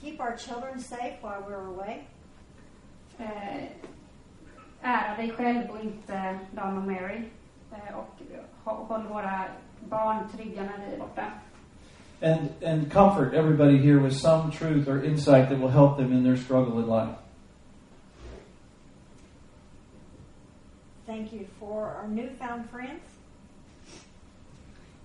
[0.01, 2.03] Keep our children safe while we're away.
[3.17, 3.63] Eh,
[4.81, 7.23] ära dig själv och inte Don och Mary.
[7.71, 8.15] Eh, och
[8.63, 9.45] hå- håll våra
[9.79, 11.25] barn trygga när vi är borta.
[12.25, 16.23] And and comfort everybody here with some truth or insight that will help them in
[16.23, 17.15] their struggle in life.
[21.05, 23.03] Thank you for our newfound friends.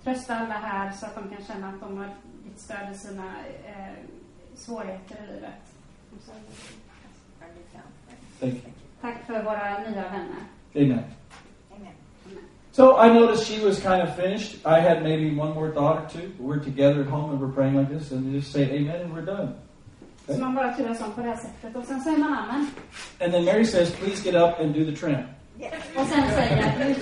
[0.04, 2.08] Trösta alla här så att de kan känna att de har
[2.44, 3.24] ditt stöd i sina
[3.66, 3.92] eh,
[4.54, 5.52] svårigheter i livet.
[7.40, 7.82] Our.
[8.40, 8.64] Thank.
[9.00, 10.44] Tack för våra nya vänner.
[10.74, 10.92] Amen.
[10.92, 11.19] Amen.
[12.80, 14.56] So I noticed she was kind of finished.
[14.64, 16.32] I had maybe one more thought or two.
[16.38, 19.12] We're together at home and we're praying like this, and you just say amen and
[19.12, 19.54] we're done.
[20.26, 22.70] Så man bara turas om på det här sättet och sen säger man amen.
[23.20, 25.24] And then Mary says, please get up and do the trim.
[25.96, 26.94] Och sen säger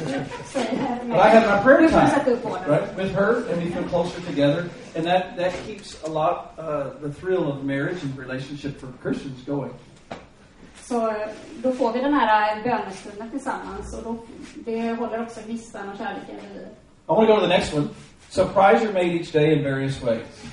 [0.45, 2.71] säger But I had my prayer Nu får du time, sätta upp orden.
[2.71, 4.69] right, with her, and we feel closer together.
[4.97, 9.43] And that, that keeps a lot, uh, the thrill of marriage and relationship for Christians
[9.47, 9.73] going.
[10.89, 11.29] Så eh,
[11.63, 14.17] då får vi den här eh, bönestunden tillsammans och då,
[14.55, 16.63] det håller också gnistan och kärleken vid.
[16.63, 16.67] I
[17.07, 17.89] want to go to the next one.
[18.31, 20.45] Surprise your mate each day in various ways.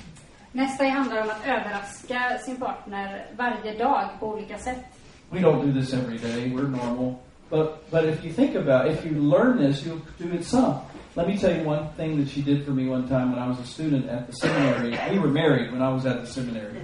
[0.52, 4.84] Nästa handlar om att överraska sin partner varje dag på olika sätt.
[5.30, 6.52] We don't do this every day.
[6.54, 7.14] We're normal.
[7.50, 10.74] But but if you think about it, if you learn this, you'll do it some.
[11.14, 13.48] Let me tell you one thing that she did for me one time when I
[13.48, 14.98] was a student at the seminary.
[15.10, 16.80] We were married when I was at the seminary.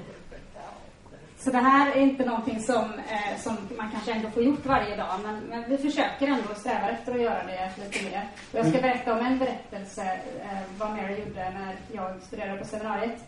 [1.44, 4.96] Så det här är inte någonting som, eh, som man kanske ändå får gjort varje
[4.96, 8.28] dag, men, men vi försöker ändå och strävar efter att göra det lite mer.
[8.52, 10.02] Och jag ska berätta om en berättelse,
[10.42, 13.24] eh, vad Mary gjorde när jag studerade på seminariet.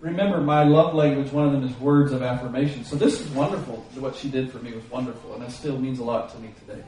[0.00, 2.84] Remember, my love language, one of them is words of affirmation.
[2.84, 3.76] So this is wonderful.
[4.00, 6.48] What she did for me was wonderful, and it still means a lot to me
[6.66, 6.82] today.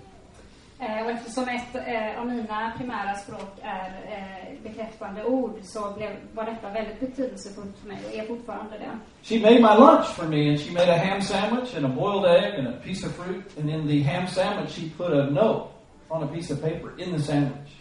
[0.80, 6.10] Eh, och eftersom ett eh, av mina primära språk är eh, bekräftande ord så blev,
[6.34, 8.98] var detta väldigt betydelsefullt för mig och är fortfarande det.
[9.22, 12.24] She made my lunch for me, and she made a ham sandwich and a boiled
[12.24, 13.58] egg and a piece of fruit.
[13.58, 15.68] And in the ham sandwich, she put a note
[16.08, 17.72] on a piece of paper in the sandwich.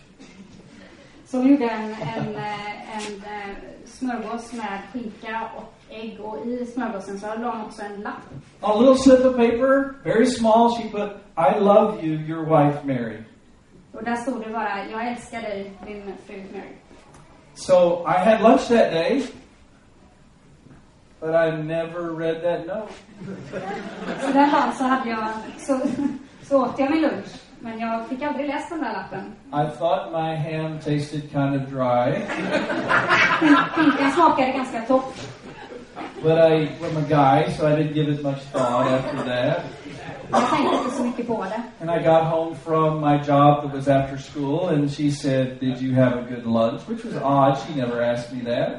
[1.25, 7.19] Så hon gjorde en, en, en, eh, smörgås med skinka och ägg och i smörgåsen
[7.19, 8.23] så la hon också en lapp.
[8.61, 13.17] A little slip of paper, very small, she put, I love you, your wife, Mary.
[13.91, 16.73] Och där stod det bara, jag älskar dig, din fru Mary.
[17.53, 19.23] So I had lunch that day,
[21.19, 22.93] but I never read that note.
[24.21, 25.27] Så den dagen så hade jag,
[25.57, 25.79] så,
[26.41, 27.27] så åt jag min lunch.
[27.59, 29.35] Men jag fick aldrig läst den där lappen.
[29.51, 32.13] I thought my ham tasted kind of dry,
[33.71, 35.36] Skinkan smakade ganska torrt.
[36.23, 39.61] But I, I'm a guy, so I didn't give it much thought after that.
[40.31, 41.61] Jag tänkte inte så mycket på det.
[41.81, 45.81] And I got home from my job that was after school, and she said, Did
[45.81, 46.81] you have a good lunch?
[46.89, 47.57] Which was odd.
[47.67, 48.69] She never asked me that.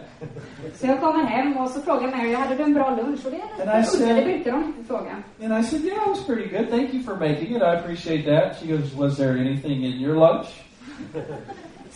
[0.74, 3.20] Så jag kommer hem och så frågar Mary, hade du en bra lunch?
[3.26, 5.10] Och det är And I lite said- udda, det brukar de inte fråga.
[5.42, 6.70] And I said, Yeah, it was pretty good.
[6.70, 7.62] Thank you for making it.
[7.62, 8.56] I appreciate that.
[8.60, 10.46] She goes, Was there anything in your lunch?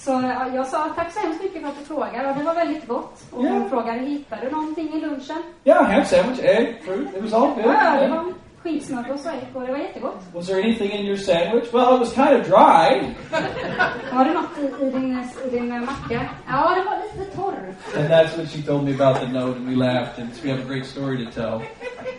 [0.04, 2.54] Så ja, jag sa tack så hemskt mycket för att du frågar och det var
[2.54, 3.24] väldigt gott.
[3.30, 3.50] Och Ja.
[3.50, 5.42] hon frågade, hittade du någonting i lunchen?
[5.64, 7.08] Yeah, ham sandwich, egg, fruit.
[7.16, 7.64] It was all good.
[7.74, 8.24] Ja, det var
[8.62, 10.20] skinsmörgås och ägg och det var jättegott.
[10.34, 11.72] Was there anything in your sandwich?
[11.74, 13.14] Well, it was kind of dry.
[14.16, 16.20] Var det något i, i, din, i din eh, macka?
[16.48, 17.74] Ja, den var lite torr.
[17.98, 20.60] And that's what she told me about the note, and we laughed, and we have
[20.62, 21.62] a great story to tell.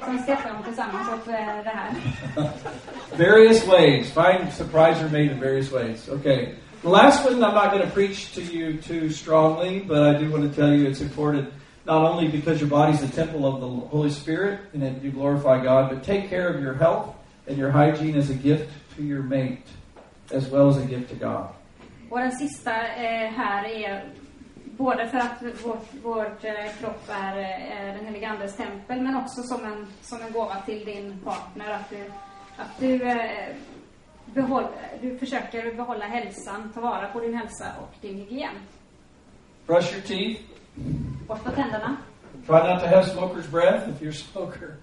[0.06, 1.34] Sen skrattade de tillsammans åt eh,
[1.64, 1.90] det här.
[3.18, 4.12] various ways.
[4.14, 6.10] Find surprise are made in various ways.
[6.10, 6.48] Okay.
[6.84, 10.30] The last one, I'm not going to preach to you too strongly, but I do
[10.30, 11.48] want to tell you it's important
[11.86, 15.64] not only because your body's the temple of the Holy Spirit and that you glorify
[15.64, 17.16] God, but take care of your health
[17.48, 19.66] and your hygiene as a gift to your mate
[20.32, 21.48] as well as a gift to God.
[22.10, 24.04] Och den sista eh, här är
[24.66, 29.44] både för att vårt, vårt eh, kropp är eh, den helige Andes tempel, men också
[29.44, 31.74] som en, som en gåva till din partner.
[31.74, 32.12] Att du,
[32.58, 33.56] att du, eh,
[34.34, 34.68] behåll,
[35.02, 38.54] du försöker behålla hälsan, ta vara på din hälsa och din hygien.
[39.68, 40.42] Brush your teeth.
[41.28, 41.98] Borsta tänderna.
[42.48, 44.76] Try not to have smoker's breath if you're a smoker.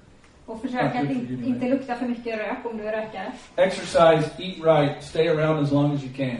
[0.46, 3.32] Och försök att in, inte lukta för mycket rök om du är rökare.
[3.56, 6.36] Exercise, eat right, stay around as long as you can.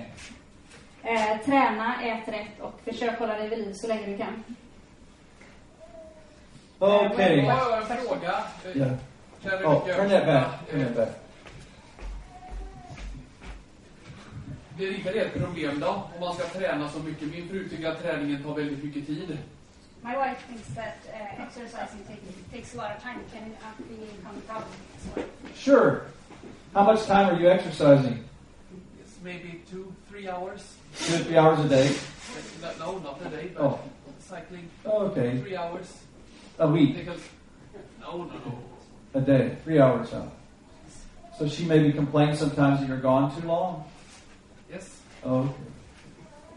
[1.02, 4.44] Eh, träna, ät rätt och försök hålla dig vid liv så länge du kan.
[6.78, 7.36] Okay.
[7.36, 8.34] Jag har en fråga.
[8.74, 8.92] Yeah.
[9.64, 10.70] Oh, turn that back.
[10.70, 11.30] Turn that back.
[14.78, 17.28] Det är inte det ett problem då, om man ska träna så mycket.
[17.28, 19.38] Min fru tycker att träningen tar väldigt mycket tid.
[20.02, 23.18] My wife thinks that uh, exercising take, takes a lot of time.
[23.32, 25.24] Can uh, be become a problem as well.
[25.55, 26.01] Sure.
[26.72, 28.24] How much time are you exercising?
[29.02, 30.62] It's maybe two, three hours.
[30.97, 31.90] Two three hours a day?
[32.62, 33.78] No, no, not a day, but Oh.
[34.20, 35.38] cycling Okay.
[35.42, 35.92] three hours.
[36.59, 37.20] A week, Because,
[38.01, 38.59] no, no, no.
[39.14, 40.32] a day, three hours out.
[41.38, 43.84] So she maybe complains sometimes that you're gone too long?
[45.24, 45.48] Okay.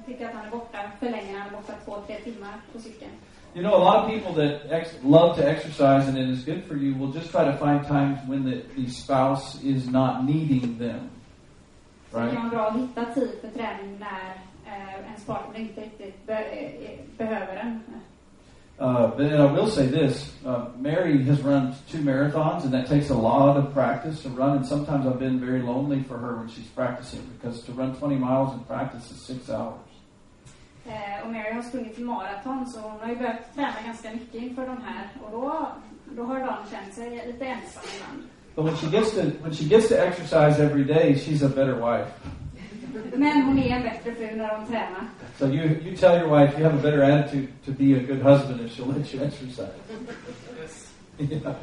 [0.05, 3.11] Tycker att han är borta för länge, han är borta två, tre timmar på cykeln.
[3.55, 6.63] You know, a lot of people that ex- love to exercise and it is good
[6.67, 10.77] for you will just try to find times when the, the spouse is not needing
[10.79, 11.09] them.
[12.11, 12.33] Det Right?
[12.33, 14.31] kan vara bra att hitta tid för träning när
[14.73, 17.79] eh, ens partner inte riktigt be eh, behöver den.
[18.79, 23.09] Uh, but I will say this: uh, Mary has run two marathons, and that takes
[23.09, 24.57] a lot of practice to run.
[24.57, 28.15] And sometimes I've been very lonely for her when she's practicing because to run 20
[28.15, 29.79] miles in practice is six hours.
[30.85, 34.65] Eh, och Mary har sprungit maraton så hon har ju börjat träna ganska mycket inför
[34.65, 35.09] de här.
[35.23, 35.67] Och då,
[36.11, 38.23] då har Dan känt sig lite ensam ibland.
[38.55, 41.75] But when she gets to when she gets to exercise every day, she's a better
[41.75, 42.11] wife.
[43.15, 45.07] Men hon är en bättre fru när de tränar.
[45.39, 48.21] So you you tell your wife you have a better attitude to be a good
[48.21, 49.71] husband if she'll let you exercise.
[50.59, 50.89] Yes.
[51.19, 51.53] Yeah.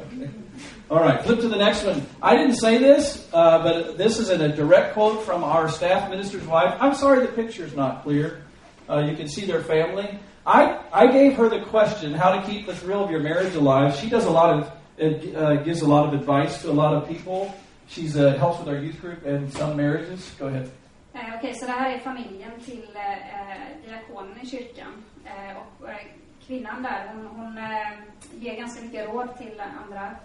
[0.89, 2.05] All right, flip to the next one.
[2.21, 6.09] I didn't say this, uh, but this is in a direct quote from our staff
[6.09, 6.73] minister's wife.
[6.79, 8.43] I'm sorry the picture's not clear.
[8.89, 10.19] Uh, you can see their family.
[10.45, 13.95] I, I gave her the question how to keep the thrill of your marriage alive.
[13.95, 16.93] She does a lot of, it, uh, gives a lot of advice to a lot
[16.93, 17.53] of people.
[17.87, 20.31] She's uh, helps with our youth group and some marriages.
[20.39, 20.71] Go ahead.
[21.13, 25.03] Eh, Okej, så det här är familjen till eh, diakonen i kyrkan.
[25.25, 25.95] Eh, och eh,
[26.47, 27.91] kvinnan där, hon, hon eh,
[28.39, 30.15] ger ganska mycket råd till andra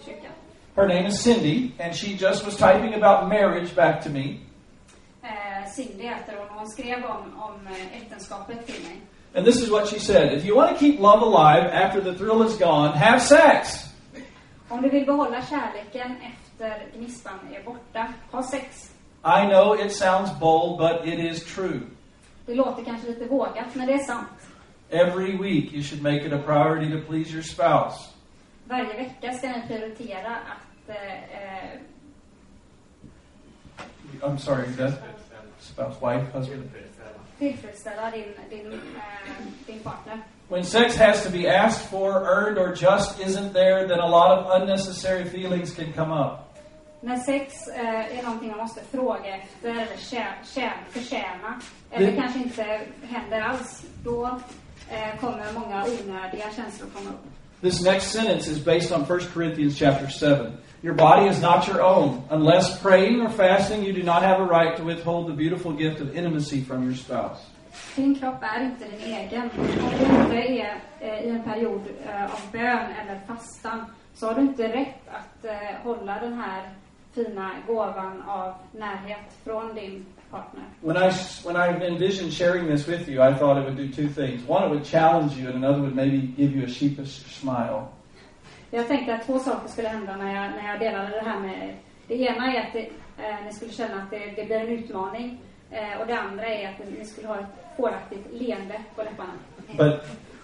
[0.00, 0.32] i kyrkan.
[0.76, 4.36] Her name is Cindy, and she just was typing about marriage back to me.
[5.22, 9.00] Eh, Cindy heter hon och hon skrev om, om eh, äktenskapet till mig.
[9.34, 12.14] And this is what she said If you want to keep love alive after the
[12.18, 13.68] thrill is gone, have sex.
[14.68, 18.90] Om du vill behålla kärleken efter gnistan är borta, ha sex.
[19.26, 21.80] I know it sounds bold, but it is true.
[22.46, 24.28] Det låter kanske lite vågat, men det är sant.
[24.90, 28.08] Every week, you should make it a priority to please your spouse.
[28.64, 31.80] Varje vecka ska ni prioritera att eh, eh,
[34.22, 34.92] I'm sorry, that
[35.60, 36.70] spouse, wife, husband.
[37.38, 38.78] tillfredsställa din, din, eh,
[39.66, 40.18] din partner.
[40.48, 44.38] When sex has to be asked for, earned, or just isn't there, then a lot
[44.38, 46.45] of unnecessary feelings can come up.
[47.06, 51.60] När sex eh, är någonting man måste fråga efter eller förtjäna,
[51.90, 54.26] eller Det- kanske inte händer alls, då
[54.90, 57.24] eh, kommer många onödiga känslor komma upp.
[57.60, 60.52] This next sentence is based on 1 Corinthians chapter 7.
[60.82, 62.20] Your body is not your own.
[62.30, 66.00] Unless praying or fasting, you do not have a right to withhold the beautiful gift
[66.00, 67.40] of intimacy from your spouse.
[67.96, 69.50] Din kropp är inte din egen.
[69.58, 73.84] Om du inte är eh, i en period eh, av bön eller fastan
[74.14, 75.52] så har du inte rätt att eh,
[75.82, 76.62] hålla den här
[77.16, 80.64] fina gåvan av närhet från din partner.
[80.80, 81.10] When I,
[81.44, 84.48] when I envisioned sharing this with you, I thought it would do two things.
[84.48, 87.82] One, it would challenge you, and another would maybe give you a sheepish smile.
[88.70, 91.68] Jag tänkte att två saker skulle hända när jag, när jag delade det här med
[91.68, 91.76] er.
[92.08, 92.86] Det ena är att det,
[93.24, 95.40] eh, ni skulle känna att det, det blir en utmaning.
[95.70, 99.32] Eh, och det andra är att ni skulle ha ett fåraktigt leende på läpparna.
[99.76, 100.00] But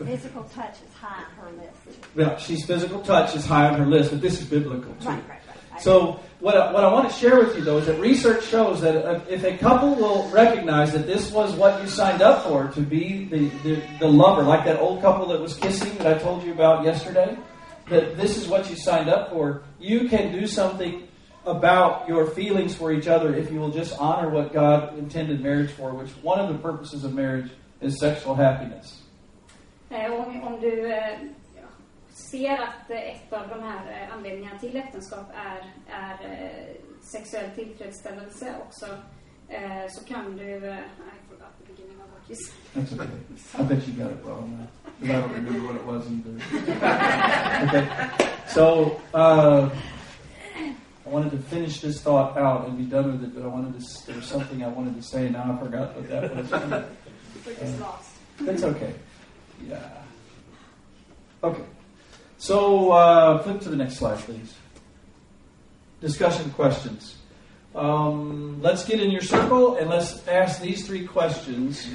[0.07, 1.99] Physical touch is high on her list.
[2.17, 5.09] yeah, she's physical touch is high on her list, but this is biblical too.
[5.09, 5.42] Right, right.
[5.81, 8.81] So what I, what I want to share with you though is that research shows
[8.83, 12.69] that uh, if a couple will recognize that this was what you signed up for
[12.69, 16.19] to be the, the, the lover, like that old couple that was kissing that I
[16.19, 17.37] told you about yesterday,
[17.89, 21.09] that this is what you signed up for, you can do something
[21.45, 25.71] about your feelings for each other if you will just honor what God intended marriage
[25.71, 27.51] for, which one of the purposes of marriage
[27.81, 29.03] is sexual happiness.
[29.91, 30.71] Om, om du
[32.13, 36.67] ser att ett av de här eh, anledningarna till äktenskap är, är
[37.03, 38.87] sexuell tillfredsställelse också
[39.91, 40.57] så kan du...
[40.57, 40.83] I
[41.29, 42.55] forgot the beginning of what you said.
[42.75, 43.07] That's okay.
[43.59, 44.69] I bet you got it wrong.
[45.03, 46.35] I don't remember what it was either.
[47.67, 47.89] okay.
[48.47, 49.69] So, uh,
[51.05, 53.81] I wanted to finish this thought out and be done with it, but I wanted
[53.81, 56.51] to, there was something I wanted to say, and now I forgot what that was.
[57.47, 58.11] We're just lost.
[58.41, 58.95] That's okay.
[59.67, 59.89] Yeah.
[61.43, 61.65] Okay.
[62.43, 64.53] So, uh, flip to the next slide, please.
[66.01, 67.15] Discussion questions.
[67.73, 71.89] Um, let's get in your circle and let's ask these three questions,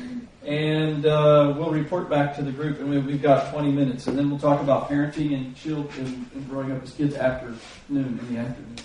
[0.45, 2.79] and uh, we'll report back to the group.
[2.79, 6.49] And we, have got 20 minutes, and then we'll talk about parenting and children and
[6.49, 7.53] growing up as kids after
[7.89, 8.75] noon in the afternoon.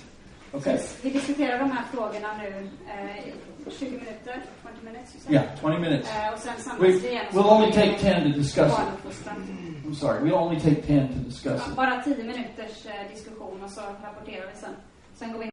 [0.55, 0.81] Okay.
[1.03, 3.35] Vi diskuterar de här frågorna nu eh,
[3.71, 5.27] 20 minuter, 20 minutes.
[5.29, 6.09] Yeah, 20 minutes.
[6.09, 6.89] Eh, och sen we,
[7.33, 9.72] we'll only take 10 to discuss it.
[9.93, 11.77] I'm sorry, we only take 10 to discuss it.
[11.77, 14.75] Bara 10 minuters eh, diskussion och så rapporterar vi sen.
[15.15, 15.51] Sen går vi